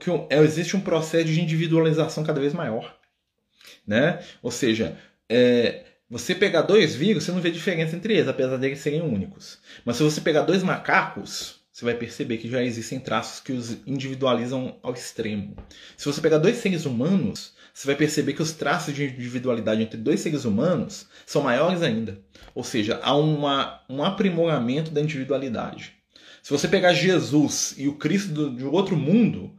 que 0.00 0.10
é, 0.30 0.38
existe 0.38 0.74
um 0.74 0.80
processo 0.80 1.26
de 1.26 1.40
individualização 1.40 2.24
cada 2.24 2.40
vez 2.40 2.54
maior, 2.54 2.98
né? 3.86 4.22
Ou 4.42 4.50
seja, 4.50 4.96
é, 5.28 5.84
você 6.08 6.34
pegar 6.34 6.62
dois 6.62 6.94
vírus, 6.94 7.24
você 7.24 7.32
não 7.32 7.40
vê 7.40 7.50
diferença 7.50 7.94
entre 7.94 8.14
eles, 8.14 8.28
apesar 8.28 8.56
de 8.56 8.66
eles 8.66 8.78
serem 8.78 9.02
únicos. 9.02 9.58
Mas 9.84 9.96
se 9.96 10.02
você 10.02 10.20
pegar 10.22 10.42
dois 10.42 10.62
macacos, 10.62 11.60
você 11.74 11.84
vai 11.84 11.94
perceber 11.94 12.36
que 12.36 12.48
já 12.48 12.62
existem 12.62 13.00
traços 13.00 13.40
que 13.40 13.50
os 13.50 13.78
individualizam 13.84 14.78
ao 14.80 14.94
extremo. 14.94 15.56
Se 15.96 16.06
você 16.06 16.20
pegar 16.20 16.38
dois 16.38 16.58
seres 16.58 16.86
humanos, 16.86 17.52
você 17.74 17.88
vai 17.88 17.96
perceber 17.96 18.32
que 18.32 18.42
os 18.42 18.52
traços 18.52 18.94
de 18.94 19.06
individualidade 19.06 19.82
entre 19.82 19.98
dois 19.98 20.20
seres 20.20 20.44
humanos 20.44 21.08
são 21.26 21.42
maiores 21.42 21.82
ainda. 21.82 22.20
Ou 22.54 22.62
seja, 22.62 23.00
há 23.02 23.16
uma, 23.16 23.82
um 23.90 24.04
aprimoramento 24.04 24.92
da 24.92 25.00
individualidade. 25.00 25.94
Se 26.44 26.50
você 26.52 26.68
pegar 26.68 26.94
Jesus 26.94 27.74
e 27.76 27.88
o 27.88 27.96
Cristo 27.96 28.32
do, 28.32 28.54
de 28.54 28.64
outro 28.64 28.96
mundo, 28.96 29.52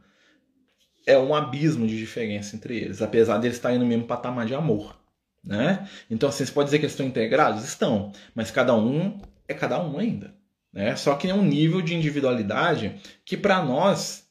é 1.06 1.18
um 1.18 1.34
abismo 1.34 1.86
de 1.86 1.98
diferença 1.98 2.56
entre 2.56 2.78
eles, 2.78 3.02
apesar 3.02 3.36
de 3.36 3.48
eles 3.48 3.58
estarem 3.58 3.78
no 3.78 3.84
mesmo 3.84 4.06
patamar 4.06 4.46
de 4.46 4.54
amor. 4.54 4.98
Né? 5.44 5.86
Então, 6.10 6.30
assim, 6.30 6.46
você 6.46 6.52
pode 6.52 6.68
dizer 6.68 6.78
que 6.78 6.86
eles 6.86 6.94
estão 6.94 7.06
integrados? 7.06 7.62
Estão, 7.62 8.10
mas 8.34 8.50
cada 8.50 8.74
um 8.74 9.20
é 9.46 9.52
cada 9.52 9.78
um 9.84 9.98
ainda. 9.98 10.35
Né? 10.76 10.94
Só 10.94 11.14
que 11.14 11.26
é 11.26 11.32
um 11.32 11.42
nível 11.42 11.80
de 11.80 11.94
individualidade 11.94 13.00
que 13.24 13.34
para 13.34 13.64
nós 13.64 14.28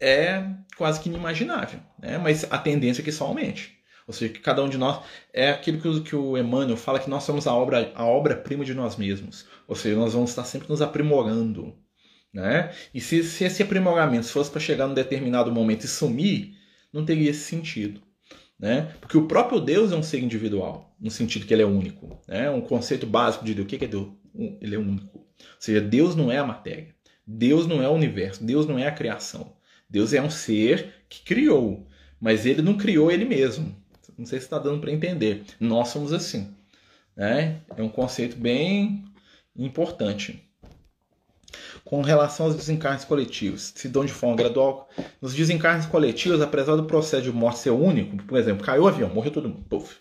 é 0.00 0.44
quase 0.76 1.00
que 1.00 1.08
inimaginável, 1.08 1.78
né? 1.96 2.18
mas 2.18 2.44
a 2.50 2.58
tendência 2.58 3.02
é 3.02 3.04
que 3.04 3.12
só 3.12 3.26
aumente. 3.26 3.78
Ou 4.04 4.12
seja, 4.12 4.32
que 4.32 4.40
cada 4.40 4.64
um 4.64 4.68
de 4.68 4.76
nós 4.76 5.04
é 5.32 5.50
aquilo 5.50 6.02
que 6.02 6.16
o, 6.16 6.36
Emmanuel 6.36 6.76
fala 6.76 6.98
que 6.98 7.08
nós 7.08 7.22
somos 7.22 7.46
a 7.46 7.54
obra 7.54 7.92
a 7.94 8.04
obra-prima 8.04 8.64
de 8.64 8.74
nós 8.74 8.96
mesmos. 8.96 9.46
Ou 9.68 9.76
seja, 9.76 9.96
nós 9.96 10.12
vamos 10.12 10.30
estar 10.30 10.42
sempre 10.42 10.68
nos 10.68 10.82
aprimorando. 10.82 11.72
Né? 12.34 12.72
E 12.92 13.00
se, 13.00 13.22
se 13.22 13.44
esse 13.44 13.62
aprimoramento 13.62 14.26
fosse 14.26 14.50
para 14.50 14.60
chegar 14.60 14.88
num 14.88 14.94
determinado 14.94 15.52
momento 15.52 15.84
e 15.84 15.88
sumir, 15.88 16.56
não 16.92 17.04
teria 17.04 17.30
esse 17.30 17.44
sentido. 17.44 18.02
Né? 18.58 18.92
Porque 19.00 19.16
o 19.16 19.28
próprio 19.28 19.60
Deus 19.60 19.92
é 19.92 19.96
um 19.96 20.02
ser 20.02 20.20
individual, 20.20 20.96
no 21.00 21.12
sentido 21.12 21.46
que 21.46 21.54
ele 21.54 21.62
é 21.62 21.66
único. 21.66 22.20
Né? 22.26 22.50
Um 22.50 22.60
conceito 22.60 23.06
básico 23.06 23.44
de 23.44 23.54
Deus. 23.54 23.66
O 23.66 23.68
que 23.68 23.84
é 23.84 23.88
Deus? 23.88 24.08
Ele 24.60 24.74
é 24.74 24.78
único. 24.78 25.25
Ou 25.38 25.60
seja, 25.60 25.80
Deus 25.80 26.14
não 26.14 26.30
é 26.30 26.38
a 26.38 26.44
matéria. 26.44 26.94
Deus 27.26 27.66
não 27.66 27.82
é 27.82 27.88
o 27.88 27.92
universo. 27.92 28.44
Deus 28.44 28.66
não 28.66 28.78
é 28.78 28.86
a 28.86 28.92
criação. 28.92 29.52
Deus 29.88 30.12
é 30.12 30.20
um 30.20 30.30
ser 30.30 31.04
que 31.08 31.22
criou, 31.22 31.86
mas 32.20 32.44
ele 32.44 32.62
não 32.62 32.76
criou 32.76 33.10
ele 33.10 33.24
mesmo. 33.24 33.74
Não 34.18 34.26
sei 34.26 34.38
se 34.38 34.46
está 34.46 34.58
dando 34.58 34.80
para 34.80 34.90
entender. 34.90 35.44
Nós 35.60 35.88
somos 35.88 36.12
assim. 36.12 36.54
Né? 37.14 37.60
É 37.76 37.82
um 37.82 37.88
conceito 37.88 38.36
bem 38.36 39.04
importante. 39.56 40.42
Com 41.84 42.02
relação 42.02 42.46
aos 42.46 42.56
desencarnes 42.56 43.04
coletivos, 43.04 43.72
se 43.74 43.88
dão 43.88 44.04
de 44.04 44.12
forma 44.12 44.36
gradual. 44.36 44.88
Nos 45.20 45.34
desencarnes 45.34 45.86
coletivos, 45.86 46.40
apesar 46.40 46.76
do 46.76 46.84
processo 46.84 47.22
de 47.22 47.32
morte 47.32 47.60
ser 47.60 47.70
único, 47.70 48.16
por 48.24 48.38
exemplo, 48.38 48.64
caiu 48.64 48.82
o 48.82 48.88
avião, 48.88 49.08
morreu 49.08 49.30
todo 49.30 49.48
mundo, 49.48 49.64
puff. 49.68 49.96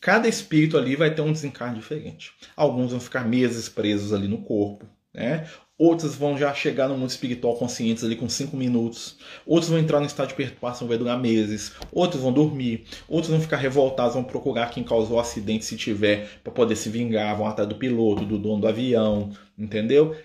Cada 0.00 0.28
espírito 0.28 0.76
ali 0.76 0.94
vai 0.94 1.14
ter 1.14 1.22
um 1.22 1.32
desencarne 1.32 1.78
diferente. 1.78 2.32
Alguns 2.54 2.90
vão 2.90 3.00
ficar 3.00 3.26
meses 3.26 3.68
presos 3.68 4.12
ali 4.12 4.28
no 4.28 4.38
corpo, 4.38 4.86
né? 5.12 5.48
Outros 5.78 6.14
vão 6.14 6.38
já 6.38 6.54
chegar 6.54 6.88
no 6.88 6.96
mundo 6.96 7.10
espiritual 7.10 7.54
conscientes 7.54 8.02
ali 8.02 8.16
com 8.16 8.28
cinco 8.30 8.56
minutos. 8.56 9.18
Outros 9.44 9.70
vão 9.70 9.78
entrar 9.78 10.00
no 10.00 10.06
estado 10.06 10.28
de 10.28 10.34
perturbação, 10.34 10.88
vai 10.88 10.96
durar 10.96 11.20
meses. 11.20 11.72
Outros 11.92 12.22
vão 12.22 12.32
dormir. 12.32 12.84
Outros 13.06 13.30
vão 13.30 13.40
ficar 13.40 13.58
revoltados, 13.58 14.14
vão 14.14 14.24
procurar 14.24 14.70
quem 14.70 14.82
causou 14.82 15.18
o 15.18 15.20
acidente 15.20 15.66
se 15.66 15.76
tiver, 15.76 16.40
para 16.42 16.50
poder 16.50 16.76
se 16.76 16.88
vingar. 16.88 17.36
Vão 17.36 17.46
atrás 17.46 17.68
do 17.68 17.74
piloto, 17.74 18.24
do 18.24 18.38
dono 18.38 18.62
do 18.62 18.68
avião, 18.68 19.30
entendeu? 19.58 20.16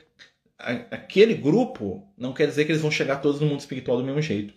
Aquele 0.58 1.34
grupo 1.34 2.08
não 2.18 2.32
quer 2.32 2.48
dizer 2.48 2.64
que 2.64 2.72
eles 2.72 2.82
vão 2.82 2.92
chegar 2.92 3.18
todos 3.18 3.42
no 3.42 3.48
mundo 3.48 3.60
espiritual 3.60 3.98
do 3.98 4.06
mesmo 4.06 4.22
jeito. 4.22 4.54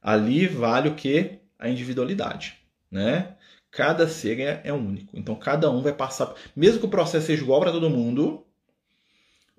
Ali 0.00 0.46
vale 0.46 0.88
o 0.88 0.94
que? 0.94 1.40
A 1.58 1.68
individualidade, 1.68 2.54
né? 2.88 3.34
Cada 3.70 4.08
ser 4.08 4.40
é, 4.40 4.60
é 4.64 4.72
único. 4.72 5.16
Então 5.16 5.34
cada 5.34 5.70
um 5.70 5.82
vai 5.82 5.92
passar. 5.92 6.34
Mesmo 6.56 6.80
que 6.80 6.86
o 6.86 6.90
processo 6.90 7.26
seja 7.26 7.42
igual 7.42 7.60
para 7.60 7.72
todo 7.72 7.90
mundo, 7.90 8.44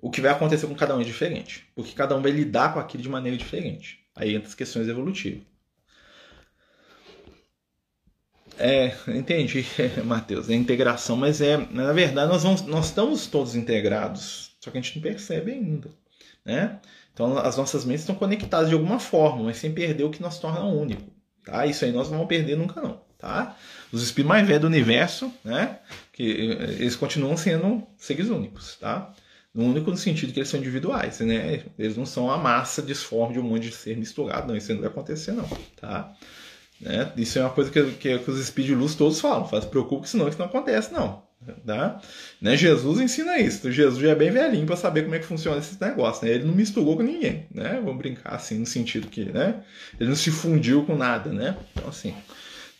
o 0.00 0.10
que 0.10 0.20
vai 0.20 0.30
acontecer 0.30 0.66
com 0.66 0.74
cada 0.74 0.96
um 0.96 1.00
é 1.00 1.04
diferente, 1.04 1.66
porque 1.74 1.92
cada 1.92 2.16
um 2.16 2.22
vai 2.22 2.32
lidar 2.32 2.72
com 2.72 2.80
aquilo 2.80 3.02
de 3.02 3.08
maneira 3.08 3.36
diferente. 3.36 4.00
Aí 4.16 4.34
entra 4.34 4.48
as 4.48 4.54
questões 4.54 4.88
evolutivas. 4.88 5.42
É, 8.58 8.94
entendi, 9.08 9.64
Matheus, 10.04 10.50
é 10.50 10.54
integração, 10.54 11.16
mas 11.16 11.40
é, 11.40 11.56
na 11.56 11.94
verdade, 11.94 12.30
nós, 12.30 12.42
vamos, 12.42 12.60
nós 12.62 12.86
estamos 12.86 13.26
todos 13.26 13.54
integrados, 13.54 14.54
só 14.60 14.70
que 14.70 14.76
a 14.76 14.80
gente 14.80 14.96
não 14.96 15.02
percebe 15.02 15.52
ainda, 15.52 15.88
né? 16.44 16.78
Então, 17.12 17.38
as 17.38 17.56
nossas 17.56 17.86
mentes 17.86 18.02
estão 18.02 18.14
conectadas 18.14 18.68
de 18.68 18.74
alguma 18.74 18.98
forma, 18.98 19.44
mas 19.44 19.56
sem 19.56 19.72
perder 19.72 20.04
o 20.04 20.10
que 20.10 20.20
nos 20.20 20.38
torna 20.38 20.62
único, 20.64 21.10
tá? 21.42 21.64
Isso 21.64 21.86
aí 21.86 21.92
nós 21.92 22.08
não 22.08 22.18
vamos 22.18 22.28
perder 22.28 22.54
nunca 22.54 22.82
não, 22.82 23.00
tá? 23.18 23.56
Os 23.92 24.02
espíritos 24.02 24.28
mais 24.28 24.46
velhos 24.46 24.62
do 24.62 24.66
universo, 24.66 25.32
né? 25.44 25.78
Que 26.12 26.52
eh, 26.52 26.76
eles 26.78 26.96
continuam 26.96 27.36
sendo 27.36 27.86
seres 27.96 28.28
únicos, 28.28 28.76
tá? 28.76 29.12
No 29.52 29.64
único 29.64 29.96
sentido 29.96 30.32
que 30.32 30.38
eles 30.38 30.48
são 30.48 30.60
individuais, 30.60 31.20
né? 31.20 31.64
Eles 31.78 31.96
não 31.96 32.06
são 32.06 32.30
a 32.30 32.38
massa 32.38 32.80
disforme 32.80 33.34
de 33.34 33.40
um 33.40 33.42
monte 33.42 33.68
de 33.68 33.74
ser 33.74 33.96
misturado, 33.96 34.48
não. 34.48 34.56
Isso 34.56 34.72
não 34.72 34.80
vai 34.80 34.90
acontecer, 34.90 35.32
não, 35.32 35.48
tá? 35.80 36.14
Né? 36.80 37.12
Isso 37.16 37.38
é 37.38 37.42
uma 37.42 37.50
coisa 37.50 37.70
que, 37.70 37.82
que, 37.92 38.18
que 38.18 38.30
os 38.30 38.46
speed 38.46 38.70
luz 38.70 38.94
todos 38.94 39.20
falam. 39.20 39.46
Faz 39.46 39.64
preocupe, 39.64 40.08
senão 40.08 40.28
isso 40.28 40.38
não 40.38 40.46
acontece, 40.46 40.92
não. 40.92 41.22
Tá? 41.66 42.00
Né? 42.40 42.56
Jesus 42.56 43.00
ensina 43.00 43.38
isso. 43.38 43.70
Jesus 43.70 44.00
já 44.00 44.10
é 44.10 44.14
bem 44.14 44.30
velhinho 44.30 44.66
para 44.66 44.76
saber 44.76 45.02
como 45.02 45.14
é 45.14 45.18
que 45.18 45.26
funciona 45.26 45.58
esse 45.58 45.80
negócio. 45.80 46.26
Né? 46.26 46.34
Ele 46.34 46.44
não 46.44 46.54
misturou 46.54 46.96
com 46.96 47.02
ninguém, 47.02 47.46
né? 47.52 47.80
Vamos 47.82 47.98
brincar 47.98 48.34
assim, 48.34 48.58
no 48.58 48.66
sentido 48.66 49.08
que, 49.08 49.24
né? 49.24 49.62
Ele 49.98 50.08
não 50.08 50.16
se 50.16 50.30
fundiu 50.30 50.84
com 50.84 50.96
nada, 50.96 51.32
né? 51.32 51.56
Então, 51.74 51.88
assim, 51.88 52.14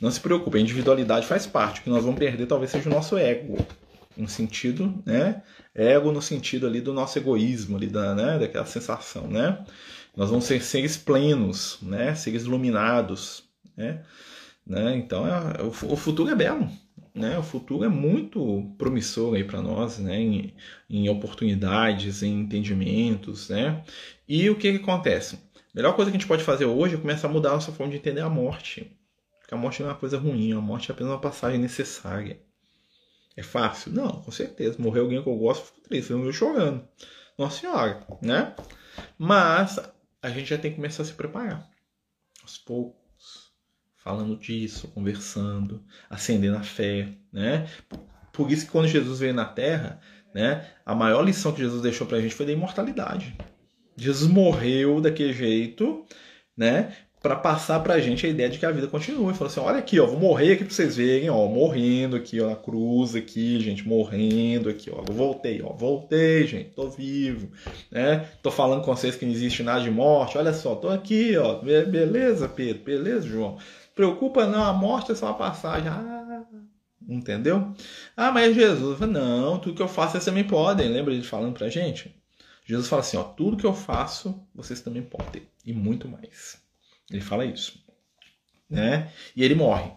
não 0.01 0.11
se 0.11 0.20
preocupe, 0.20 0.57
a 0.57 0.61
individualidade 0.61 1.26
faz 1.26 1.46
parte. 1.46 1.80
O 1.80 1.84
que 1.84 1.90
nós 1.90 2.05
vamos 2.05 2.18
perder 2.18 2.46
talvez 2.46 2.70
seja 2.70 2.88
o 2.88 2.92
nosso 2.92 3.18
ego, 3.18 3.59
no 4.16 4.28
sentido, 4.28 5.03
né? 5.05 5.42
Ego 5.74 6.11
no 6.11 6.22
sentido 6.22 6.66
ali 6.66 6.80
do 6.80 6.94
nosso 6.94 7.18
egoísmo, 7.18 7.76
ali 7.76 7.86
da, 7.86 8.14
né? 8.14 8.38
daquela 8.38 8.64
sensação, 8.64 9.26
né? 9.26 9.62
Nós 10.16 10.30
vamos 10.30 10.46
ser 10.46 10.62
seres 10.62 10.96
plenos, 10.96 11.78
né? 11.82 12.14
Seres 12.14 12.44
iluminados, 12.44 13.44
né? 13.76 14.03
né? 14.66 14.96
Então, 14.96 15.26
é, 15.26 15.62
o, 15.62 15.68
o 15.68 15.96
futuro 15.96 16.30
é 16.30 16.34
belo, 16.34 16.68
né? 17.14 17.38
O 17.38 17.42
futuro 17.42 17.84
é 17.84 17.88
muito 17.88 18.74
promissor 18.78 19.34
aí 19.34 19.44
para 19.44 19.61
nós, 19.61 19.98
né? 19.98 20.18
Em, 20.18 20.55
em, 20.88 21.09
oportunidades, 21.11 22.22
em 22.22 22.40
entendimentos, 22.40 23.51
né? 23.51 23.84
E 24.26 24.48
o 24.48 24.57
que, 24.57 24.72
que 24.72 24.82
acontece? 24.82 25.36
A 25.36 25.76
melhor 25.76 25.94
coisa 25.94 26.11
que 26.11 26.16
a 26.16 26.20
gente 26.20 26.28
pode 26.28 26.42
fazer 26.42 26.64
hoje 26.64 26.94
é 26.94 26.98
começar 26.98 27.28
a 27.28 27.30
mudar 27.30 27.51
a 27.51 27.55
nossa 27.55 27.70
forma 27.70 27.92
de 27.92 27.98
entender 27.98 28.22
a 28.22 28.28
morte. 28.28 28.90
Porque 29.51 29.59
a 29.59 29.59
morte 29.59 29.82
não 29.82 29.88
é 29.88 29.92
uma 29.92 29.98
coisa 29.98 30.16
ruim, 30.16 30.53
a 30.53 30.61
morte 30.61 30.92
é 30.92 30.94
apenas 30.94 31.12
uma 31.12 31.20
passagem 31.20 31.59
necessária. 31.59 32.40
É 33.36 33.42
fácil? 33.42 33.90
Não, 33.90 34.22
com 34.22 34.30
certeza. 34.30 34.80
Morrer 34.80 35.01
alguém 35.01 35.20
que 35.20 35.28
eu 35.28 35.36
gosto, 35.36 35.62
eu 35.62 35.66
fico 35.66 35.80
triste, 35.80 36.12
eu 36.12 36.32
chorando. 36.32 36.86
Nossa 37.36 37.59
Senhora, 37.59 38.07
né? 38.22 38.55
Mas 39.18 39.80
a 40.22 40.30
gente 40.30 40.51
já 40.51 40.57
tem 40.57 40.70
que 40.70 40.76
começar 40.76 41.03
a 41.03 41.07
se 41.07 41.14
preparar. 41.14 41.68
Aos 42.42 42.59
poucos, 42.59 43.51
falando 43.96 44.36
disso, 44.36 44.86
conversando, 44.86 45.82
acendendo 46.09 46.57
a 46.57 46.62
fé, 46.62 47.09
né? 47.32 47.68
Por 48.32 48.53
isso 48.53 48.66
que 48.66 48.70
quando 48.70 48.86
Jesus 48.86 49.18
veio 49.18 49.34
na 49.34 49.46
Terra, 49.46 50.01
né, 50.32 50.70
a 50.86 50.94
maior 50.94 51.22
lição 51.22 51.53
que 51.53 51.61
Jesus 51.61 51.82
deixou 51.82 52.07
pra 52.07 52.20
gente 52.20 52.36
foi 52.36 52.46
da 52.46 52.53
imortalidade. 52.53 53.36
Jesus 53.96 54.30
morreu 54.30 55.01
daquele 55.01 55.32
jeito, 55.32 56.07
né? 56.57 56.96
Para 57.22 57.36
passar 57.36 57.80
pra 57.80 58.00
gente 58.00 58.24
a 58.26 58.28
ideia 58.28 58.48
de 58.48 58.58
que 58.58 58.64
a 58.64 58.70
vida 58.70 58.86
continua. 58.86 59.30
E 59.30 59.34
falou 59.34 59.50
assim: 59.50 59.60
olha 59.60 59.78
aqui, 59.78 60.00
ó, 60.00 60.06
vou 60.06 60.18
morrer 60.18 60.52
aqui 60.52 60.64
pra 60.64 60.72
vocês 60.72 60.96
verem, 60.96 61.28
ó, 61.30 61.46
morrendo 61.46 62.16
aqui, 62.16 62.40
ó, 62.40 62.48
na 62.48 62.56
cruz 62.56 63.14
aqui, 63.14 63.60
gente, 63.60 63.86
morrendo 63.86 64.68
aqui, 64.68 64.90
ó. 64.90 65.02
Voltei, 65.12 65.62
ó, 65.62 65.72
voltei, 65.72 66.46
gente, 66.46 66.70
tô 66.70 66.88
vivo, 66.88 67.50
né? 67.90 68.28
Tô 68.42 68.50
falando 68.50 68.82
com 68.82 68.94
vocês 68.94 69.16
que 69.16 69.26
não 69.26 69.32
existe 69.32 69.62
nada 69.62 69.80
de 69.80 69.90
morte, 69.90 70.38
olha 70.38 70.52
só, 70.52 70.74
tô 70.74 70.88
aqui, 70.88 71.36
ó, 71.36 71.60
beleza, 71.60 72.48
Pedro, 72.48 72.82
beleza, 72.84 73.26
João. 73.26 73.58
Preocupa 73.94 74.46
não, 74.46 74.64
a 74.64 74.72
morte 74.72 75.12
é 75.12 75.14
só 75.14 75.26
uma 75.26 75.34
passagem. 75.34 75.88
Ah, 75.88 76.42
entendeu? 77.06 77.74
Ah, 78.16 78.30
mas 78.30 78.54
Jesus, 78.54 78.98
não, 79.00 79.58
tudo 79.58 79.76
que 79.76 79.82
eu 79.82 79.88
faço 79.88 80.12
vocês 80.12 80.24
também 80.24 80.44
podem. 80.44 80.88
Lembra 80.88 81.12
ele 81.12 81.22
falando 81.22 81.54
pra 81.54 81.68
gente? 81.68 82.14
Jesus 82.64 82.88
fala 82.88 83.00
assim, 83.00 83.16
ó, 83.16 83.24
tudo 83.24 83.56
que 83.56 83.66
eu 83.66 83.74
faço, 83.74 84.40
vocês 84.54 84.80
também 84.80 85.02
podem. 85.02 85.42
E 85.66 85.72
muito 85.72 86.08
mais. 86.08 86.59
Ele 87.11 87.20
fala 87.20 87.44
isso. 87.44 87.82
Né? 88.68 89.11
E 89.34 89.42
ele 89.42 89.54
morre. 89.54 89.90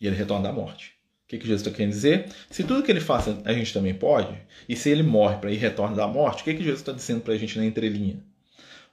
E 0.00 0.06
ele 0.06 0.16
retorna 0.16 0.48
da 0.48 0.52
morte. 0.54 0.98
O 1.24 1.28
que, 1.28 1.38
que 1.38 1.46
Jesus 1.46 1.60
está 1.60 1.76
querendo 1.76 1.92
dizer? 1.92 2.28
Se 2.50 2.64
tudo 2.64 2.82
que 2.82 2.90
ele 2.90 3.00
faça 3.00 3.42
a 3.44 3.52
gente 3.52 3.72
também 3.72 3.92
pode, 3.92 4.34
e 4.66 4.74
se 4.74 4.88
ele 4.88 5.02
morre 5.02 5.36
para 5.36 5.52
ir 5.52 5.56
retorna 5.56 5.94
da 5.94 6.08
morte, 6.08 6.40
o 6.40 6.44
que, 6.44 6.54
que 6.54 6.64
Jesus 6.64 6.80
está 6.80 6.92
dizendo 6.92 7.20
para 7.20 7.34
a 7.34 7.36
gente 7.36 7.58
na 7.58 7.66
entrelinha? 7.66 8.22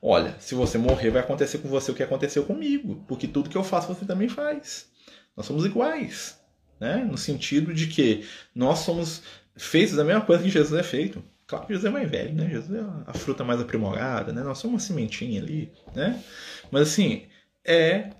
Olha, 0.01 0.35
se 0.37 0.53
você 0.53 0.77
morrer, 0.77 1.09
vai 1.11 1.21
acontecer 1.21 1.59
com 1.59 1.69
você 1.69 1.91
o 1.91 1.95
que 1.95 2.03
aconteceu 2.03 2.43
comigo, 2.43 3.03
porque 3.07 3.27
tudo 3.27 3.49
que 3.49 3.55
eu 3.55 3.63
faço 3.63 3.87
você 3.87 4.05
também 4.05 4.27
faz. 4.27 4.89
Nós 5.35 5.45
somos 5.45 5.65
iguais, 5.65 6.39
né? 6.79 6.97
No 7.09 7.17
sentido 7.17 7.73
de 7.73 7.87
que 7.87 8.25
nós 8.53 8.79
somos 8.79 9.23
feitos 9.55 9.95
da 9.95 10.03
mesma 10.03 10.21
coisa 10.21 10.43
que 10.43 10.49
Jesus 10.49 10.79
é 10.79 10.83
feito. 10.83 11.23
Claro 11.47 11.65
que 11.65 11.73
Jesus 11.73 11.85
é 11.85 11.89
mais 11.89 12.09
velho, 12.09 12.33
né? 12.33 12.49
Jesus 12.49 12.79
é 12.79 12.83
a 13.07 13.13
fruta 13.13 13.43
mais 13.43 13.61
aprimorada, 13.61 14.33
né? 14.33 14.43
Nós 14.43 14.57
somos 14.57 14.73
uma 14.73 14.79
sementinha 14.79 15.41
ali, 15.41 15.71
né? 15.95 16.21
Mas 16.69 16.83
assim, 16.89 17.23
é 17.65 18.11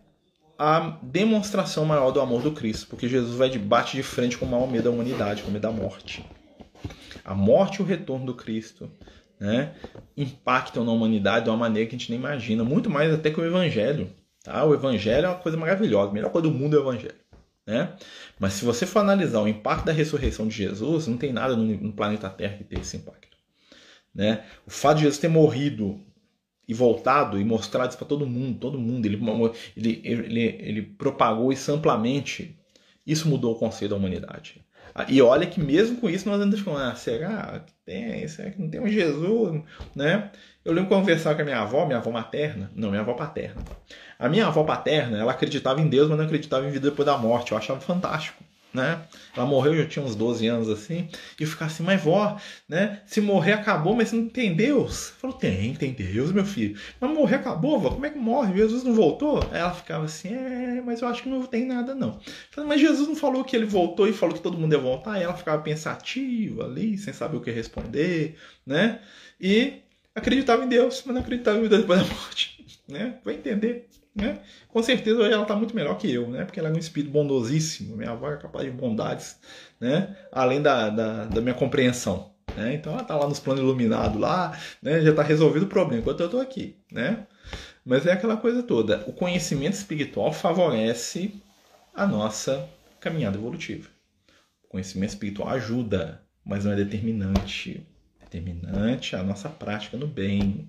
a 0.57 0.97
demonstração 1.01 1.85
maior 1.85 2.11
do 2.11 2.21
amor 2.21 2.41
do 2.41 2.51
Cristo, 2.51 2.87
porque 2.87 3.07
Jesus 3.07 3.35
vai 3.35 3.49
de 3.49 3.59
bate 3.59 3.95
de 3.95 4.03
frente 4.03 4.37
com 4.37 4.45
o 4.45 4.49
maior 4.49 4.67
medo 4.67 4.85
da 4.85 4.89
humanidade, 4.89 5.43
com 5.43 5.49
o 5.49 5.51
medo 5.51 5.61
da 5.61 5.71
morte. 5.71 6.25
A 7.23 7.35
morte 7.35 7.79
e 7.79 7.81
o 7.81 7.85
retorno 7.85 8.25
do 8.25 8.33
Cristo 8.33 8.89
né, 9.39 9.73
impactam 10.15 10.85
na 10.85 10.91
humanidade 10.91 11.45
de 11.45 11.49
uma 11.49 11.57
maneira 11.57 11.89
que 11.89 11.95
a 11.95 11.97
gente 11.97 12.09
nem 12.09 12.19
imagina, 12.19 12.63
muito 12.63 12.89
mais 12.89 13.13
até 13.13 13.29
que 13.29 13.39
o 13.39 13.45
Evangelho. 13.45 14.09
Tá? 14.43 14.63
O 14.63 14.73
Evangelho 14.73 15.25
é 15.25 15.29
uma 15.29 15.39
coisa 15.39 15.57
maravilhosa, 15.57 16.11
a 16.11 16.13
melhor 16.13 16.31
coisa 16.31 16.47
do 16.47 16.53
mundo 16.53 16.75
é 16.75 16.79
o 16.79 16.83
Evangelho. 16.83 17.25
Né? 17.67 17.93
Mas 18.39 18.53
se 18.53 18.65
você 18.65 18.85
for 18.85 18.99
analisar 18.99 19.41
o 19.41 19.47
impacto 19.47 19.85
da 19.85 19.91
ressurreição 19.91 20.47
de 20.47 20.55
Jesus, 20.55 21.07
não 21.07 21.17
tem 21.17 21.33
nada 21.33 21.55
no, 21.55 21.93
planeta 21.93 22.29
Terra 22.29 22.57
que 22.57 22.63
tenha 22.63 22.81
esse 22.81 22.95
impacto. 22.95 23.35
Né? 24.13 24.45
O 24.65 24.71
fato 24.71 24.97
de 24.97 25.03
Jesus 25.03 25.19
ter 25.19 25.27
morrido 25.27 25.99
e 26.67 26.73
voltado 26.73 27.39
e 27.39 27.45
mostrado 27.45 27.89
isso 27.89 27.97
para 27.97 28.07
todo 28.07 28.25
mundo, 28.25 28.59
todo 28.59 28.79
mundo. 28.79 29.05
Ele, 29.05 29.17
ele, 29.75 30.01
ele, 30.03 30.41
ele 30.59 30.81
propagou 30.81 31.51
isso 31.51 31.71
amplamente. 31.71 32.57
Isso 33.05 33.27
mudou 33.27 33.53
o 33.53 33.59
conceito 33.59 33.91
da 33.91 33.97
humanidade. 33.97 34.65
Ah, 34.93 35.05
e 35.09 35.21
olha 35.21 35.45
que 35.45 35.59
mesmo 35.59 35.97
com 35.97 36.09
isso 36.09 36.27
nós 36.29 36.41
ainda 36.41 36.55
ficamos, 36.55 36.79
ah, 36.79 36.95
será 36.95 37.59
que 37.65 37.73
tem? 37.85 38.27
Será 38.27 38.49
que 38.49 38.61
não 38.61 38.69
tem 38.69 38.79
um 38.79 38.87
Jesus? 38.87 39.61
Né? 39.93 40.31
Eu 40.63 40.73
lembro 40.73 40.89
conversar 40.89 41.35
com 41.35 41.41
a 41.41 41.45
minha 41.45 41.59
avó, 41.59 41.85
minha 41.85 41.99
avó 41.99 42.09
materna, 42.11 42.71
não, 42.73 42.89
minha 42.89 43.01
avó 43.01 43.13
paterna. 43.13 43.61
A 44.17 44.29
minha 44.29 44.47
avó 44.47 44.63
paterna, 44.63 45.19
ela 45.19 45.33
acreditava 45.33 45.81
em 45.81 45.89
Deus, 45.89 46.07
mas 46.07 46.17
não 46.17 46.25
acreditava 46.25 46.65
em 46.65 46.71
vida 46.71 46.89
depois 46.89 47.05
da 47.05 47.17
morte. 47.17 47.51
Eu 47.51 47.57
achava 47.57 47.81
fantástico. 47.81 48.41
Né? 48.75 49.01
Ela 49.35 49.45
morreu, 49.45 49.73
eu 49.73 49.87
tinha 49.87 50.03
uns 50.03 50.15
12 50.15 50.45
anos 50.47 50.69
assim, 50.69 51.07
e 51.39 51.43
eu 51.43 51.47
ficava 51.47 51.71
assim, 51.71 51.83
mas 51.83 52.03
vó, 52.03 52.37
né? 52.67 53.01
Se 53.05 53.21
morrer 53.21 53.53
acabou, 53.53 53.95
mas 53.95 54.11
não 54.11 54.27
tem 54.27 54.53
Deus? 54.53 55.11
Falou, 55.19 55.35
tem, 55.35 55.73
tem 55.73 55.93
Deus, 55.93 56.31
meu 56.31 56.45
filho. 56.45 56.77
Mas 56.99 57.09
morrer 57.09 57.37
acabou, 57.37 57.79
vó, 57.79 57.89
como 57.91 58.05
é 58.05 58.09
que 58.09 58.19
morre? 58.19 58.55
Jesus 58.55 58.83
não 58.83 58.93
voltou? 58.93 59.39
Aí 59.51 59.59
ela 59.59 59.73
ficava 59.73 60.05
assim, 60.05 60.33
é, 60.33 60.81
mas 60.85 61.01
eu 61.01 61.07
acho 61.07 61.23
que 61.23 61.29
não 61.29 61.43
tem 61.45 61.65
nada 61.65 61.95
não. 61.95 62.19
Falei, 62.51 62.69
mas 62.69 62.81
Jesus 62.81 63.07
não 63.07 63.15
falou 63.15 63.43
que 63.43 63.55
ele 63.55 63.65
voltou 63.65 64.07
e 64.07 64.13
falou 64.13 64.35
que 64.35 64.41
todo 64.41 64.57
mundo 64.57 64.73
ia 64.73 64.79
voltar? 64.79 65.13
Aí 65.13 65.23
ela 65.23 65.33
ficava 65.33 65.61
pensativa 65.61 66.65
ali, 66.65 66.97
sem 66.97 67.13
saber 67.13 67.37
o 67.37 67.41
que 67.41 67.51
responder, 67.51 68.35
né? 68.65 68.99
E 69.39 69.81
acreditava 70.13 70.63
em 70.63 70.67
Deus, 70.67 71.01
mas 71.05 71.15
não 71.15 71.21
acreditava 71.21 71.57
em 71.57 71.63
vida 71.63 71.77
depois 71.77 71.99
da 72.01 72.13
morte, 72.13 72.65
né? 72.87 73.19
Vai 73.23 73.35
entender. 73.35 73.87
Né? 74.15 74.39
Com 74.69 74.81
certeza 74.81 75.19
hoje 75.19 75.33
ela 75.33 75.41
está 75.41 75.55
muito 75.55 75.75
melhor 75.75 75.97
que 75.97 76.09
eu, 76.09 76.29
né? 76.29 76.45
Porque 76.45 76.57
ela 76.57 76.69
é 76.69 76.71
um 76.71 76.77
espírito 76.77 77.11
bondosíssimo. 77.11 77.97
Minha 77.97 78.11
avó 78.11 78.31
é 78.31 78.37
capaz 78.37 78.63
de 78.65 78.71
bondades, 78.71 79.37
né? 79.79 80.15
Além 80.31 80.61
da, 80.61 80.89
da, 80.89 81.25
da 81.25 81.41
minha 81.41 81.53
compreensão. 81.53 82.33
Né? 82.55 82.75
Então 82.75 82.93
ela 82.93 83.01
está 83.01 83.15
lá 83.17 83.27
nos 83.27 83.39
planos 83.39 83.61
iluminados 83.61 84.19
lá, 84.19 84.57
né? 84.81 85.01
Já 85.01 85.09
está 85.09 85.21
resolvido 85.21 85.63
o 85.63 85.67
problema 85.67 86.01
enquanto 86.01 86.21
eu 86.21 86.27
estou 86.27 86.39
aqui, 86.39 86.77
né? 86.89 87.27
Mas 87.83 88.05
é 88.05 88.13
aquela 88.13 88.37
coisa 88.37 88.63
toda. 88.63 89.03
O 89.05 89.11
conhecimento 89.11 89.73
espiritual 89.73 90.31
favorece 90.31 91.33
a 91.93 92.07
nossa 92.07 92.67
caminhada 92.99 93.37
evolutiva. 93.37 93.89
O 94.63 94.69
conhecimento 94.69 95.09
espiritual 95.09 95.49
ajuda, 95.49 96.21
mas 96.43 96.63
não 96.63 96.71
é 96.71 96.75
determinante. 96.75 97.85
Determinante 98.21 99.15
é 99.15 99.19
a 99.19 99.23
nossa 99.23 99.49
prática 99.49 99.97
no 99.97 100.07
bem. 100.07 100.67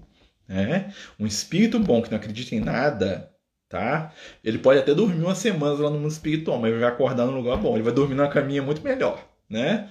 Né? 0.48 0.92
Um 1.18 1.26
espírito 1.26 1.78
bom 1.78 2.02
que 2.02 2.10
não 2.10 2.18
acredita 2.18 2.54
em 2.54 2.60
nada, 2.60 3.32
tá? 3.68 4.12
Ele 4.42 4.58
pode 4.58 4.80
até 4.80 4.94
dormir 4.94 5.22
uma 5.22 5.34
semana 5.34 5.74
lá 5.74 5.90
no 5.90 5.98
mundo 5.98 6.10
espiritual, 6.10 6.58
mas 6.58 6.72
vai 6.72 6.88
acordar 6.88 7.26
num 7.26 7.36
lugar 7.36 7.56
bom. 7.56 7.74
Ele 7.74 7.82
vai 7.82 7.92
dormir 7.92 8.14
numa 8.14 8.28
caminha 8.28 8.62
muito 8.62 8.82
melhor, 8.82 9.24
né? 9.48 9.90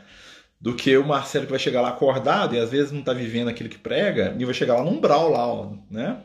Do 0.59 0.73
que 0.73 0.97
o 0.97 1.05
Marcelo 1.05 1.45
que 1.45 1.51
vai 1.51 1.59
chegar 1.59 1.81
lá 1.81 1.89
acordado 1.89 2.55
e 2.55 2.59
às 2.59 2.71
vezes 2.71 2.91
não 2.91 3.01
está 3.01 3.13
vivendo 3.13 3.49
aquilo 3.49 3.69
que 3.69 3.77
prega 3.77 4.35
e 4.37 4.45
vai 4.45 4.53
chegar 4.53 4.75
lá 4.75 4.83
num 4.83 4.99
brau 4.99 5.29
lá, 5.29 5.47
ó, 5.47 5.73
né? 5.89 6.21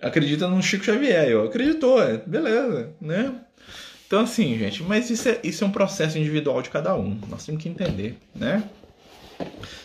Acredita 0.00 0.48
no 0.48 0.62
Chico 0.62 0.84
Xavier, 0.84 1.38
ó. 1.38 1.44
acreditou, 1.44 2.02
é, 2.02 2.18
beleza, 2.18 2.94
né? 3.00 3.34
Então 4.06 4.20
assim, 4.20 4.58
gente, 4.58 4.82
mas 4.82 5.10
isso 5.10 5.28
é, 5.28 5.40
isso 5.42 5.64
é 5.64 5.66
um 5.66 5.72
processo 5.72 6.18
individual 6.18 6.60
de 6.62 6.70
cada 6.70 6.94
um. 6.94 7.18
Nós 7.28 7.44
temos 7.46 7.62
que 7.62 7.68
entender, 7.68 8.18
né? 8.34 8.62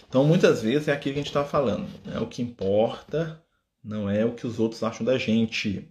Então 0.07 0.23
muitas 0.23 0.61
vezes 0.61 0.88
é 0.88 0.93
aquilo 0.93 1.13
que 1.13 1.19
a 1.19 1.23
gente 1.23 1.30
está 1.30 1.43
falando. 1.43 1.88
Né? 2.05 2.19
O 2.19 2.28
que 2.28 2.41
importa 2.41 3.41
não 3.84 4.09
é 4.09 4.25
o 4.25 4.34
que 4.34 4.45
os 4.45 4.59
outros 4.59 4.84
acham 4.84 5.05
da 5.05 5.17
gente. 5.17 5.88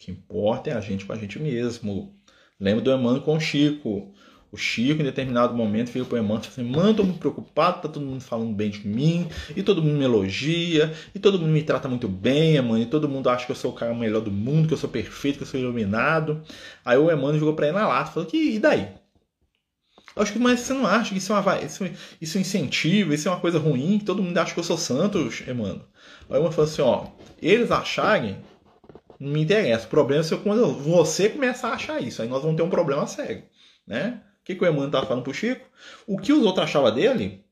O 0.00 0.02
que 0.02 0.10
importa 0.10 0.70
é 0.70 0.72
a 0.72 0.80
gente 0.80 1.04
com 1.04 1.12
a 1.12 1.16
gente 1.16 1.38
mesmo. 1.38 2.14
Lembro 2.58 2.82
do 2.82 2.90
Emmanuel 2.90 3.20
com 3.20 3.36
o 3.36 3.40
Chico. 3.40 4.10
O 4.50 4.56
Chico, 4.56 5.02
em 5.02 5.04
determinado 5.04 5.54
momento, 5.54 5.92
veio 5.92 6.06
para 6.06 6.16
o 6.16 6.18
Emmanuel 6.18 6.40
e 6.40 6.46
falou 6.46 6.66
assim: 6.66 6.76
Mano, 6.76 6.90
estou 6.92 7.04
muito 7.04 7.18
preocupado, 7.18 7.82
tá 7.82 7.88
todo 7.88 8.00
mundo 8.00 8.22
falando 8.22 8.54
bem 8.54 8.70
de 8.70 8.88
mim, 8.88 9.28
e 9.54 9.62
todo 9.62 9.82
mundo 9.82 9.98
me 9.98 10.04
elogia, 10.04 10.90
e 11.14 11.18
todo 11.18 11.38
mundo 11.38 11.50
me 11.50 11.62
trata 11.62 11.86
muito 11.86 12.08
bem, 12.08 12.56
Emmanuel, 12.56 12.82
e 12.82 12.86
todo 12.86 13.10
mundo 13.10 13.28
acha 13.28 13.44
que 13.44 13.52
eu 13.52 13.56
sou 13.56 13.72
o 13.72 13.74
cara 13.74 13.94
melhor 13.94 14.22
do 14.22 14.30
mundo, 14.32 14.66
que 14.66 14.72
eu 14.72 14.78
sou 14.78 14.88
perfeito, 14.88 15.36
que 15.36 15.42
eu 15.42 15.46
sou 15.46 15.60
iluminado. 15.60 16.42
Aí 16.82 16.96
o 16.96 17.12
Emmanuel 17.12 17.38
jogou 17.38 17.54
para 17.54 17.66
ele 17.66 17.76
na 17.76 17.86
lata, 17.86 18.10
falou: 18.10 18.26
que, 18.26 18.54
E 18.54 18.58
daí? 18.58 18.88
Acho 20.16 20.32
que, 20.32 20.38
mas 20.38 20.60
você 20.60 20.72
não 20.72 20.86
acha 20.86 21.12
que 21.12 21.18
isso 21.18 21.32
é, 21.32 21.38
uma, 21.38 21.60
isso, 21.60 21.84
isso 22.20 22.38
é 22.38 22.40
incentivo, 22.40 23.12
isso 23.12 23.28
é 23.28 23.30
uma 23.30 23.40
coisa 23.40 23.58
ruim, 23.58 23.98
que 23.98 24.04
todo 24.06 24.22
mundo 24.22 24.36
acha 24.38 24.54
que 24.54 24.58
eu 24.58 24.64
sou 24.64 24.78
santo, 24.78 25.30
Emmanuel? 25.46 25.82
Aí 26.30 26.40
uma 26.40 26.50
falou 26.50 26.70
assim: 26.70 26.82
Ó, 26.82 27.06
eles 27.40 27.70
acharem, 27.70 28.38
não 29.20 29.30
me 29.30 29.42
interessa. 29.42 29.86
O 29.86 29.90
problema 29.90 30.24
é 30.24 30.36
quando 30.38 30.72
você 30.72 31.28
começar 31.28 31.68
a 31.68 31.74
achar 31.74 32.02
isso. 32.02 32.22
Aí 32.22 32.28
nós 32.28 32.42
vamos 32.42 32.56
ter 32.56 32.62
um 32.62 32.70
problema 32.70 33.06
sério. 33.06 33.44
Né? 33.86 34.20
O 34.40 34.44
que, 34.44 34.54
que 34.54 34.64
o 34.64 34.66
Emmanuel 34.66 34.86
estava 34.86 35.06
falando 35.06 35.22
pro 35.22 35.34
Chico? 35.34 35.66
O 36.06 36.18
que 36.18 36.32
os 36.32 36.42
outros 36.44 36.64
achavam 36.64 36.94
dele, 36.94 37.44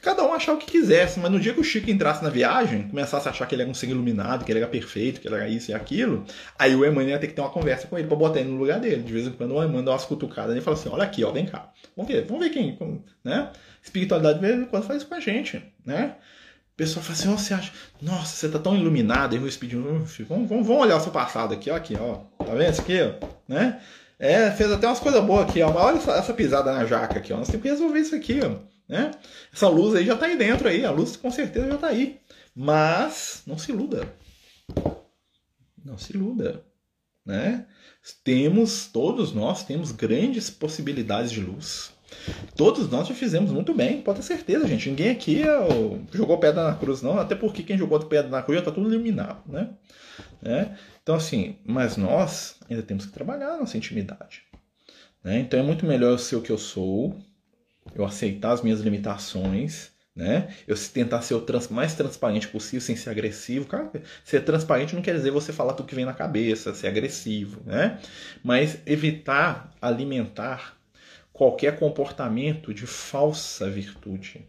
cada 0.00 0.22
um 0.22 0.32
achava 0.32 0.58
o 0.58 0.60
que 0.60 0.70
quisesse, 0.70 1.18
mas 1.18 1.30
no 1.30 1.40
dia 1.40 1.52
que 1.52 1.60
o 1.60 1.64
Chico 1.64 1.90
entrasse 1.90 2.22
na 2.22 2.30
viagem, 2.30 2.88
começasse 2.88 3.26
a 3.26 3.30
achar 3.30 3.46
que 3.46 3.54
ele 3.54 3.62
era 3.62 3.70
um 3.70 3.74
ser 3.74 3.88
iluminado, 3.88 4.44
que 4.44 4.52
ele 4.52 4.60
era 4.60 4.68
perfeito, 4.68 5.20
que 5.20 5.28
ele 5.28 5.34
era 5.34 5.48
isso 5.48 5.70
e 5.70 5.74
aquilo, 5.74 6.24
aí 6.58 6.74
o 6.74 6.84
Emmanuel 6.84 7.10
ia 7.10 7.18
ter 7.18 7.26
que 7.26 7.34
ter 7.34 7.40
uma 7.40 7.50
conversa 7.50 7.86
com 7.86 7.98
ele 7.98 8.06
para 8.06 8.16
botar 8.16 8.40
ele 8.40 8.50
no 8.50 8.58
lugar 8.58 8.80
dele. 8.80 9.02
De 9.02 9.12
vez 9.12 9.26
em 9.26 9.32
quando 9.32 9.52
o 9.52 9.62
Emmanuel 9.62 9.82
dá 9.84 9.90
umas 9.92 10.04
cutucadas 10.04 10.56
e 10.56 10.60
fala 10.60 10.76
assim: 10.76 10.88
olha 10.88 11.04
aqui, 11.04 11.24
ó, 11.24 11.30
vem 11.30 11.46
cá. 11.46 11.72
Vamos 11.96 12.12
ver, 12.12 12.24
vamos 12.24 12.44
ver 12.44 12.50
quem. 12.50 12.78
Né? 13.24 13.50
Espiritualidade 13.82 14.38
de 14.38 14.46
vez 14.46 14.60
em 14.60 14.64
quando 14.66 14.84
faz 14.84 14.98
isso 15.00 15.08
com 15.08 15.14
a 15.14 15.20
gente. 15.20 15.62
Né? 15.84 16.16
Pessoal 16.82 17.04
fala 17.04 17.16
assim, 17.16 17.28
oh, 17.28 17.38
você 17.38 17.54
acha, 17.54 17.72
nossa, 18.00 18.34
você 18.34 18.48
tá 18.48 18.58
tão 18.58 18.74
iluminado, 18.74 19.36
aí 19.36 19.38
o 19.38 19.46
Espírito, 19.46 19.80
vamos, 19.80 20.18
vamos, 20.28 20.66
vamos 20.66 20.82
olhar 20.82 20.96
o 20.96 21.00
seu 21.00 21.12
passado 21.12 21.54
aqui, 21.54 21.70
ó, 21.70 21.76
aqui, 21.76 21.94
ó, 21.94 22.14
tá 22.44 22.52
vendo 22.56 22.72
isso 22.72 22.80
aqui, 22.80 22.98
ó, 23.00 23.24
né? 23.46 23.80
É, 24.18 24.50
fez 24.50 24.68
até 24.72 24.88
umas 24.88 24.98
coisas 24.98 25.24
boas 25.24 25.48
aqui, 25.48 25.62
ó, 25.62 25.72
mas 25.72 25.80
olha 25.80 25.98
essa, 25.98 26.10
essa, 26.14 26.34
pisada 26.34 26.72
na 26.72 26.84
jaca 26.84 27.20
aqui, 27.20 27.32
ó, 27.32 27.36
nós 27.36 27.46
temos 27.46 27.62
que 27.62 27.68
resolver 27.68 28.00
isso 28.00 28.16
aqui, 28.16 28.40
ó, 28.42 28.56
né? 28.88 29.12
Essa 29.54 29.68
luz 29.68 29.94
aí 29.94 30.04
já 30.04 30.16
tá 30.16 30.26
aí 30.26 30.36
dentro 30.36 30.66
aí, 30.66 30.84
a 30.84 30.90
luz 30.90 31.14
com 31.14 31.30
certeza 31.30 31.68
já 31.68 31.78
tá 31.78 31.86
aí, 31.86 32.18
mas 32.52 33.42
não 33.46 33.56
se 33.56 33.70
iluda, 33.70 34.12
não 35.84 35.96
se 35.96 36.12
iluda, 36.12 36.64
né? 37.24 37.64
Temos, 38.24 38.86
todos 38.86 39.32
nós 39.32 39.64
temos 39.64 39.92
grandes 39.92 40.50
possibilidades 40.50 41.30
de 41.30 41.42
luz, 41.42 41.92
Todos 42.56 42.88
nós 42.90 43.08
já 43.08 43.14
fizemos 43.14 43.50
muito 43.50 43.74
bem, 43.74 44.02
pode 44.02 44.20
ter 44.20 44.24
certeza, 44.24 44.66
gente. 44.66 44.88
Ninguém 44.88 45.10
aqui 45.10 45.42
é 45.42 45.56
jogou 46.12 46.38
pedra 46.38 46.64
na 46.64 46.74
cruz, 46.74 47.02
não. 47.02 47.18
Até 47.18 47.34
porque 47.34 47.62
quem 47.62 47.78
jogou 47.78 47.98
pedra 48.00 48.30
na 48.30 48.42
cruz 48.42 48.56
já 48.56 48.60
está 48.60 48.70
tudo 48.70 48.92
iluminado, 48.92 49.40
né? 49.46 49.70
É? 50.44 50.68
Então, 51.02 51.14
assim, 51.14 51.56
mas 51.64 51.96
nós 51.96 52.56
ainda 52.68 52.82
temos 52.82 53.06
que 53.06 53.12
trabalhar 53.12 53.54
a 53.54 53.58
nossa 53.58 53.76
intimidade. 53.76 54.42
Né? 55.22 55.38
Então 55.38 55.58
é 55.58 55.62
muito 55.62 55.86
melhor 55.86 56.10
eu 56.10 56.18
ser 56.18 56.36
o 56.36 56.42
que 56.42 56.50
eu 56.50 56.58
sou, 56.58 57.16
eu 57.94 58.04
aceitar 58.04 58.52
as 58.52 58.62
minhas 58.62 58.80
limitações, 58.80 59.90
né? 60.14 60.54
Eu 60.68 60.76
tentar 60.76 61.22
ser 61.22 61.34
o 61.34 61.40
trans, 61.40 61.68
mais 61.68 61.94
transparente 61.94 62.46
possível, 62.48 62.82
sem 62.82 62.94
ser 62.94 63.10
agressivo. 63.10 63.66
Cara, 63.66 63.90
ser 64.24 64.44
transparente 64.44 64.94
não 64.94 65.02
quer 65.02 65.14
dizer 65.14 65.30
você 65.30 65.52
falar 65.52 65.72
tudo 65.72 65.86
que 65.86 65.94
vem 65.94 66.04
na 66.04 66.12
cabeça, 66.12 66.74
ser 66.74 66.88
agressivo, 66.88 67.62
né? 67.64 67.98
Mas 68.42 68.78
evitar 68.84 69.72
alimentar 69.80 70.76
qualquer 71.42 71.76
comportamento 71.76 72.72
de 72.72 72.86
falsa 72.86 73.68
virtude. 73.68 74.46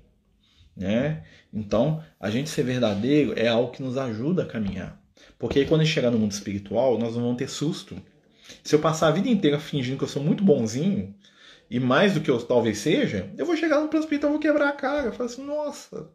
Né? 0.77 1.23
Então, 1.51 2.03
a 2.19 2.29
gente 2.29 2.51
ser 2.51 2.61
verdadeiro 2.61 3.33
é 3.35 3.47
algo 3.47 3.71
que 3.71 3.81
nos 3.81 3.97
ajuda 3.97 4.43
a 4.43 4.45
caminhar. 4.45 5.01
Porque 5.39 5.57
aí, 5.57 5.65
quando 5.65 5.81
a 5.81 5.83
gente 5.83 5.93
chegar 5.93 6.11
no 6.11 6.19
mundo 6.19 6.31
espiritual, 6.31 6.99
nós 6.99 7.15
não 7.15 7.23
vamos 7.23 7.37
ter 7.37 7.49
susto. 7.49 7.99
Se 8.63 8.75
eu 8.75 8.79
passar 8.79 9.07
a 9.07 9.11
vida 9.11 9.27
inteira 9.27 9.59
fingindo 9.59 9.97
que 9.97 10.03
eu 10.03 10.07
sou 10.07 10.21
muito 10.21 10.43
bonzinho, 10.43 11.15
e 11.67 11.79
mais 11.79 12.13
do 12.13 12.21
que 12.21 12.29
eu 12.29 12.39
talvez 12.39 12.77
seja, 12.77 13.27
eu 13.39 13.45
vou 13.47 13.57
chegar 13.57 13.81
no 13.81 13.87
plano 13.87 14.03
espiritual 14.03 14.31
e 14.31 14.33
vou 14.33 14.39
quebrar 14.39 14.69
a 14.69 14.73
cara. 14.73 15.07
Eu 15.07 15.13
falo 15.13 15.27
assim, 15.27 15.43
nossa. 15.43 16.11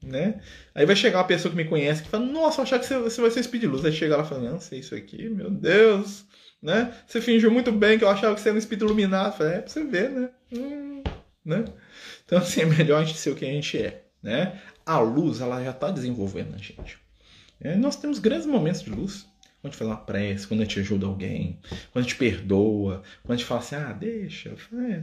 Né? 0.00 0.40
Aí 0.72 0.86
vai 0.86 0.94
chegar 0.94 1.18
uma 1.18 1.24
pessoa 1.24 1.50
que 1.50 1.56
me 1.56 1.64
conhece 1.64 2.04
que 2.04 2.08
fala, 2.08 2.24
nossa, 2.24 2.60
eu 2.60 2.62
achar 2.62 2.78
que 2.78 2.86
você 2.86 3.20
vai 3.20 3.30
ser 3.32 3.42
speed 3.42 3.64
luz. 3.64 3.84
Aí 3.84 3.92
chega 3.92 4.16
lá 4.16 4.22
e 4.22 4.28
fala, 4.28 4.48
não 4.48 4.60
sei 4.60 4.78
isso 4.78 4.94
aqui, 4.94 5.28
meu 5.28 5.50
Deus 5.50 6.24
né? 6.62 6.92
Você 7.06 7.20
fingiu 7.20 7.50
muito 7.50 7.72
bem 7.72 7.98
que 7.98 8.04
eu 8.04 8.08
achava 8.08 8.34
que 8.34 8.40
você 8.40 8.48
era 8.48 8.56
um 8.56 8.58
espírito 8.58 8.84
iluminado. 8.84 9.36
Falei, 9.36 9.54
é 9.54 9.58
pra 9.60 9.68
você 9.70 9.84
ver, 9.84 10.10
né? 10.10 10.30
Hum, 10.52 11.02
né? 11.44 11.64
Então, 12.24 12.38
assim, 12.38 12.62
é 12.62 12.66
melhor 12.66 13.00
a 13.00 13.04
gente 13.04 13.18
ser 13.18 13.30
o 13.30 13.34
que 13.34 13.44
a 13.44 13.48
gente 13.48 13.78
é, 13.78 14.04
né? 14.22 14.60
A 14.84 14.98
luz, 14.98 15.40
ela 15.40 15.62
já 15.62 15.70
está 15.70 15.90
desenvolvendo 15.90 16.54
a 16.54 16.58
gente. 16.58 16.98
É, 17.60 17.76
nós 17.76 17.96
temos 17.96 18.18
grandes 18.18 18.46
momentos 18.46 18.82
de 18.82 18.90
luz. 18.90 19.28
Quando 19.60 19.72
a 19.72 19.72
gente 19.72 19.78
faz 19.78 19.90
uma 19.90 19.96
prece, 19.98 20.46
quando 20.46 20.60
a 20.60 20.64
gente 20.64 20.80
ajuda 20.80 21.06
alguém, 21.06 21.58
quando 21.92 22.02
a 22.02 22.08
gente 22.08 22.16
perdoa, 22.16 23.02
quando 23.22 23.34
a 23.34 23.36
gente 23.36 23.46
fala 23.46 23.60
assim, 23.60 23.74
ah, 23.74 23.92
deixa. 23.92 24.48
É, 24.48 25.02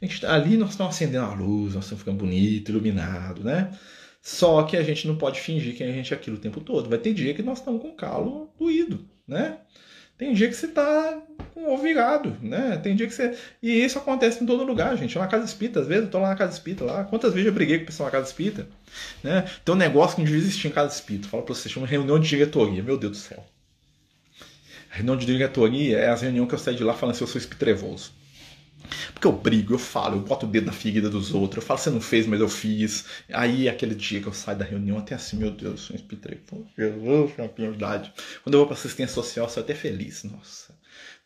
gente, 0.00 0.20
tá 0.20 0.32
ali 0.32 0.56
nós 0.56 0.70
estamos 0.70 0.94
acendendo 0.94 1.24
a 1.24 1.34
luz, 1.34 1.74
nós 1.74 1.84
estamos 1.84 2.02
ficando 2.02 2.18
bonito, 2.18 2.70
iluminado, 2.70 3.42
né? 3.42 3.76
Só 4.22 4.62
que 4.62 4.76
a 4.76 4.82
gente 4.84 5.08
não 5.08 5.16
pode 5.16 5.40
fingir 5.40 5.76
que 5.76 5.82
a 5.82 5.90
gente 5.90 6.14
é 6.14 6.16
aquilo 6.16 6.36
o 6.36 6.40
tempo 6.40 6.60
todo. 6.60 6.88
Vai 6.88 6.98
ter 6.98 7.12
dia 7.12 7.34
que 7.34 7.42
nós 7.42 7.58
estamos 7.58 7.82
com 7.82 7.88
o 7.88 7.96
calo 7.96 8.54
doído, 8.56 9.08
né? 9.26 9.58
Tem 10.20 10.34
dia 10.34 10.48
que 10.48 10.54
você 10.54 10.68
tá 10.68 11.18
com 11.54 11.74
o 11.74 11.78
virado, 11.78 12.36
né? 12.42 12.78
Tem 12.82 12.94
dia 12.94 13.06
que 13.06 13.14
você. 13.14 13.34
E 13.62 13.82
isso 13.82 13.96
acontece 13.96 14.44
em 14.44 14.46
todo 14.46 14.64
lugar, 14.64 14.94
gente. 14.98 15.18
Na 15.18 15.26
casa 15.26 15.46
espírita, 15.46 15.80
às 15.80 15.86
vezes 15.86 16.04
eu 16.04 16.10
tô 16.10 16.18
lá 16.18 16.28
na 16.28 16.36
casa 16.36 16.52
espírita 16.52 16.84
lá. 16.84 17.04
Quantas 17.04 17.32
vezes 17.32 17.46
eu 17.46 17.54
briguei 17.54 17.78
com 17.78 17.84
o 17.84 17.86
pessoal 17.86 18.08
na 18.08 18.10
casa 18.10 18.26
espírita? 18.26 18.68
Né? 19.24 19.50
Tem 19.64 19.74
um 19.74 19.78
negócio 19.78 20.16
que 20.16 20.20
não 20.20 20.26
devia 20.26 20.42
existir 20.42 20.68
em 20.68 20.72
casa 20.72 20.94
espírita. 20.94 21.26
Fala 21.26 21.42
pra 21.42 21.54
você, 21.54 21.70
chama 21.70 21.86
reunião 21.86 22.20
de 22.20 22.28
diretoria. 22.28 22.82
Meu 22.82 22.98
Deus 22.98 23.12
do 23.12 23.16
céu. 23.16 23.42
A 24.92 24.96
reunião 24.96 25.16
de 25.16 25.24
diretoria 25.24 25.96
é 25.96 26.10
as 26.10 26.20
reuniões 26.20 26.50
que 26.50 26.54
eu 26.54 26.58
saio 26.58 26.76
de 26.76 26.84
lá 26.84 26.92
falando 26.92 27.14
assim, 27.14 27.24
eu 27.24 27.28
sou 27.28 27.38
espitrevoso. 27.38 28.12
Porque 29.20 29.26
eu 29.28 29.32
brigo, 29.32 29.74
eu 29.74 29.78
falo, 29.78 30.16
eu 30.16 30.22
boto 30.22 30.46
o 30.46 30.48
dedo 30.48 30.64
na 30.64 30.72
ferida 30.72 31.10
dos 31.10 31.34
outros, 31.34 31.62
eu 31.62 31.66
falo, 31.66 31.78
você 31.78 31.90
não 31.90 32.00
fez, 32.00 32.26
mas 32.26 32.40
eu 32.40 32.48
fiz. 32.48 33.04
Aí, 33.30 33.68
aquele 33.68 33.94
dia 33.94 34.18
que 34.18 34.26
eu 34.26 34.32
saio 34.32 34.56
da 34.56 34.64
reunião, 34.64 34.96
até 34.96 35.14
assim, 35.14 35.36
meu 35.36 35.50
Deus, 35.50 35.72
eu 35.72 35.76
sou 35.76 35.96
espitreiro. 35.96 36.40
Jesus, 36.74 37.32
é 37.36 37.42
uma 37.42 37.48
piedade. 37.50 38.14
Quando 38.42 38.54
eu 38.54 38.60
vou 38.60 38.66
pra 38.66 38.74
assistência 38.74 39.14
social, 39.14 39.44
eu 39.44 39.50
sou 39.50 39.62
até 39.62 39.74
feliz, 39.74 40.24
nossa. 40.24 40.74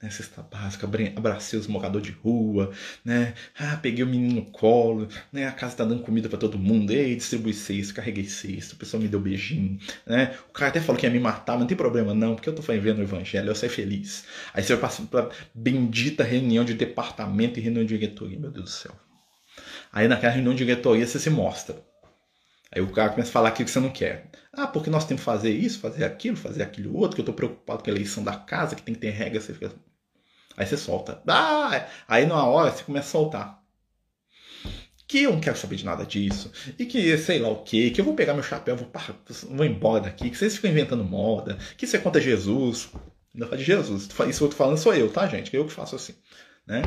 Né, 0.05 0.11
cesta 0.11 0.42
básica, 0.42 0.86
abracei 1.16 1.59
os 1.59 1.66
moradores 1.66 2.07
de 2.07 2.12
rua, 2.12 2.70
né, 3.02 3.32
ah, 3.59 3.78
peguei 3.80 4.05
o 4.05 4.07
menino 4.07 4.34
no 4.34 4.44
colo, 4.44 5.09
né, 5.32 5.46
a 5.46 5.52
casa 5.52 5.76
tá 5.76 5.84
dando 5.84 6.02
comida 6.02 6.28
para 6.28 6.38
todo 6.38 6.59
mundo, 6.59 6.92
ei, 6.92 7.16
distribuí 7.16 7.55
cesto, 7.55 7.94
carreguei 7.94 8.26
cesto, 8.26 8.74
o 8.74 8.76
pessoal 8.76 9.02
me 9.02 9.09
deu 9.09 9.18
beijinho, 9.18 9.78
né, 10.07 10.36
o 10.48 10.52
cara 10.52 10.68
até 10.68 10.80
falou 10.80 11.00
que 11.00 11.07
ia 11.07 11.12
me 11.12 11.18
matar, 11.18 11.52
mas 11.52 11.61
não 11.61 11.66
tem 11.66 11.76
problema 11.76 12.12
não, 12.12 12.34
porque 12.34 12.48
eu 12.48 12.55
tô 12.55 12.61
vendo 12.61 12.98
o 12.98 13.02
evangelho, 13.02 13.48
eu 13.48 13.55
sei 13.55 13.68
feliz. 13.68 14.24
Aí 14.52 14.62
você 14.62 14.74
vai 14.74 14.82
passando 14.82 15.09
pra 15.09 15.30
bendita 15.55 16.22
reunião 16.22 16.64
de 16.64 16.74
departamento 16.74 17.59
e 17.59 17.62
reunião 17.62 17.84
de 17.84 17.96
diretoria, 17.98 18.38
meu 18.38 18.50
Deus 18.50 18.64
do 18.64 18.70
céu. 18.70 18.92
Aí 19.92 20.07
naquela 20.07 20.32
reunião 20.32 20.52
de 20.52 20.64
diretoria 20.64 21.07
você 21.07 21.18
se 21.18 21.30
mostra. 21.30 21.76
Aí 22.74 22.82
o 22.82 22.90
cara 22.90 23.11
começa 23.11 23.30
a 23.30 23.32
falar 23.32 23.50
aquilo 23.50 23.66
que 23.66 23.70
você 23.70 23.80
não 23.80 23.90
quer. 23.90 24.28
Ah, 24.52 24.66
porque 24.66 24.90
nós 24.90 25.07
temos 25.07 25.20
que 25.20 25.24
fazer 25.24 25.50
isso, 25.50 25.78
fazer 25.78 26.05
aquilo, 26.05 26.36
fazer 26.36 26.62
aquilo 26.62 26.96
outro, 26.96 27.14
que 27.14 27.20
eu 27.20 27.24
tô 27.24 27.32
preocupado 27.32 27.84
com 27.84 27.90
a 27.90 27.92
eleição 27.92 28.24
da 28.24 28.34
casa, 28.34 28.74
que 28.74 28.82
tem 28.82 28.94
que 28.94 29.00
ter 29.00 29.11
regra, 29.11 29.40
você 29.40 29.52
fica 29.52 29.72
Aí 30.57 30.66
você 30.66 30.76
solta. 30.76 31.20
Ah! 31.26 31.86
Aí 32.07 32.26
numa 32.26 32.46
hora 32.46 32.70
você 32.70 32.84
começa 32.84 33.09
a 33.09 33.11
soltar. 33.11 33.64
Que 35.07 35.24
eu 35.24 35.32
não 35.32 35.40
quero 35.40 35.57
saber 35.57 35.76
de 35.76 35.84
nada 35.84 36.05
disso. 36.05 36.50
E 36.78 36.86
que 36.86 37.16
sei 37.18 37.38
lá 37.38 37.48
o 37.48 37.62
que, 37.62 37.90
que 37.90 38.00
eu 38.00 38.05
vou 38.05 38.14
pegar 38.14 38.34
meu 38.34 38.42
chapéu, 38.42 38.76
vou, 38.76 38.90
vou 39.50 39.66
embora 39.66 40.05
daqui, 40.05 40.30
que 40.30 40.36
vocês 40.36 40.57
ficam 40.57 40.70
inventando 40.70 41.05
moda, 41.05 41.59
que 41.76 41.86
você 41.86 41.98
conta 41.98 42.20
Jesus. 42.20 42.90
Ainda 43.34 43.46
fala 43.46 43.59
de 43.59 43.64
Jesus. 43.64 44.09
Isso 44.28 44.44
eu 44.44 44.48
tô 44.48 44.57
falando 44.57 44.78
sou 44.78 44.94
eu, 44.94 45.11
tá, 45.11 45.26
gente? 45.26 45.50
Que 45.50 45.57
eu 45.59 45.66
que 45.66 45.72
faço 45.72 45.96
assim. 45.96 46.14
Né? 46.66 46.82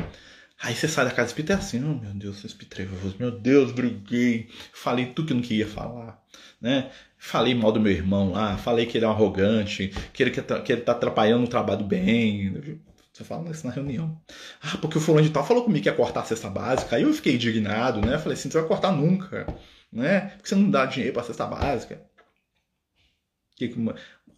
Aí 0.60 0.74
você 0.74 0.88
sai 0.88 1.04
da 1.04 1.12
casa 1.12 1.28
espírita 1.28 1.54
assim, 1.54 1.78
oh, 1.84 1.94
meu 1.94 2.12
Deus, 2.12 2.38
sou 2.38 2.48
espírita 2.48 2.84
meu 3.18 3.30
Deus, 3.30 3.70
briguei, 3.70 4.48
falei 4.72 5.06
tudo 5.06 5.28
que 5.28 5.34
não 5.34 5.40
queria 5.40 5.68
falar, 5.68 6.20
né? 6.60 6.90
Falei 7.16 7.54
mal 7.54 7.70
do 7.70 7.78
meu 7.78 7.92
irmão 7.92 8.32
lá, 8.32 8.56
falei 8.56 8.84
que 8.84 8.98
ele 8.98 9.04
é 9.04 9.08
um 9.08 9.12
arrogante, 9.12 9.92
que 10.12 10.20
ele, 10.20 10.32
que 10.32 10.72
ele 10.72 10.82
tá 10.82 10.92
atrapalhando 10.92 11.44
o 11.44 11.48
trabalho 11.48 11.84
bem, 11.84 12.80
você 13.18 13.24
fala 13.24 13.50
isso 13.50 13.66
na 13.66 13.72
reunião. 13.72 14.20
Ah, 14.62 14.78
porque 14.80 14.96
o 14.96 15.00
fulano 15.00 15.26
de 15.26 15.32
tal 15.32 15.44
falou 15.44 15.64
comigo 15.64 15.82
que 15.82 15.88
ia 15.88 15.94
cortar 15.94 16.20
a 16.20 16.24
cesta 16.24 16.48
básica. 16.48 16.94
Aí 16.94 17.02
eu 17.02 17.12
fiquei 17.12 17.34
indignado, 17.34 18.00
né? 18.00 18.16
Falei 18.16 18.38
assim, 18.38 18.48
você 18.48 18.60
vai 18.60 18.68
cortar 18.68 18.92
nunca, 18.92 19.44
né? 19.92 20.28
Porque 20.36 20.48
você 20.48 20.54
não 20.54 20.70
dá 20.70 20.86
dinheiro 20.86 21.14
para 21.14 21.24
cesta 21.24 21.44
básica. 21.44 22.00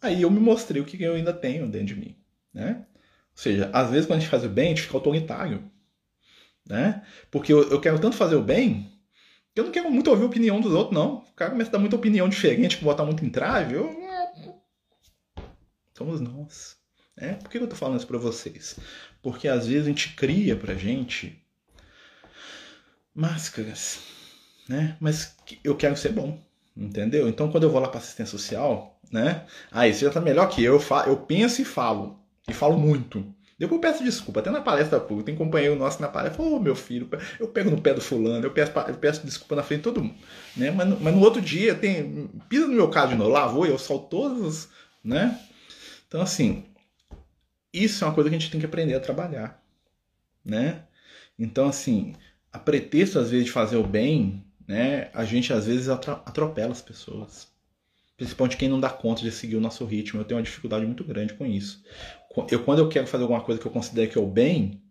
Aí 0.00 0.22
eu 0.22 0.30
me 0.30 0.40
mostrei 0.40 0.80
o 0.80 0.84
que 0.84 1.02
eu 1.02 1.14
ainda 1.14 1.32
tenho 1.32 1.68
dentro 1.68 1.88
de 1.88 1.96
mim, 1.96 2.16
né? 2.54 2.86
Ou 3.32 3.42
seja, 3.42 3.70
às 3.70 3.90
vezes 3.90 4.06
quando 4.06 4.16
a 4.16 4.20
gente 4.20 4.30
faz 4.30 4.44
o 4.44 4.48
bem, 4.48 4.66
a 4.66 4.68
gente 4.70 4.82
fica 4.82 4.96
autoritário, 4.96 5.70
né? 6.66 7.04
Porque 7.30 7.52
eu, 7.52 7.68
eu 7.70 7.80
quero 7.82 7.98
tanto 7.98 8.16
fazer 8.16 8.36
o 8.36 8.42
bem 8.42 8.90
que 9.54 9.60
eu 9.60 9.64
não 9.64 9.72
quero 9.72 9.90
muito 9.90 10.08
ouvir 10.08 10.22
a 10.22 10.26
opinião 10.26 10.58
dos 10.58 10.72
outros, 10.72 10.94
não. 10.94 11.18
O 11.18 11.34
cara 11.34 11.50
começa 11.50 11.68
a 11.68 11.72
dar 11.72 11.78
muita 11.78 11.96
opinião 11.96 12.30
diferente, 12.30 12.82
botar 12.82 13.04
muito 13.04 13.24
em 13.26 13.28
trave, 13.28 13.74
eu... 13.74 13.94
Somos 15.92 16.18
nós. 16.18 16.79
É, 17.20 17.34
por 17.34 17.50
que 17.50 17.58
eu 17.58 17.64
estou 17.64 17.78
falando 17.78 17.98
isso 17.98 18.06
para 18.06 18.18
vocês? 18.18 18.76
Porque 19.22 19.46
às 19.46 19.66
vezes 19.66 19.84
a 19.84 19.88
gente 19.88 20.14
cria 20.14 20.56
para 20.56 20.74
gente 20.74 21.38
máscaras, 23.14 23.98
né? 24.66 24.96
Mas 24.98 25.36
eu 25.62 25.76
quero 25.76 25.96
ser 25.96 26.12
bom, 26.12 26.42
entendeu? 26.74 27.28
Então 27.28 27.50
quando 27.50 27.64
eu 27.64 27.70
vou 27.70 27.80
lá 27.80 27.88
para 27.88 27.98
assistência 27.98 28.38
social, 28.38 28.98
né? 29.12 29.44
Aí 29.70 29.90
ah, 29.90 29.94
você 29.94 30.06
já 30.06 30.10
tá 30.10 30.20
melhor 30.20 30.48
que 30.48 30.64
eu, 30.64 30.74
eu, 30.74 30.80
falo, 30.80 31.10
eu 31.10 31.16
penso 31.18 31.60
e 31.60 31.64
falo, 31.64 32.18
e 32.48 32.54
falo 32.54 32.78
muito. 32.78 33.34
Depois 33.58 33.76
eu 33.76 33.80
peço 33.90 34.02
desculpa, 34.02 34.40
até 34.40 34.48
na 34.48 34.62
palestra 34.62 34.98
pública, 34.98 35.26
tem 35.26 35.36
companheiro 35.36 35.76
nosso 35.76 36.00
na 36.00 36.08
palestra, 36.08 36.42
ô 36.42 36.56
oh, 36.56 36.58
meu 36.58 36.74
filho, 36.74 37.06
eu 37.38 37.46
pego 37.46 37.70
no 37.70 37.82
pé 37.82 37.92
do 37.92 38.00
fulano, 38.00 38.46
eu 38.46 38.50
peço, 38.50 38.72
eu 38.88 38.94
peço 38.94 39.26
desculpa 39.26 39.54
na 39.56 39.62
frente 39.62 39.80
de 39.80 39.84
todo 39.84 40.02
mundo. 40.02 40.16
Né? 40.56 40.70
Mas, 40.70 40.98
mas 40.98 41.14
no 41.14 41.20
outro 41.20 41.42
dia 41.42 41.74
tem. 41.74 42.30
Pisa 42.48 42.66
no 42.66 42.72
meu 42.72 42.88
carro 42.88 43.10
de 43.10 43.16
novo, 43.16 43.30
lá 43.30 43.46
vou, 43.46 43.66
eu 43.66 43.78
solto 43.78 44.08
todos, 44.08 44.68
né? 45.04 45.38
Então 46.08 46.22
assim, 46.22 46.64
isso 47.72 48.04
é 48.04 48.06
uma 48.06 48.14
coisa 48.14 48.28
que 48.28 48.36
a 48.36 48.38
gente 48.38 48.50
tem 48.50 48.60
que 48.60 48.66
aprender 48.66 48.94
a 48.94 49.00
trabalhar, 49.00 49.62
né? 50.44 50.84
Então, 51.38 51.68
assim, 51.68 52.14
a 52.52 52.58
pretexto 52.58 53.18
às 53.18 53.30
vezes 53.30 53.46
de 53.46 53.52
fazer 53.52 53.76
o 53.76 53.86
bem, 53.86 54.44
né? 54.66 55.10
A 55.14 55.24
gente 55.24 55.52
às 55.52 55.66
vezes 55.66 55.88
atropela 55.88 56.72
as 56.72 56.82
pessoas. 56.82 57.48
Principalmente 58.16 58.56
quem 58.56 58.68
não 58.68 58.78
dá 58.78 58.90
conta 58.90 59.22
de 59.22 59.32
seguir 59.32 59.56
o 59.56 59.60
nosso 59.60 59.84
ritmo. 59.84 60.20
Eu 60.20 60.24
tenho 60.24 60.38
uma 60.38 60.44
dificuldade 60.44 60.84
muito 60.84 61.02
grande 61.04 61.34
com 61.34 61.46
isso. 61.46 61.82
Eu, 62.50 62.62
quando 62.62 62.80
eu 62.80 62.88
quero 62.88 63.06
fazer 63.06 63.22
alguma 63.22 63.40
coisa 63.40 63.60
que 63.60 63.66
eu 63.66 63.72
considero 63.72 64.10
que 64.10 64.18
é 64.18 64.20
o 64.20 64.26
bem, 64.26 64.82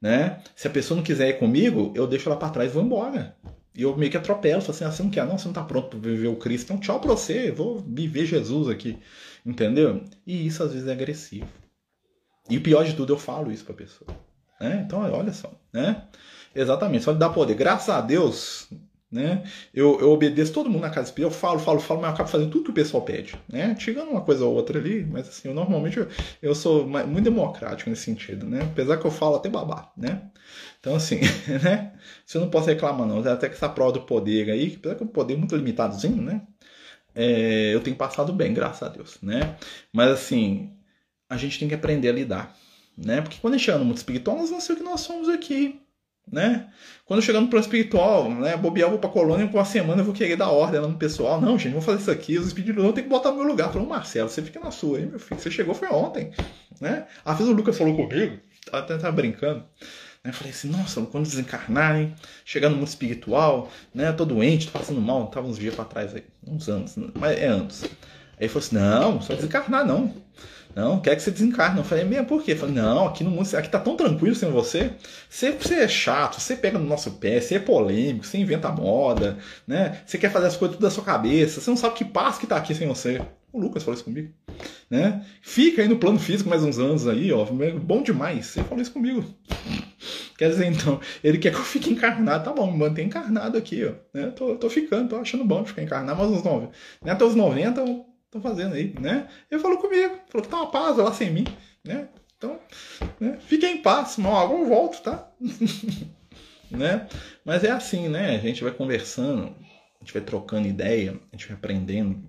né? 0.00 0.42
Se 0.54 0.68
a 0.68 0.70
pessoa 0.70 0.96
não 0.96 1.04
quiser 1.04 1.30
ir 1.30 1.38
comigo, 1.38 1.92
eu 1.96 2.06
deixo 2.06 2.28
ela 2.28 2.38
para 2.38 2.50
trás 2.50 2.70
e 2.70 2.74
vou 2.74 2.82
embora. 2.82 3.36
E 3.74 3.82
eu 3.82 3.96
meio 3.96 4.10
que 4.10 4.16
atropelo, 4.16 4.60
falo 4.60 4.72
assim, 4.72 4.84
ah, 4.84 4.92
você 4.92 5.02
não 5.02 5.10
quer, 5.10 5.26
não, 5.26 5.36
você 5.36 5.46
não 5.46 5.54
tá 5.54 5.64
pronto 5.64 5.88
para 5.88 6.10
viver 6.10 6.28
o 6.28 6.36
Cristo, 6.36 6.66
então 6.66 6.78
tchau 6.78 7.00
pra 7.00 7.10
você, 7.10 7.50
vou 7.50 7.80
viver 7.80 8.24
Jesus 8.24 8.68
aqui, 8.68 8.98
entendeu? 9.44 10.04
E 10.24 10.46
isso 10.46 10.62
às 10.62 10.72
vezes 10.72 10.86
é 10.86 10.92
agressivo. 10.92 11.48
E 12.48 12.58
o 12.58 12.60
pior 12.60 12.84
de 12.84 12.94
tudo, 12.94 13.12
eu 13.12 13.18
falo 13.18 13.50
isso 13.50 13.64
pra 13.64 13.74
pessoa. 13.74 14.08
Né? 14.60 14.82
Então, 14.86 15.00
olha 15.00 15.32
só, 15.32 15.52
né? 15.72 16.04
Exatamente, 16.54 17.04
só 17.04 17.12
de 17.12 17.18
dar 17.18 17.30
poder. 17.30 17.54
Graças 17.54 17.88
a 17.88 18.00
Deus, 18.00 18.68
né? 19.10 19.44
Eu, 19.72 20.00
eu 20.00 20.10
obedeço 20.10 20.52
todo 20.52 20.68
mundo 20.68 20.82
na 20.82 20.90
casa 20.90 21.08
espírita, 21.08 21.32
eu 21.32 21.38
falo, 21.38 21.58
falo, 21.58 21.80
falo, 21.80 22.00
mas 22.00 22.10
eu 22.10 22.14
acabo 22.14 22.28
fazendo 22.28 22.50
tudo 22.50 22.64
que 22.64 22.70
o 22.70 22.74
pessoal 22.74 23.02
pede, 23.02 23.34
né? 23.48 23.74
Tirando 23.74 24.10
uma 24.10 24.20
coisa 24.20 24.44
ou 24.44 24.54
outra 24.54 24.78
ali, 24.78 25.04
mas 25.04 25.28
assim, 25.28 25.48
eu 25.48 25.54
normalmente 25.54 25.98
eu, 25.98 26.08
eu 26.42 26.54
sou 26.54 26.86
muito 26.86 27.22
democrático 27.22 27.88
nesse 27.90 28.02
sentido, 28.02 28.46
né? 28.46 28.62
Apesar 28.62 28.96
que 28.96 29.04
eu 29.04 29.10
falo 29.10 29.36
até 29.36 29.48
babá, 29.48 29.92
né? 29.96 30.30
Então, 30.80 30.94
assim, 30.96 31.20
né? 31.62 31.92
Você 32.26 32.38
não 32.38 32.50
posso 32.50 32.66
reclamar, 32.66 33.06
não. 33.06 33.20
Até 33.20 33.48
que 33.48 33.54
essa 33.54 33.68
prova 33.68 33.92
do 33.92 34.02
poder 34.02 34.50
aí, 34.50 34.74
apesar 34.78 34.96
que 34.96 35.04
o 35.04 35.06
poder 35.06 35.34
é 35.34 35.36
muito 35.36 35.56
limitadozinho, 35.56 36.22
né? 36.22 36.42
É, 37.14 37.72
eu 37.72 37.80
tenho 37.80 37.96
passado 37.96 38.32
bem, 38.32 38.52
graças 38.52 38.82
a 38.82 38.88
Deus, 38.88 39.18
né? 39.22 39.56
Mas 39.92 40.10
assim, 40.10 40.72
a 41.34 41.38
gente 41.38 41.58
tem 41.58 41.68
que 41.68 41.74
aprender 41.74 42.08
a 42.08 42.12
lidar, 42.12 42.56
né? 42.96 43.20
Porque 43.20 43.38
quando 43.40 43.54
a 43.54 43.56
gente 43.56 43.66
chega 43.66 43.78
no 43.78 43.84
mundo 43.84 43.96
espiritual, 43.96 44.36
nós 44.36 44.50
não 44.50 44.60
sei 44.60 44.74
o 44.74 44.78
que 44.78 44.84
nós 44.84 45.00
somos 45.00 45.28
aqui, 45.28 45.80
né? 46.30 46.68
Quando 47.04 47.20
no 47.20 47.48
plano 47.48 47.64
espiritual, 47.64 48.30
né, 48.30 48.56
bobear, 48.56 48.88
vou 48.88 48.98
pra 48.98 49.10
colônia, 49.10 49.46
por 49.46 49.58
uma 49.58 49.64
semana 49.64 50.00
eu 50.00 50.04
vou 50.06 50.14
querer 50.14 50.36
dar 50.36 50.48
ordem 50.48 50.80
lá 50.80 50.88
no 50.88 50.96
pessoal. 50.96 51.40
Não, 51.40 51.58
gente, 51.58 51.72
vamos 51.72 51.84
fazer 51.84 52.00
isso 52.00 52.10
aqui, 52.10 52.38
os 52.38 52.46
espíritos 52.46 52.82
não 52.82 52.92
tem 52.92 53.04
que 53.04 53.10
botar 53.10 53.30
no 53.30 53.36
meu 53.36 53.46
lugar. 53.46 53.72
Falou, 53.72 53.86
Marcelo, 53.86 54.28
você 54.28 54.40
fica 54.40 54.58
na 54.58 54.70
sua 54.70 54.98
aí, 54.98 55.06
meu 55.06 55.18
filho. 55.18 55.38
Você 55.38 55.50
chegou 55.50 55.74
foi 55.74 55.88
ontem, 55.88 56.32
né? 56.80 57.06
Às 57.24 57.38
vezes 57.38 57.52
o 57.52 57.56
Lucas 57.56 57.76
falou 57.76 57.94
comigo, 57.94 58.38
até 58.72 58.96
tava 58.96 59.12
brincando. 59.12 59.64
Né? 60.24 60.30
Eu 60.30 60.32
falei 60.32 60.52
assim, 60.52 60.70
nossa, 60.70 61.02
quando 61.02 61.24
desencarnar, 61.24 62.00
hein? 62.00 62.14
Chegar 62.44 62.70
no 62.70 62.76
mundo 62.76 62.88
espiritual, 62.88 63.70
né? 63.94 64.10
Tô 64.12 64.24
doente, 64.24 64.70
tô 64.70 64.78
passando 64.78 65.00
mal, 65.00 65.26
tava 65.26 65.46
uns 65.46 65.58
dias 65.58 65.74
para 65.74 65.84
trás 65.84 66.14
aí, 66.14 66.24
uns 66.46 66.68
anos, 66.68 66.96
mas 67.14 67.38
é 67.38 67.46
anos. 67.46 67.84
Aí 68.38 68.46
ele 68.46 68.48
falou 68.48 68.66
assim, 68.66 68.76
não, 68.76 69.20
só 69.20 69.34
desencarnar 69.34 69.86
não. 69.86 70.12
Não, 70.74 71.00
quer 71.00 71.14
que 71.14 71.22
você 71.22 71.30
desencarne. 71.30 71.78
Eu 71.78 71.84
falei, 71.84 72.04
mesmo 72.04 72.26
por 72.26 72.42
quê? 72.42 72.52
Eu 72.52 72.56
falei, 72.56 72.74
não, 72.74 73.06
aqui 73.06 73.22
no 73.22 73.30
mundo, 73.30 73.48
aqui 73.54 73.68
tá 73.68 73.78
tão 73.78 73.96
tranquilo 73.96 74.34
sem 74.34 74.50
você. 74.50 74.90
Você, 75.30 75.52
você 75.52 75.74
é 75.74 75.88
chato, 75.88 76.40
você 76.40 76.56
pega 76.56 76.78
no 76.78 76.86
nosso 76.86 77.12
pé, 77.12 77.40
você 77.40 77.56
é 77.56 77.58
polêmico, 77.60 78.26
você 78.26 78.38
inventa 78.38 78.70
moda, 78.70 79.38
né? 79.66 80.00
Você 80.04 80.18
quer 80.18 80.32
fazer 80.32 80.48
as 80.48 80.56
coisas 80.56 80.76
tudo 80.76 80.84
da 80.84 80.90
sua 80.90 81.04
cabeça, 81.04 81.60
você 81.60 81.70
não 81.70 81.76
sabe 81.76 81.94
que 81.94 82.04
paz 82.04 82.38
que 82.38 82.46
tá 82.46 82.56
aqui 82.56 82.74
sem 82.74 82.88
você. 82.88 83.22
O 83.52 83.60
Lucas 83.60 83.84
falou 83.84 83.94
isso 83.94 84.04
comigo, 84.04 84.32
né? 84.90 85.24
Fica 85.40 85.80
aí 85.80 85.86
no 85.86 85.96
plano 85.96 86.18
físico 86.18 86.50
mais 86.50 86.64
uns 86.64 86.76
anos 86.76 87.06
aí, 87.06 87.32
ó, 87.32 87.44
bom 87.44 88.02
demais. 88.02 88.46
Você 88.46 88.64
falou 88.64 88.82
isso 88.82 88.90
comigo. 88.90 89.24
Quer 90.36 90.48
dizer, 90.48 90.66
então, 90.66 91.00
ele 91.22 91.38
quer 91.38 91.52
que 91.52 91.58
eu 91.58 91.62
fique 91.62 91.88
encarnado, 91.92 92.44
tá 92.44 92.52
bom, 92.52 92.68
me 92.72 92.76
mantém 92.76 93.06
encarnado 93.06 93.56
aqui, 93.56 93.84
ó. 93.84 93.92
Né? 94.12 94.32
Tô, 94.32 94.56
tô 94.56 94.68
ficando, 94.68 95.08
tô 95.08 95.16
achando 95.16 95.44
bom 95.44 95.64
ficar 95.64 95.84
encarnado, 95.84 96.20
mas 96.20 96.32
uns 96.32 96.42
90, 96.42 96.72
né? 97.04 97.12
até 97.12 97.24
os 97.24 97.36
90 97.36 97.84
estão 98.34 98.42
fazendo 98.42 98.74
aí, 98.74 98.92
né? 99.00 99.28
Ele 99.50 99.60
falou 99.60 99.78
comigo, 99.78 100.18
falou 100.28 100.44
que 100.44 100.48
tá 100.48 100.56
uma 100.56 100.70
paz 100.70 100.96
lá 100.96 101.12
sem 101.12 101.30
mim, 101.30 101.44
né? 101.84 102.08
Então, 102.36 102.60
né? 103.20 103.38
fiquem 103.40 103.76
em 103.76 103.82
paz, 103.82 104.16
mal 104.16 104.50
eu 104.52 104.66
volto, 104.66 105.02
tá? 105.02 105.30
né? 106.70 107.08
Mas 107.44 107.62
é 107.62 107.70
assim, 107.70 108.08
né? 108.08 108.34
A 108.34 108.38
gente 108.38 108.62
vai 108.62 108.72
conversando, 108.72 109.54
a 110.00 110.04
gente 110.04 110.12
vai 110.12 110.22
trocando 110.22 110.66
ideia, 110.66 111.18
a 111.32 111.36
gente 111.36 111.46
vai 111.46 111.56
aprendendo 111.56 112.28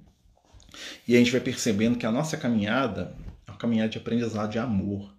e 1.07 1.15
a 1.15 1.17
gente 1.17 1.31
vai 1.31 1.41
percebendo 1.41 1.97
que 1.97 2.05
a 2.05 2.11
nossa 2.11 2.37
caminhada 2.37 3.15
é 3.47 3.51
uma 3.51 3.57
caminhada 3.57 3.89
de 3.89 3.97
aprendizado 3.97 4.51
de 4.51 4.59
amor, 4.59 5.13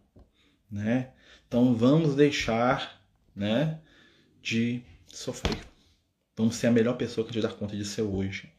né? 0.70 1.11
Então 1.49 1.74
vamos 1.74 2.14
deixar, 2.14 3.01
né, 3.34 3.80
de 4.41 4.82
sofrer. 5.09 5.59
Vamos 6.37 6.57
ser 6.57 6.68
a 6.68 6.72
melhor 6.72 6.97
pessoa 6.97 7.24
que 7.24 7.30
a 7.30 7.34
gente 7.34 7.43
dá 7.43 7.53
conta 7.53 7.76
de 7.76 7.84
ser 7.84 8.03
hoje. 8.03 8.56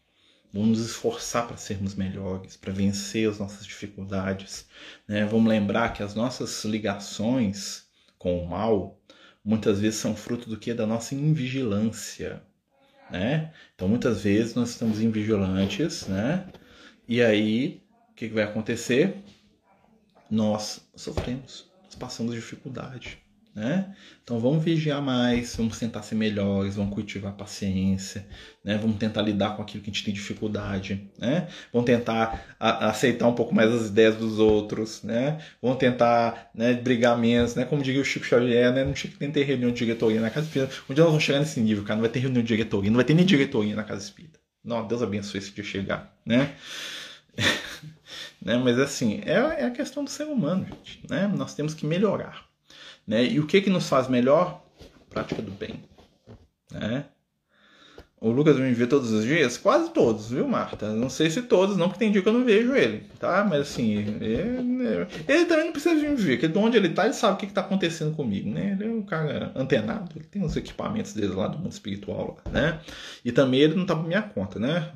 Vamos 0.54 0.80
nos 0.80 0.90
esforçar 0.90 1.48
para 1.48 1.58
sermos 1.58 1.96
melhores, 1.96 2.56
para 2.56 2.72
vencer 2.72 3.30
as 3.30 3.38
nossas 3.38 3.66
dificuldades. 3.66 4.68
Né? 5.08 5.26
Vamos 5.26 5.50
lembrar 5.50 5.94
que 5.94 6.02
as 6.02 6.16
nossas 6.16 6.64
ligações 6.64 7.86
com 8.18 8.44
o 8.44 8.48
mal 8.48 9.00
muitas 9.44 9.80
vezes 9.80 10.00
são 10.00 10.16
fruto 10.16 10.50
do 10.50 10.58
que? 10.58 10.74
Da 10.74 10.88
nossa 10.88 11.16
invigilância. 11.16 12.42
Né? 13.10 13.54
Então 13.76 13.88
muitas 13.88 14.24
vezes 14.24 14.56
nós 14.56 14.70
estamos 14.70 15.02
invigilantes, 15.02 16.08
né? 16.08 16.48
E 17.08 17.22
aí 17.22 17.82
o 18.12 18.14
que 18.14 18.28
vai 18.28 18.44
acontecer? 18.44 19.24
Nós 20.30 20.82
sofremos, 20.96 21.72
nós 21.86 21.96
passamos 21.96 22.36
dificuldade. 22.36 23.27
Né? 23.58 23.92
Então 24.24 24.40
vamos 24.40 24.64
vigiar 24.64 25.02
mais, 25.02 25.56
vamos 25.56 25.80
tentar 25.80 26.04
ser 26.04 26.14
melhores, 26.14 26.76
vamos 26.76 26.94
cultivar 26.94 27.32
a 27.32 27.36
paciência, 27.36 28.24
né? 28.64 28.78
vamos 28.78 28.98
tentar 28.98 29.24
lidar 29.24 29.56
com 29.56 29.64
aquilo 29.64 29.84
que 29.84 29.90
a 29.90 29.94
gente 29.94 30.06
tem 30.06 30.14
dificuldade, 30.14 31.10
né? 31.18 31.48
vamos 31.74 31.88
tentar 31.88 32.56
aceitar 32.60 33.28
um 33.28 33.34
pouco 33.34 33.56
mais 33.56 33.74
as 33.74 33.88
ideias 33.88 34.16
dos 34.16 34.38
outros, 34.38 35.02
né? 35.02 35.40
vamos 35.60 35.80
tentar 35.80 36.52
né, 36.54 36.76
brigar 36.76 37.18
menos, 37.18 37.56
né? 37.56 37.66
como 37.66 37.82
diria 37.82 38.00
o 38.00 38.06
Chico 38.06 38.28
Xavier, 38.28 38.72
né? 38.72 38.86
não 38.86 38.94
tinha 38.94 39.12
que 39.12 39.28
ter 39.28 39.44
reunião 39.44 39.72
de 39.72 39.78
diretoria 39.78 40.22
na 40.22 40.30
Casa 40.30 40.46
Espírita. 40.46 40.76
Um 40.88 40.94
dia 40.94 41.04
nós 41.04 41.14
vamos 41.14 41.24
chegar 41.24 41.40
nesse 41.40 41.60
nível, 41.60 41.84
cara, 41.84 41.96
não 41.96 42.04
vai 42.04 42.12
ter 42.12 42.20
reunião 42.20 42.44
de 42.44 42.48
diretoria, 42.48 42.92
não 42.92 42.98
vai 42.98 43.06
ter 43.06 43.16
nem 43.16 43.26
diretoria 43.26 43.76
na 43.76 43.84
Casa 43.84 44.04
Espírita. 44.04 44.40
Não, 44.64 44.88
Deus 44.88 45.02
abençoe 45.02 45.40
esse 45.40 45.52
dia 45.52 45.64
chegar, 45.64 46.16
né? 46.24 46.54
né? 48.40 48.56
Mas 48.64 48.78
assim, 48.78 49.20
é, 49.26 49.62
é 49.62 49.66
a 49.66 49.72
questão 49.72 50.04
do 50.04 50.12
ser 50.12 50.26
humano, 50.26 50.68
gente, 50.84 51.02
né? 51.10 51.26
Nós 51.26 51.56
temos 51.56 51.74
que 51.74 51.88
melhorar. 51.88 52.47
Né? 53.08 53.24
E 53.26 53.40
o 53.40 53.48
que, 53.48 53.62
que 53.62 53.70
nos 53.70 53.88
faz 53.88 54.08
melhor? 54.08 54.64
A 55.10 55.14
prática 55.14 55.42
do 55.42 55.52
bem. 55.52 55.84
Né? 56.72 57.06
O 58.20 58.32
Lucas 58.32 58.58
me 58.58 58.74
vê 58.74 58.88
todos 58.88 59.12
os 59.12 59.24
dias? 59.24 59.60
Quase 59.60 59.92
todos, 59.92 60.32
viu, 60.32 60.48
Marta? 60.48 60.92
Não 60.92 61.08
sei 61.08 61.30
se 61.30 61.44
todos, 61.44 61.78
não, 61.78 61.88
porque 61.88 62.00
tem 62.00 62.12
dia 62.12 62.24
que 62.24 62.28
eu 62.28 62.34
não 62.34 62.44
vejo 62.44 62.74
ele, 62.76 63.04
tá? 63.20 63.46
Mas 63.48 63.62
assim, 63.62 63.94
ele, 63.96 65.08
ele 65.28 65.46
também 65.46 65.66
não 65.66 65.72
precisa 65.72 65.94
me 65.94 66.16
ver, 66.16 66.38
porque 66.38 66.48
de 66.48 66.58
onde 66.58 66.78
ele 66.78 66.90
tá, 66.90 67.06
ele 67.06 67.14
sabe 67.14 67.36
o 67.36 67.38
que, 67.38 67.46
que 67.46 67.54
tá 67.54 67.62
acontecendo 67.62 68.16
comigo, 68.16 68.50
né? 68.50 68.72
Ele 68.72 68.90
é 68.90 68.92
um 68.92 69.04
cara 69.04 69.52
antenado, 69.56 70.10
ele 70.16 70.26
tem 70.26 70.44
os 70.44 70.58
equipamentos 70.58 71.14
dele 71.14 71.34
lá 71.34 71.48
do 71.48 71.60
mundo 71.60 71.72
espiritual, 71.72 72.40
né? 72.52 72.80
E 73.24 73.32
também 73.32 73.60
ele 73.60 73.76
não 73.76 73.86
tá 73.86 73.96
por 73.96 74.08
minha 74.08 74.24
conta, 74.24 74.58
né? 74.58 74.92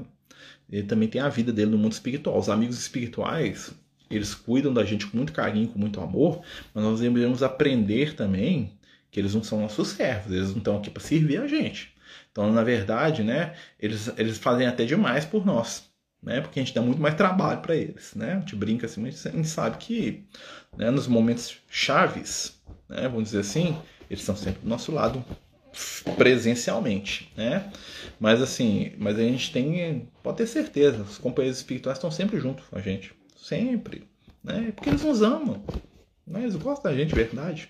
Ele 0.68 0.88
também 0.88 1.08
tem 1.08 1.22
a 1.22 1.30
vida 1.30 1.52
dele 1.52 1.70
no 1.70 1.78
mundo 1.78 1.92
espiritual. 1.92 2.40
Os 2.40 2.50
amigos 2.50 2.80
espirituais, 2.80 3.72
eles 4.16 4.34
cuidam 4.34 4.74
da 4.74 4.84
gente 4.84 5.08
com 5.08 5.18
muito 5.18 5.34
carinho, 5.34 5.68
com 5.68 5.80
muito 5.80 6.00
amor, 6.00 6.42
mas 6.74 6.84
nós 6.84 7.00
devemos 7.00 7.44
aprender 7.44 8.16
também 8.16 8.72
que 9.10 9.20
eles 9.20 9.36
não 9.36 9.44
são 9.44 9.62
nossos 9.62 9.90
servos, 9.90 10.32
eles 10.32 10.50
não 10.52 10.58
estão 10.58 10.78
aqui 10.78 10.90
para 10.90 11.04
servir 11.04 11.42
a 11.42 11.48
gente. 11.48 11.94
Então, 12.32 12.52
na 12.52 12.64
verdade, 12.64 13.24
né, 13.24 13.54
eles, 13.80 14.10
eles 14.18 14.38
fazem 14.38 14.66
até 14.66 14.86
demais 14.86 15.26
por 15.26 15.46
nós, 15.46 15.90
né, 16.24 16.40
porque 16.40 16.60
a 16.60 16.64
gente 16.64 16.74
dá 16.74 16.82
muito 16.82 17.02
mais 17.02 17.16
trabalho 17.16 17.60
para 17.62 17.76
eles, 17.76 18.14
né, 18.16 18.34
a 18.34 18.40
gente 18.40 18.56
brinca 18.56 18.86
assim, 18.86 19.02
mas 19.02 19.26
a 19.26 19.32
gente 19.32 19.48
sabe 19.48 19.78
que 19.78 20.24
né, 20.78 20.90
nos 20.90 21.08
momentos 21.08 21.58
chaves, 21.70 22.62
né, 22.88 23.02
vamos 23.04 23.26
dizer 23.26 23.40
assim, 23.40 23.78
eles 24.10 24.22
estão 24.22 24.36
sempre 24.36 24.62
do 24.62 24.70
nosso 24.70 24.92
lado 24.92 25.24
presencialmente, 26.18 27.32
né? 27.36 27.72
Mas 28.20 28.42
assim, 28.42 28.92
mas 28.98 29.18
a 29.18 29.22
gente 29.22 29.52
tem, 29.52 30.08
pode 30.22 30.38
ter 30.38 30.48
certeza, 30.48 31.02
os 31.02 31.18
companheiros 31.18 31.60
espirituais 31.60 31.98
estão 31.98 32.12
sempre 32.12 32.40
junto 32.40 32.64
com 32.64 32.78
a 32.78 32.82
gente. 32.82 33.14
Sempre. 33.42 34.08
Né? 34.44 34.72
Porque 34.76 34.90
eles 34.90 35.02
nos 35.02 35.22
amam. 35.22 35.64
Né? 36.26 36.44
Eles 36.44 36.56
gostam 36.56 36.92
da 36.92 36.98
gente 36.98 37.10
de 37.10 37.16
verdade. 37.16 37.70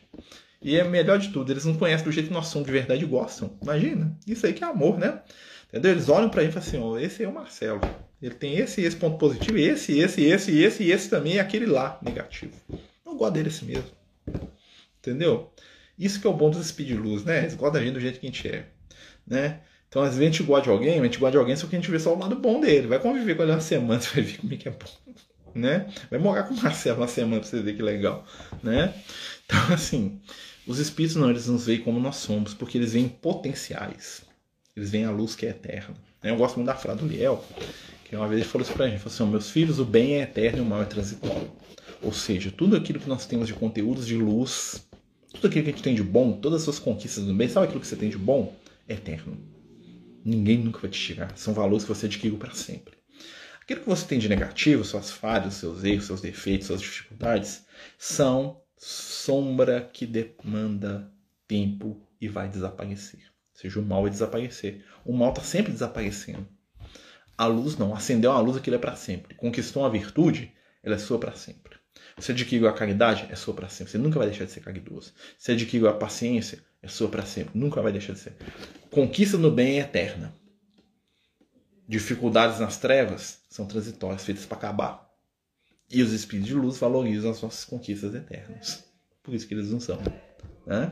E 0.61 0.76
é 0.76 0.84
melhor 0.84 1.17
de 1.17 1.30
tudo, 1.30 1.51
eles 1.51 1.65
não 1.65 1.76
conhecem 1.76 2.05
do 2.05 2.11
jeito 2.11 2.28
que 2.28 2.34
nós 2.34 2.47
somos 2.47 2.67
de 2.67 2.72
verdade 2.72 3.03
e 3.03 3.07
gostam. 3.07 3.57
Imagina. 3.61 4.15
Isso 4.28 4.45
aí 4.45 4.53
que 4.53 4.63
é 4.63 4.67
amor, 4.67 4.99
né? 4.99 5.22
Entendeu? 5.69 5.91
Eles 5.91 6.09
olham 6.09 6.30
pra 6.30 6.43
gente 6.43 6.51
e 6.51 6.53
falam 6.53 6.67
assim: 6.67 6.78
oh, 6.78 6.99
esse 6.99 7.24
é 7.24 7.28
o 7.28 7.34
Marcelo. 7.34 7.82
Ele 8.22 8.36
tem 8.36 8.57
esse 8.57 8.82
e 8.82 8.86
esse 8.86 8.95
ponto 8.95 9.17
positivo, 9.17 9.57
esse, 9.57 9.97
esse, 9.97 10.22
esse, 10.24 10.59
esse 10.59 10.84
e 10.84 10.91
esse 10.91 11.09
também, 11.09 11.36
e 11.36 11.39
aquele 11.39 11.65
lá 11.65 11.97
negativo. 12.03 12.53
Não 13.03 13.17
gosto 13.17 13.34
dele 13.34 13.47
assim 13.47 13.65
mesmo. 13.65 13.89
Entendeu? 14.99 15.51
Isso 15.97 16.22
que 16.22 16.28
é 16.28 16.30
o 16.30 16.34
bom 16.34 16.51
dos 16.51 16.67
speed 16.67 16.91
luz, 16.91 17.24
né? 17.24 17.39
Eles 17.39 17.55
gostam 17.55 17.80
da 17.80 17.86
gente 17.86 17.93
do 17.93 17.99
jeito 17.99 18.19
que 18.19 18.28
a 18.28 18.30
gente 18.30 18.47
é. 18.47 18.67
Né? 19.26 19.61
Então, 19.88 20.03
às 20.03 20.09
vezes 20.09 20.22
a 20.22 20.32
gente 20.32 20.43
gosta 20.43 20.63
de 20.65 20.69
alguém, 20.69 20.99
a 20.99 21.03
gente 21.03 21.17
gosta 21.17 21.32
de 21.32 21.38
alguém 21.38 21.55
só 21.55 21.65
que 21.65 21.76
a 21.76 21.80
gente 21.80 21.89
vê 21.89 21.97
só 21.97 22.13
o 22.13 22.19
lado 22.19 22.36
bom 22.36 22.59
dele. 22.59 22.88
Vai 22.88 22.99
conviver 22.99 23.36
com 23.36 23.43
ele 23.43 23.51
uma 23.51 23.61
semana, 23.61 23.99
você 23.99 24.13
vai 24.13 24.24
ver 24.24 24.38
como 24.38 24.53
é 24.53 24.57
que 24.57 24.67
é 24.67 24.72
bom 24.72 25.11
né? 25.54 25.91
Vai 26.10 26.20
morar 26.20 26.43
com 26.43 26.54
o 26.54 26.58
Marcelo 26.62 26.97
uma 26.97 27.08
semana 27.08 27.41
pra 27.41 27.49
você 27.49 27.62
ver 27.62 27.76
que 27.76 27.82
legal, 27.82 28.26
né? 28.64 28.93
Então, 29.45 29.74
assim, 29.74 30.20
os 30.66 30.80
espíritos 30.80 31.18
não, 31.18 31.30
eles 31.30 31.47
nos 31.47 31.66
veem 31.66 31.82
como 31.82 31.99
nós 31.99 32.18
somos, 32.18 32.54
porque 32.54 32.78
eles 32.78 32.93
veem 32.93 33.10
potenciais. 33.10 34.22
Eles 34.76 34.89
veem 34.89 35.06
a 35.06 35.12
luz 35.12 35.36
que 35.36 35.45
é 35.45 35.49
eterna. 35.49 35.95
Eu 36.24 36.38
gosto 36.38 36.56
muito 36.56 36.68
da 36.68 36.76
frase 36.76 36.99
do 36.99 37.08
Liel, 37.08 37.43
que 38.06 38.16
uma 38.16 38.28
vez 38.28 38.41
ele 38.41 38.49
falou 38.49 38.66
isso 38.66 38.74
pra 38.74 38.88
gente, 38.88 38.99
falou 38.99 39.14
assim, 39.14 39.26
meus 39.26 39.49
filhos, 39.49 39.80
o 39.80 39.86
bem 39.86 40.16
é 40.16 40.22
eterno 40.22 40.60
e 40.60 40.62
o 40.62 40.66
mal 40.66 40.82
é 40.82 40.86
transitório. 40.86 41.52
Ou 42.02 42.14
seja, 42.14 42.52
tudo 42.52 42.76
aquilo 42.76 42.99
que 42.99 43.10
nós 43.10 43.26
temos 43.26 43.47
de 43.47 43.54
conteúdos 43.54 44.08
de 44.08 44.16
luz, 44.16 44.88
tudo 45.34 45.47
aquilo 45.47 45.64
que 45.66 45.70
a 45.70 45.74
gente 45.74 45.84
tem 45.84 45.95
de 45.95 46.04
bom, 46.04 46.34
todas 46.34 46.60
as 46.60 46.64
suas 46.64 46.80
conquistas 46.80 47.26
do 47.26 47.34
bem, 47.34 47.49
sabe 47.49 47.66
aquilo 47.66 47.82
que 47.82 47.88
você 47.88 47.95
tem 47.95 48.10
de 48.10 48.18
bom? 48.18 48.56
É 48.88 48.93
eterno. 48.93 49.38
Ninguém 50.24 50.60
nunca 50.60 50.80
vai 50.80 50.89
te 50.89 50.99
tirar. 50.99 51.36
São 51.36 51.54
valores 51.54 51.84
que 51.84 51.89
você 51.89 52.06
adquiriu 52.06 52.38
para 52.38 52.54
sempre. 52.54 53.01
Aquilo 53.72 53.86
que 53.86 53.89
você 53.89 54.05
tem 54.05 54.19
de 54.19 54.28
negativo, 54.28 54.84
suas 54.84 55.11
falhas, 55.11 55.53
seus 55.53 55.82
erros, 55.86 56.03
seus 56.03 56.19
defeitos, 56.19 56.67
suas 56.67 56.82
dificuldades, 56.82 57.65
são 57.97 58.61
sombra 58.76 59.89
que 59.93 60.05
demanda 60.05 61.09
tempo 61.47 62.05
e 62.19 62.28
vai 62.28 62.49
desaparecer. 62.49 63.22
Ou 63.22 63.61
seja, 63.61 63.80
o 63.80 63.82
mal 63.82 64.01
vai 64.01 64.11
desaparecer. 64.11 64.84
O 65.05 65.13
mal 65.13 65.30
está 65.30 65.41
sempre 65.41 65.72
desaparecendo. 65.72 66.45
A 67.38 67.45
luz 67.45 67.78
não. 67.78 67.95
Acendeu 67.95 68.32
uma 68.32 68.41
luz, 68.41 68.57
aquilo 68.57 68.76
é 68.76 68.80
para 68.80 68.97
sempre. 68.97 69.36
Conquistou 69.36 69.84
uma 69.84 69.89
virtude, 69.89 70.51
ela 70.84 70.95
é 70.95 70.99
sua 70.99 71.17
para 71.17 71.32
sempre. 71.32 71.78
Você 72.17 72.34
adquiriu 72.34 72.67
a 72.67 72.74
caridade, 72.74 73.26
é 73.30 73.36
sua 73.38 73.53
para 73.53 73.69
sempre. 73.69 73.93
Você 73.93 73.97
nunca 73.97 74.19
vai 74.19 74.28
deixar 74.28 74.43
de 74.43 74.51
ser 74.51 74.59
caridoso. 74.59 75.13
Você 75.38 75.53
adquiriu 75.53 75.88
a 75.88 75.93
paciência, 75.93 76.61
é 76.84 76.89
sua 76.89 77.07
para 77.07 77.24
sempre. 77.24 77.57
Nunca 77.57 77.82
vai 77.82 77.93
deixar 77.93 78.11
de 78.11 78.19
ser. 78.19 78.36
Conquista 78.89 79.38
no 79.38 79.49
bem 79.49 79.80
é 79.80 79.84
eterna 79.84 80.41
dificuldades 81.92 82.58
nas 82.58 82.78
trevas 82.78 83.39
são 83.50 83.66
transitórias, 83.66 84.24
feitas 84.24 84.46
para 84.46 84.58
acabar. 84.58 85.12
E 85.89 86.02
os 86.02 86.14
espíritos 86.14 86.48
de 86.48 86.56
luz 86.56 86.78
valorizam 86.78 87.30
as 87.30 87.42
nossas 87.42 87.66
conquistas 87.66 88.16
eternas. 88.16 88.86
Por 89.22 89.34
isso 89.34 89.46
que 89.46 89.54
eles 89.54 89.70
não 89.72 89.80
são. 89.82 90.00
Né? 90.66 90.89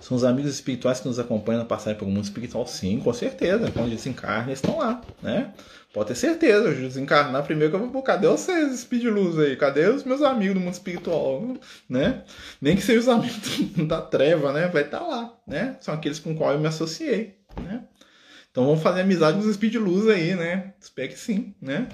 São 0.00 0.16
os 0.16 0.22
amigos 0.22 0.52
espirituais 0.52 1.00
que 1.00 1.08
nos 1.08 1.18
acompanham 1.18 1.62
na 1.62 1.66
passagem 1.66 1.98
pelo 1.98 2.08
mundo 2.08 2.22
espiritual, 2.22 2.68
sim, 2.68 3.00
com 3.00 3.12
certeza. 3.12 3.68
Quando 3.72 3.90
desencarna, 3.90 4.46
eles 4.46 4.60
estão 4.60 4.78
lá, 4.78 5.02
né? 5.20 5.52
Pode 5.92 6.08
ter 6.08 6.14
certeza, 6.14 6.68
eu 6.68 6.74
desencarnar 6.74 7.42
primeiro 7.42 7.76
que 7.76 7.82
eu 7.82 7.90
vou, 7.90 8.02
cadê 8.02 8.28
vocês, 8.28 8.86
de 8.88 9.10
luz 9.10 9.36
aí? 9.40 9.56
Cadê 9.56 9.88
os 9.88 10.04
meus 10.04 10.22
amigos 10.22 10.54
do 10.54 10.60
mundo 10.60 10.74
espiritual, 10.74 11.56
né? 11.88 12.22
Nem 12.60 12.76
que 12.76 12.82
sejam 12.82 13.00
os 13.00 13.08
amigos 13.08 13.40
da 13.88 14.00
treva, 14.00 14.52
né? 14.52 14.68
Vai 14.68 14.82
estar 14.82 15.00
tá 15.00 15.06
lá, 15.06 15.36
né? 15.44 15.76
São 15.80 15.92
aqueles 15.92 16.20
com 16.20 16.36
qual 16.36 16.52
eu 16.52 16.60
me 16.60 16.68
associei, 16.68 17.40
né? 17.60 17.82
Então 18.50 18.64
vamos 18.64 18.82
fazer 18.82 19.02
amizade 19.02 19.38
com 19.38 19.46
os 19.46 19.54
Speed 19.54 19.76
Luz 19.76 20.08
aí, 20.08 20.34
né? 20.34 20.74
Espero 20.80 21.08
que 21.08 21.18
sim, 21.18 21.54
né? 21.60 21.88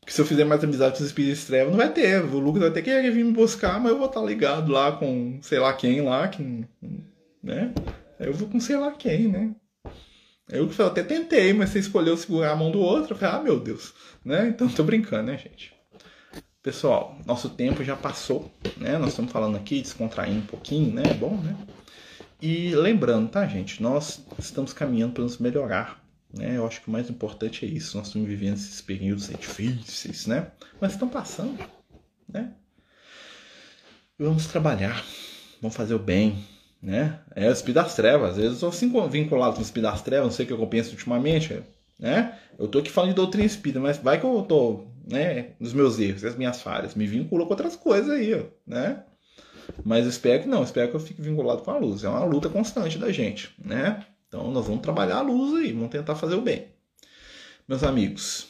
Porque 0.00 0.12
se 0.12 0.20
eu 0.20 0.26
fizer 0.26 0.44
mais 0.44 0.62
amizade 0.62 0.98
com 0.98 1.02
os 1.02 1.10
Speed 1.10 1.28
Estrela, 1.28 1.70
não 1.70 1.78
vai 1.78 1.90
ter. 1.92 2.22
O 2.22 2.38
Lucas 2.38 2.62
vai 2.62 2.70
ter 2.70 2.82
que 2.82 3.10
vir 3.10 3.24
me 3.24 3.32
buscar, 3.32 3.80
mas 3.80 3.92
eu 3.92 3.98
vou 3.98 4.06
estar 4.06 4.20
ligado 4.22 4.70
lá 4.70 4.92
com 4.92 5.38
sei 5.40 5.58
lá 5.58 5.72
quem 5.72 6.02
lá, 6.02 6.28
que, 6.28 6.66
né? 7.42 7.72
Eu 8.20 8.34
vou 8.34 8.48
com 8.48 8.60
sei 8.60 8.76
lá 8.76 8.92
quem, 8.92 9.28
né? 9.28 9.54
Eu 10.48 10.68
até 10.86 11.02
tentei, 11.02 11.54
mas 11.54 11.70
você 11.70 11.78
escolheu 11.78 12.16
segurar 12.16 12.52
a 12.52 12.56
mão 12.56 12.70
do 12.70 12.78
outro. 12.78 13.14
Eu 13.14 13.18
falei, 13.18 13.34
ah, 13.34 13.42
meu 13.42 13.58
Deus, 13.58 13.94
né? 14.22 14.48
Então 14.48 14.68
tô 14.68 14.84
brincando, 14.84 15.24
né, 15.32 15.38
gente? 15.38 15.72
Pessoal, 16.62 17.18
nosso 17.26 17.48
tempo 17.50 17.82
já 17.82 17.96
passou, 17.96 18.50
né? 18.76 18.98
Nós 18.98 19.10
estamos 19.10 19.32
falando 19.32 19.56
aqui, 19.56 19.80
descontraindo 19.80 20.40
um 20.40 20.46
pouquinho, 20.46 20.92
né? 20.92 21.02
É 21.10 21.14
bom, 21.14 21.36
né? 21.36 21.56
E 22.40 22.74
lembrando, 22.74 23.30
tá, 23.30 23.46
gente? 23.46 23.82
Nós 23.82 24.24
estamos 24.38 24.72
caminhando 24.72 25.14
para 25.14 25.22
nos 25.22 25.38
melhorar. 25.38 26.04
Né? 26.32 26.56
Eu 26.56 26.66
acho 26.66 26.80
que 26.80 26.88
o 26.88 26.90
mais 26.90 27.08
importante 27.08 27.64
é 27.64 27.68
isso. 27.68 27.96
Nós 27.96 28.08
estamos 28.08 28.28
vivendo 28.28 28.54
esses 28.54 28.80
períodos 28.80 29.28
difíceis, 29.28 30.26
né? 30.26 30.48
Mas 30.80 30.92
estão 30.92 31.08
passando, 31.08 31.58
né? 32.28 32.52
Vamos 34.18 34.46
trabalhar, 34.46 35.04
vamos 35.60 35.76
fazer 35.76 35.94
o 35.94 35.98
bem, 35.98 36.44
né? 36.80 37.20
É 37.34 37.48
o 37.48 37.52
Espírito 37.52 37.82
das 37.82 37.94
Trevas. 37.94 38.30
Às 38.30 38.36
vezes 38.36 38.62
eu 38.62 38.72
sou 38.72 39.08
vinculado 39.08 39.54
com 39.54 39.60
o 39.60 39.62
Espírito 39.62 39.90
das 39.90 40.02
Trevas, 40.02 40.26
não 40.26 40.32
sei 40.32 40.44
o 40.44 40.48
que 40.48 40.54
eu 40.54 40.66
penso 40.66 40.90
ultimamente, 40.90 41.62
né? 41.98 42.38
Eu 42.58 42.68
tô 42.68 42.78
aqui 42.78 42.90
falando 42.90 43.10
de 43.10 43.16
doutrina 43.16 43.46
espírita, 43.46 43.80
mas 43.80 43.98
vai 43.98 44.20
que 44.20 44.26
eu 44.26 44.42
tô, 44.42 44.86
né, 45.10 45.50
nos 45.58 45.72
meus 45.72 45.98
erros, 45.98 46.24
as 46.24 46.36
minhas 46.36 46.62
falhas, 46.62 46.94
me 46.94 47.06
vinculo 47.06 47.44
com 47.44 47.50
outras 47.52 47.74
coisas 47.76 48.10
aí, 48.10 48.46
né? 48.66 49.02
Mas 49.84 50.06
espero 50.06 50.42
que 50.42 50.48
não, 50.48 50.62
espero 50.62 50.90
que 50.90 50.96
eu 50.96 51.00
fique 51.00 51.20
vinculado 51.20 51.62
com 51.62 51.70
a 51.70 51.78
luz. 51.78 52.04
É 52.04 52.08
uma 52.08 52.24
luta 52.24 52.48
constante 52.48 52.98
da 52.98 53.10
gente, 53.12 53.54
né? 53.62 54.04
Então 54.28 54.50
nós 54.50 54.66
vamos 54.66 54.82
trabalhar 54.82 55.16
a 55.16 55.22
luz 55.22 55.54
aí, 55.54 55.72
vamos 55.72 55.90
tentar 55.90 56.14
fazer 56.14 56.34
o 56.34 56.42
bem. 56.42 56.66
Meus 57.68 57.82
amigos, 57.82 58.48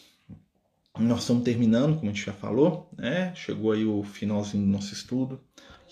nós 0.99 1.21
estamos 1.21 1.45
terminando, 1.45 1.97
como 1.97 2.11
a 2.11 2.15
gente 2.15 2.25
já 2.25 2.33
falou, 2.33 2.89
né? 2.97 3.35
Chegou 3.35 3.73
aí 3.73 3.85
o 3.85 4.03
finalzinho 4.03 4.65
do 4.65 4.71
nosso 4.71 4.93
estudo. 4.93 5.41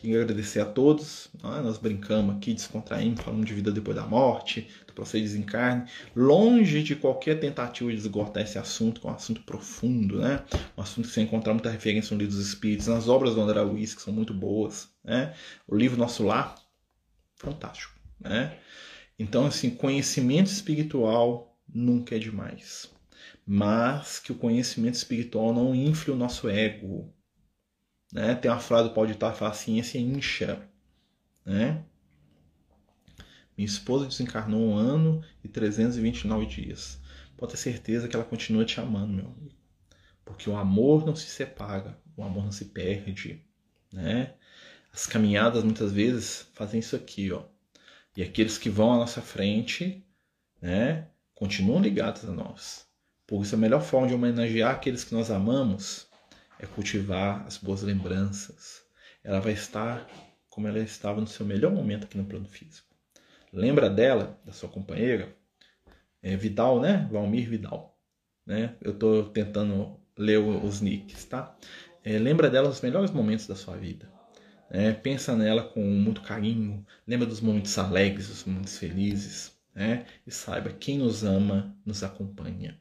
Queria 0.03 0.23
agradecer 0.23 0.59
a 0.59 0.65
todos. 0.65 1.29
Né? 1.41 1.61
Nós 1.63 1.79
brincamos 1.79 2.35
aqui, 2.35 2.53
descontraímos, 2.53 3.21
falamos 3.21 3.47
de 3.47 3.55
vida 3.55 3.71
depois 3.71 3.97
da 3.97 4.05
morte, 4.05 4.69
do 4.85 4.93
processo 4.93 5.19
de 5.19 5.23
desencarne. 5.23 5.89
Longe 6.17 6.83
de 6.83 6.97
qualquer 6.97 7.39
tentativa 7.39 7.89
de 7.89 7.99
esgotar 7.99 8.43
esse 8.43 8.59
assunto, 8.59 9.01
que 9.01 9.07
é 9.07 9.11
um 9.11 9.15
assunto 9.15 9.43
profundo, 9.43 10.19
né? 10.19 10.43
Um 10.77 10.83
assunto 10.83 11.07
que 11.07 11.15
você 11.15 11.21
encontrar 11.21 11.53
muita 11.55 11.71
referência 11.71 12.13
no 12.15 12.21
livro 12.21 12.35
dos 12.35 12.45
Espíritos, 12.45 12.89
nas 12.89 13.09
obras 13.09 13.37
do 13.37 13.43
André 13.43 13.61
Luiz, 13.61 13.95
que 13.95 14.03
são 14.03 14.13
muito 14.13 14.35
boas, 14.35 14.89
né? 15.05 15.35
O 15.69 15.77
livro 15.77 15.97
Nosso 15.97 16.25
Lar, 16.25 16.57
fantástico, 17.37 17.95
né? 18.19 18.59
Então, 19.17 19.47
assim, 19.47 19.71
conhecimento 19.71 20.49
espiritual 20.49 21.57
nunca 21.73 22.17
é 22.17 22.19
demais. 22.19 22.91
Mas 23.47 24.19
que 24.19 24.33
o 24.33 24.37
conhecimento 24.37 24.97
espiritual 24.97 25.55
não 25.55 25.73
infle 25.73 26.13
o 26.13 26.17
nosso 26.17 26.49
ego, 26.49 27.15
né? 28.13 28.35
Tem 28.35 28.51
uma 28.51 28.61
frase 28.61 28.89
do 28.89 28.95
Paulo 28.95 29.11
de 29.11 29.17
Tarso 29.17 29.45
a 29.45 29.53
ciência 29.53 29.99
incha, 29.99 30.69
né? 31.45 31.83
Minha 33.57 33.67
esposa 33.67 34.07
desencarnou 34.07 34.61
um 34.61 34.77
ano 34.77 35.25
e 35.43 35.49
329 35.49 36.47
dias. 36.47 37.01
Pode 37.37 37.53
ter 37.53 37.59
certeza 37.59 38.07
que 38.07 38.15
ela 38.15 38.25
continua 38.25 38.65
te 38.65 38.79
amando, 38.81 39.13
meu 39.13 39.27
amigo. 39.27 39.57
Porque 40.25 40.49
o 40.49 40.57
amor 40.57 41.05
não 41.05 41.17
se 41.17 41.27
separa, 41.27 41.99
o 42.17 42.23
amor 42.23 42.45
não 42.45 42.53
se 42.53 42.67
perde, 42.67 43.45
né? 43.93 44.35
As 44.93 45.07
caminhadas 45.07 45.65
muitas 45.65 45.91
vezes 45.91 46.49
fazem 46.53 46.81
isso 46.81 46.95
aqui, 46.95 47.33
ó. 47.33 47.45
E 48.17 48.23
aqueles 48.23 48.59
que 48.59 48.69
vão 48.69 48.93
à 48.93 48.97
nossa 48.99 49.23
frente, 49.23 50.05
né, 50.61 51.09
continuam 51.35 51.81
ligados 51.81 52.25
a 52.27 52.33
nós. 52.33 52.87
Por 53.27 53.43
isso 53.43 53.55
a 53.55 53.59
melhor 53.59 53.81
forma 53.81 54.07
de 54.07 54.15
homenagear 54.15 54.75
aqueles 54.75 55.03
que 55.03 55.15
nós 55.15 55.31
amamos 55.31 56.12
é 56.63 56.67
cultivar 56.67 57.45
as 57.47 57.59
boas 57.59 57.83
lembranças. 57.83 58.83
Ela 59.25 59.41
vai 59.41 59.53
estar 59.53 60.09
como 60.49 60.69
ela 60.69 60.79
estava 60.79 61.21
no 61.21 61.27
seu 61.27 61.45
melhor 61.45 61.73
momento 61.73 62.05
aqui 62.05 62.17
no 62.17 62.25
plano 62.25 62.47
físico. 62.47 62.87
Lembra 63.53 63.91
dela, 63.91 64.39
da 64.45 64.53
sua 64.53 64.69
companheira? 64.69 65.35
É 66.23 66.37
Vidal, 66.37 66.81
né? 66.81 67.09
Valmir 67.11 67.49
Vidal. 67.49 67.99
Né? 68.47 68.77
Eu 68.81 68.93
estou 68.93 69.25
tentando 69.31 70.01
ler 70.17 70.39
os 70.39 70.81
nicks, 70.81 71.25
tá? 71.25 71.57
É, 72.05 72.19
lembra 72.19 72.49
dela 72.49 72.69
nos 72.69 72.81
melhores 72.81 73.11
momentos 73.11 73.47
da 73.47 73.57
sua 73.57 73.77
vida. 73.77 74.09
É, 74.71 74.93
pensa 74.93 75.37
nela 75.37 75.65
com 75.65 75.83
muito 75.83 76.23
carinho. 76.23 76.87
Lembra 77.07 77.27
dos 77.27 77.41
momentos 77.41 77.77
alegres, 77.77 78.29
dos 78.29 78.45
momentos 78.45 78.79
felizes. 78.79 79.53
Né? 79.75 80.07
E 80.27 80.31
saiba, 80.31 80.71
quem 80.71 80.99
nos 80.99 81.25
ama 81.25 81.77
nos 81.85 82.03
acompanha. 82.03 82.81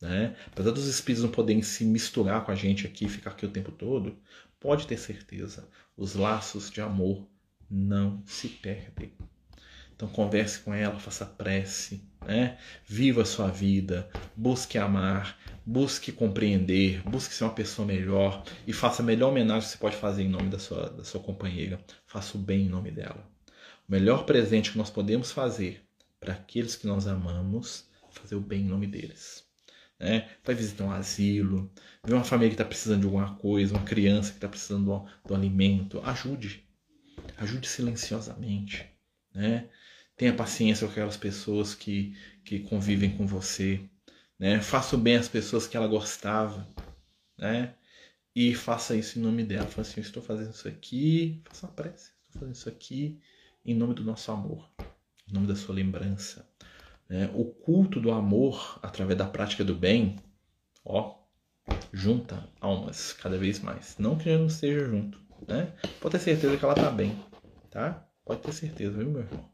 Né? 0.00 0.36
Apesar 0.46 0.70
dos 0.70 0.86
espíritos 0.86 1.24
não 1.24 1.30
poderem 1.30 1.62
se 1.62 1.84
misturar 1.84 2.44
com 2.44 2.52
a 2.52 2.54
gente 2.54 2.86
aqui, 2.86 3.08
ficar 3.08 3.30
aqui 3.30 3.44
o 3.44 3.50
tempo 3.50 3.72
todo, 3.72 4.16
pode 4.60 4.86
ter 4.86 4.96
certeza, 4.96 5.68
os 5.96 6.14
laços 6.14 6.70
de 6.70 6.80
amor 6.80 7.26
não 7.70 8.22
se 8.24 8.48
perdem. 8.48 9.12
Então 9.94 10.08
converse 10.08 10.60
com 10.60 10.72
ela, 10.72 11.00
faça 11.00 11.26
prece, 11.26 12.00
né? 12.24 12.56
Viva 12.86 13.22
a 13.22 13.24
sua 13.24 13.48
vida, 13.48 14.08
busque 14.36 14.78
amar, 14.78 15.36
busque 15.66 16.12
compreender, 16.12 17.02
busque 17.02 17.34
ser 17.34 17.42
uma 17.42 17.52
pessoa 17.52 17.84
melhor 17.84 18.44
e 18.64 18.72
faça 18.72 19.02
a 19.02 19.04
melhor 19.04 19.30
homenagem 19.30 19.62
que 19.68 19.72
você 19.72 19.78
pode 19.78 19.96
fazer 19.96 20.22
em 20.22 20.28
nome 20.28 20.50
da 20.50 20.58
sua, 20.60 20.88
da 20.90 21.02
sua 21.02 21.20
companheira. 21.20 21.80
Faça 22.06 22.38
o 22.38 22.40
bem 22.40 22.66
em 22.66 22.68
nome 22.68 22.92
dela. 22.92 23.28
O 23.88 23.90
melhor 23.90 24.24
presente 24.24 24.70
que 24.70 24.78
nós 24.78 24.88
podemos 24.88 25.32
fazer 25.32 25.82
para 26.20 26.34
aqueles 26.34 26.76
que 26.76 26.86
nós 26.86 27.08
amamos, 27.08 27.88
fazer 28.12 28.36
o 28.36 28.40
bem 28.40 28.60
em 28.60 28.68
nome 28.68 28.86
deles. 28.86 29.47
Né? 29.98 30.28
Vai 30.44 30.54
visitar 30.54 30.84
um 30.84 30.92
asilo, 30.92 31.70
ver 32.04 32.14
uma 32.14 32.24
família 32.24 32.50
que 32.50 32.54
está 32.54 32.64
precisando 32.64 33.00
de 33.00 33.06
alguma 33.06 33.34
coisa, 33.36 33.74
uma 33.74 33.84
criança 33.84 34.30
que 34.30 34.36
está 34.36 34.48
precisando 34.48 35.06
do, 35.26 35.34
alimento, 35.34 36.00
ajude. 36.04 36.64
Ajude 37.36 37.66
silenciosamente. 37.68 38.86
Né? 39.34 39.68
Tenha 40.16 40.34
paciência 40.34 40.86
com 40.86 40.92
aquelas 40.92 41.16
pessoas 41.16 41.74
que, 41.74 42.16
que 42.44 42.60
convivem 42.60 43.16
com 43.16 43.26
você. 43.26 43.80
Né? 44.38 44.60
Faça 44.60 44.96
bem 44.96 45.16
às 45.16 45.28
pessoas 45.28 45.66
que 45.66 45.76
ela 45.76 45.88
gostava. 45.88 46.68
Né? 47.36 47.74
E 48.34 48.54
faça 48.54 48.94
isso 48.94 49.18
em 49.18 49.22
nome 49.22 49.42
dela. 49.42 49.66
Fala 49.66 49.86
assim: 49.86 50.00
estou 50.00 50.22
fazendo 50.22 50.52
isso 50.52 50.68
aqui. 50.68 51.40
Faça 51.44 51.66
uma 51.66 51.72
prece. 51.72 52.12
Estou 52.28 52.40
fazendo 52.40 52.54
isso 52.54 52.68
aqui 52.68 53.20
em 53.64 53.74
nome 53.74 53.92
do 53.92 54.02
nosso 54.02 54.30
amor, 54.32 54.66
em 55.28 55.34
nome 55.34 55.46
da 55.46 55.54
sua 55.54 55.74
lembrança. 55.74 56.48
Né? 57.08 57.30
O 57.34 57.44
culto 57.44 58.00
do 58.00 58.10
amor, 58.10 58.78
através 58.82 59.18
da 59.18 59.26
prática 59.26 59.64
do 59.64 59.74
bem, 59.74 60.16
ó, 60.84 61.14
junta 61.92 62.48
almas 62.60 63.12
cada 63.12 63.38
vez 63.38 63.60
mais. 63.60 63.96
Não 63.98 64.16
que 64.16 64.30
já 64.30 64.38
não 64.38 64.46
esteja 64.46 64.84
junto. 64.84 65.18
Né? 65.46 65.72
Pode 66.00 66.12
ter 66.12 66.20
certeza 66.20 66.56
que 66.56 66.64
ela 66.64 66.74
está 66.74 66.90
bem. 66.90 67.16
Tá? 67.70 68.06
Pode 68.24 68.42
ter 68.42 68.52
certeza, 68.52 68.98
viu, 68.98 69.10
meu 69.10 69.22
irmão? 69.22 69.48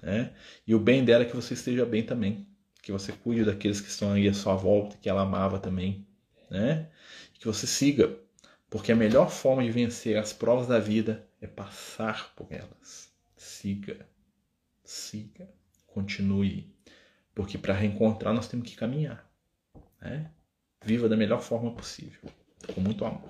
Né? 0.00 0.32
E 0.66 0.74
o 0.74 0.80
bem 0.80 1.04
dela 1.04 1.24
é 1.24 1.26
que 1.26 1.36
você 1.36 1.54
esteja 1.54 1.86
bem 1.86 2.04
também. 2.04 2.46
Que 2.82 2.92
você 2.92 3.12
cuide 3.12 3.44
daqueles 3.44 3.80
que 3.80 3.88
estão 3.88 4.12
aí 4.12 4.28
à 4.28 4.34
sua 4.34 4.54
volta, 4.54 4.96
que 5.00 5.08
ela 5.08 5.22
amava 5.22 5.58
também. 5.58 6.06
Né? 6.50 6.88
Que 7.34 7.46
você 7.46 7.66
siga. 7.66 8.16
Porque 8.68 8.90
a 8.90 8.96
melhor 8.96 9.30
forma 9.30 9.62
de 9.62 9.70
vencer 9.70 10.16
as 10.16 10.32
provas 10.32 10.66
da 10.66 10.78
vida 10.78 11.26
é 11.40 11.46
passar 11.46 12.34
por 12.34 12.48
elas. 12.50 13.12
Siga. 13.36 14.06
Siga. 14.84 15.48
Continue. 15.86 16.72
Porque 17.34 17.56
para 17.56 17.74
reencontrar 17.74 18.34
nós 18.34 18.48
temos 18.48 18.68
que 18.68 18.76
caminhar. 18.76 19.28
Né? 20.00 20.30
Viva 20.84 21.08
da 21.08 21.16
melhor 21.16 21.40
forma 21.40 21.72
possível. 21.72 22.20
Com 22.74 22.80
muito 22.80 23.04
amor. 23.04 23.28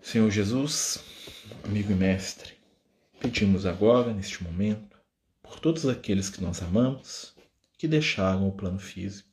Senhor 0.00 0.30
Jesus, 0.30 1.02
amigo 1.64 1.92
e 1.92 1.94
mestre, 1.94 2.62
Pedimos 3.22 3.66
agora, 3.66 4.12
neste 4.12 4.42
momento, 4.42 4.98
por 5.40 5.60
todos 5.60 5.86
aqueles 5.86 6.28
que 6.28 6.42
nós 6.42 6.60
amamos, 6.60 7.36
que 7.78 7.86
deixaram 7.86 8.48
o 8.48 8.52
plano 8.52 8.80
físico. 8.80 9.30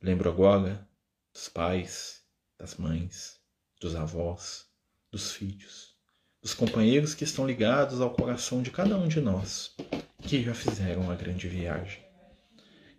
Lembro 0.00 0.30
agora 0.30 0.88
dos 1.32 1.48
pais, 1.48 2.22
das 2.56 2.76
mães, 2.76 3.40
dos 3.80 3.96
avós, 3.96 4.66
dos 5.10 5.32
filhos, 5.32 5.96
dos 6.40 6.54
companheiros 6.54 7.14
que 7.14 7.24
estão 7.24 7.44
ligados 7.44 8.00
ao 8.00 8.14
coração 8.14 8.62
de 8.62 8.70
cada 8.70 8.96
um 8.96 9.08
de 9.08 9.20
nós, 9.20 9.74
que 10.22 10.42
já 10.42 10.54
fizeram 10.54 11.10
a 11.10 11.14
grande 11.14 11.48
viagem. 11.48 12.02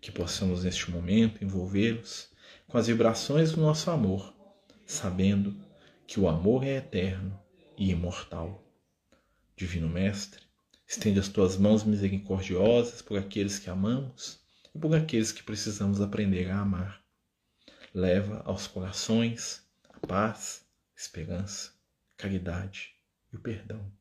Que 0.01 0.11
possamos 0.11 0.63
neste 0.63 0.89
momento 0.89 1.43
envolvê-los 1.43 2.29
com 2.67 2.77
as 2.77 2.87
vibrações 2.87 3.51
do 3.51 3.61
nosso 3.61 3.91
amor, 3.91 4.33
sabendo 4.85 5.59
que 6.07 6.19
o 6.19 6.27
amor 6.27 6.63
é 6.63 6.77
eterno 6.77 7.39
e 7.77 7.91
imortal 7.91 8.65
Divino 9.59 9.89
Mestre, 9.89 10.41
estende 10.87 11.19
as 11.19 11.27
tuas 11.27 11.57
mãos 11.57 11.83
misericordiosas 11.83 13.01
por 13.01 13.19
aqueles 13.19 13.59
que 13.59 13.69
amamos 13.69 14.39
e 14.73 14.79
por 14.79 14.95
aqueles 14.95 15.33
que 15.33 15.43
precisamos 15.43 15.99
aprender 15.99 16.49
a 16.49 16.59
amar. 16.59 17.03
Leva 17.93 18.41
aos 18.45 18.67
corações 18.67 19.61
a 19.89 19.99
paz, 20.07 20.65
a 20.95 20.99
esperança, 21.01 21.73
a 22.13 22.21
caridade 22.21 22.93
e 23.33 23.35
o 23.35 23.39
perdão. 23.41 23.91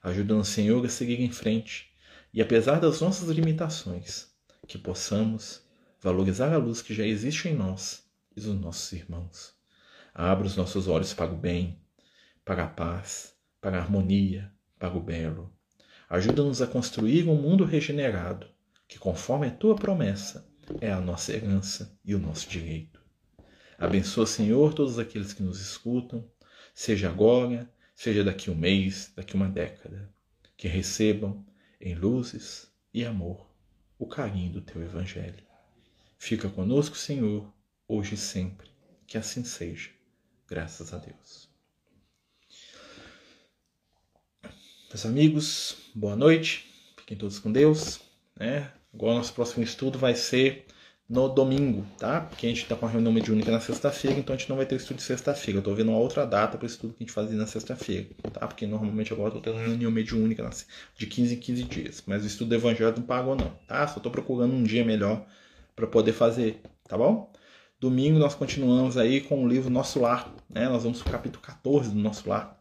Ajuda-nos, 0.00 0.46
Senhor, 0.46 0.86
a 0.86 0.88
seguir 0.88 1.20
em 1.20 1.32
frente 1.32 1.90
e, 2.36 2.42
apesar 2.42 2.78
das 2.78 3.00
nossas 3.00 3.30
limitações, 3.30 4.26
que 4.68 4.76
possamos 4.76 5.62
valorizar 6.02 6.52
a 6.52 6.58
luz 6.58 6.82
que 6.82 6.92
já 6.92 7.06
existe 7.06 7.48
em 7.48 7.54
nós 7.54 8.04
e 8.36 8.40
dos 8.42 8.54
nossos 8.60 8.92
irmãos. 8.92 9.54
Abra 10.14 10.46
os 10.46 10.54
nossos 10.54 10.86
olhos 10.86 11.14
para 11.14 11.32
o 11.32 11.36
bem, 11.36 11.80
para 12.44 12.64
a 12.64 12.68
paz, 12.68 13.34
para 13.58 13.78
a 13.78 13.80
harmonia, 13.80 14.52
para 14.78 14.94
o 14.94 15.00
belo. 15.00 15.50
Ajuda-nos 16.10 16.60
a 16.60 16.66
construir 16.66 17.26
um 17.26 17.40
mundo 17.40 17.64
regenerado, 17.64 18.46
que, 18.86 18.98
conforme 18.98 19.46
a 19.46 19.50
tua 19.50 19.74
promessa, 19.74 20.46
é 20.82 20.92
a 20.92 21.00
nossa 21.00 21.32
herança 21.32 21.98
e 22.04 22.14
o 22.14 22.18
nosso 22.18 22.50
direito. 22.50 23.00
Abençoa, 23.78 24.26
Senhor, 24.26 24.74
todos 24.74 24.98
aqueles 24.98 25.32
que 25.32 25.42
nos 25.42 25.58
escutam, 25.58 26.30
seja 26.74 27.08
agora, 27.08 27.66
seja 27.94 28.22
daqui 28.22 28.50
um 28.50 28.54
mês, 28.54 29.10
daqui 29.16 29.34
uma 29.34 29.48
década, 29.48 30.12
que 30.54 30.68
recebam 30.68 31.42
em 31.80 31.94
luzes 31.94 32.70
e 32.92 33.04
amor 33.04 33.46
o 33.98 34.06
carinho 34.06 34.52
do 34.52 34.60
teu 34.60 34.82
Evangelho. 34.82 35.42
Fica 36.18 36.48
conosco, 36.48 36.96
Senhor, 36.96 37.52
hoje 37.88 38.14
e 38.14 38.18
sempre. 38.18 38.68
Que 39.06 39.16
assim 39.16 39.44
seja. 39.44 39.90
Graças 40.48 40.92
a 40.92 40.98
Deus. 40.98 41.48
Meus 44.88 45.06
amigos, 45.06 45.76
boa 45.94 46.16
noite. 46.16 46.72
Fiquem 46.98 47.16
todos 47.16 47.38
com 47.38 47.52
Deus. 47.52 48.00
Né? 48.36 48.72
Agora 48.92 49.14
nosso 49.14 49.32
próximo 49.32 49.62
estudo 49.62 49.98
vai 49.98 50.14
ser 50.14 50.66
no 51.08 51.28
domingo, 51.28 51.86
tá? 51.98 52.20
Porque 52.20 52.46
a 52.46 52.48
gente 52.48 52.62
está 52.62 52.74
com 52.74 52.84
a 52.84 52.88
reunião 52.88 53.12
mediúnica 53.12 53.50
na 53.52 53.60
sexta-feira, 53.60 54.18
então 54.18 54.34
a 54.34 54.38
gente 54.38 54.48
não 54.48 54.56
vai 54.56 54.66
ter 54.66 54.74
estudo 54.74 54.96
de 54.96 55.04
sexta-feira. 55.04 55.58
Eu 55.58 55.60
estou 55.60 55.74
vendo 55.74 55.90
uma 55.90 55.98
outra 55.98 56.26
data 56.26 56.58
para 56.58 56.66
estudo 56.66 56.94
que 56.94 57.04
a 57.04 57.06
gente 57.06 57.12
fazia 57.12 57.36
na 57.36 57.46
sexta-feira, 57.46 58.08
tá? 58.32 58.46
Porque 58.46 58.66
normalmente 58.66 59.12
agora 59.12 59.32
eu 59.32 59.38
estou 59.38 59.54
tendo 59.54 59.64
reunião 59.64 59.90
mediúnica 59.90 60.48
de 60.96 61.06
15 61.06 61.34
em 61.34 61.38
15 61.38 61.62
dias. 61.64 62.02
Mas 62.06 62.24
o 62.24 62.26
estudo 62.26 62.48
do 62.48 62.54
evangelho 62.56 62.94
não 62.96 63.04
pagou 63.04 63.36
não, 63.36 63.50
tá? 63.68 63.86
Só 63.86 63.98
estou 63.98 64.10
procurando 64.10 64.52
um 64.52 64.64
dia 64.64 64.84
melhor 64.84 65.24
para 65.76 65.86
poder 65.86 66.12
fazer, 66.12 66.60
tá 66.88 66.98
bom? 66.98 67.32
Domingo 67.78 68.18
nós 68.18 68.34
continuamos 68.34 68.96
aí 68.96 69.20
com 69.20 69.44
o 69.44 69.48
livro 69.48 69.70
Nosso 69.70 70.00
Lar, 70.00 70.34
né? 70.48 70.68
Nós 70.68 70.82
vamos 70.82 71.02
para 71.02 71.10
o 71.10 71.12
capítulo 71.12 71.42
14 71.42 71.90
do 71.90 71.98
Nosso 72.00 72.28
Lar. 72.28 72.58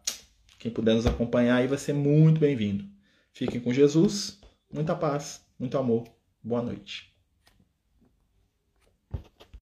Quem 0.60 0.72
puder 0.72 0.94
nos 0.94 1.08
acompanhar 1.08 1.56
aí 1.56 1.68
vai 1.68 1.78
ser 1.78 1.94
muito 1.94 2.40
bem-vindo. 2.40 2.86
Fiquem 3.34 3.60
com 3.60 3.74
Jesus, 3.74 4.40
muita 4.72 4.96
paz, 4.96 5.42
muito 5.58 5.78
amor. 5.78 6.04
Boa 6.44 6.62
noite. 6.62 7.15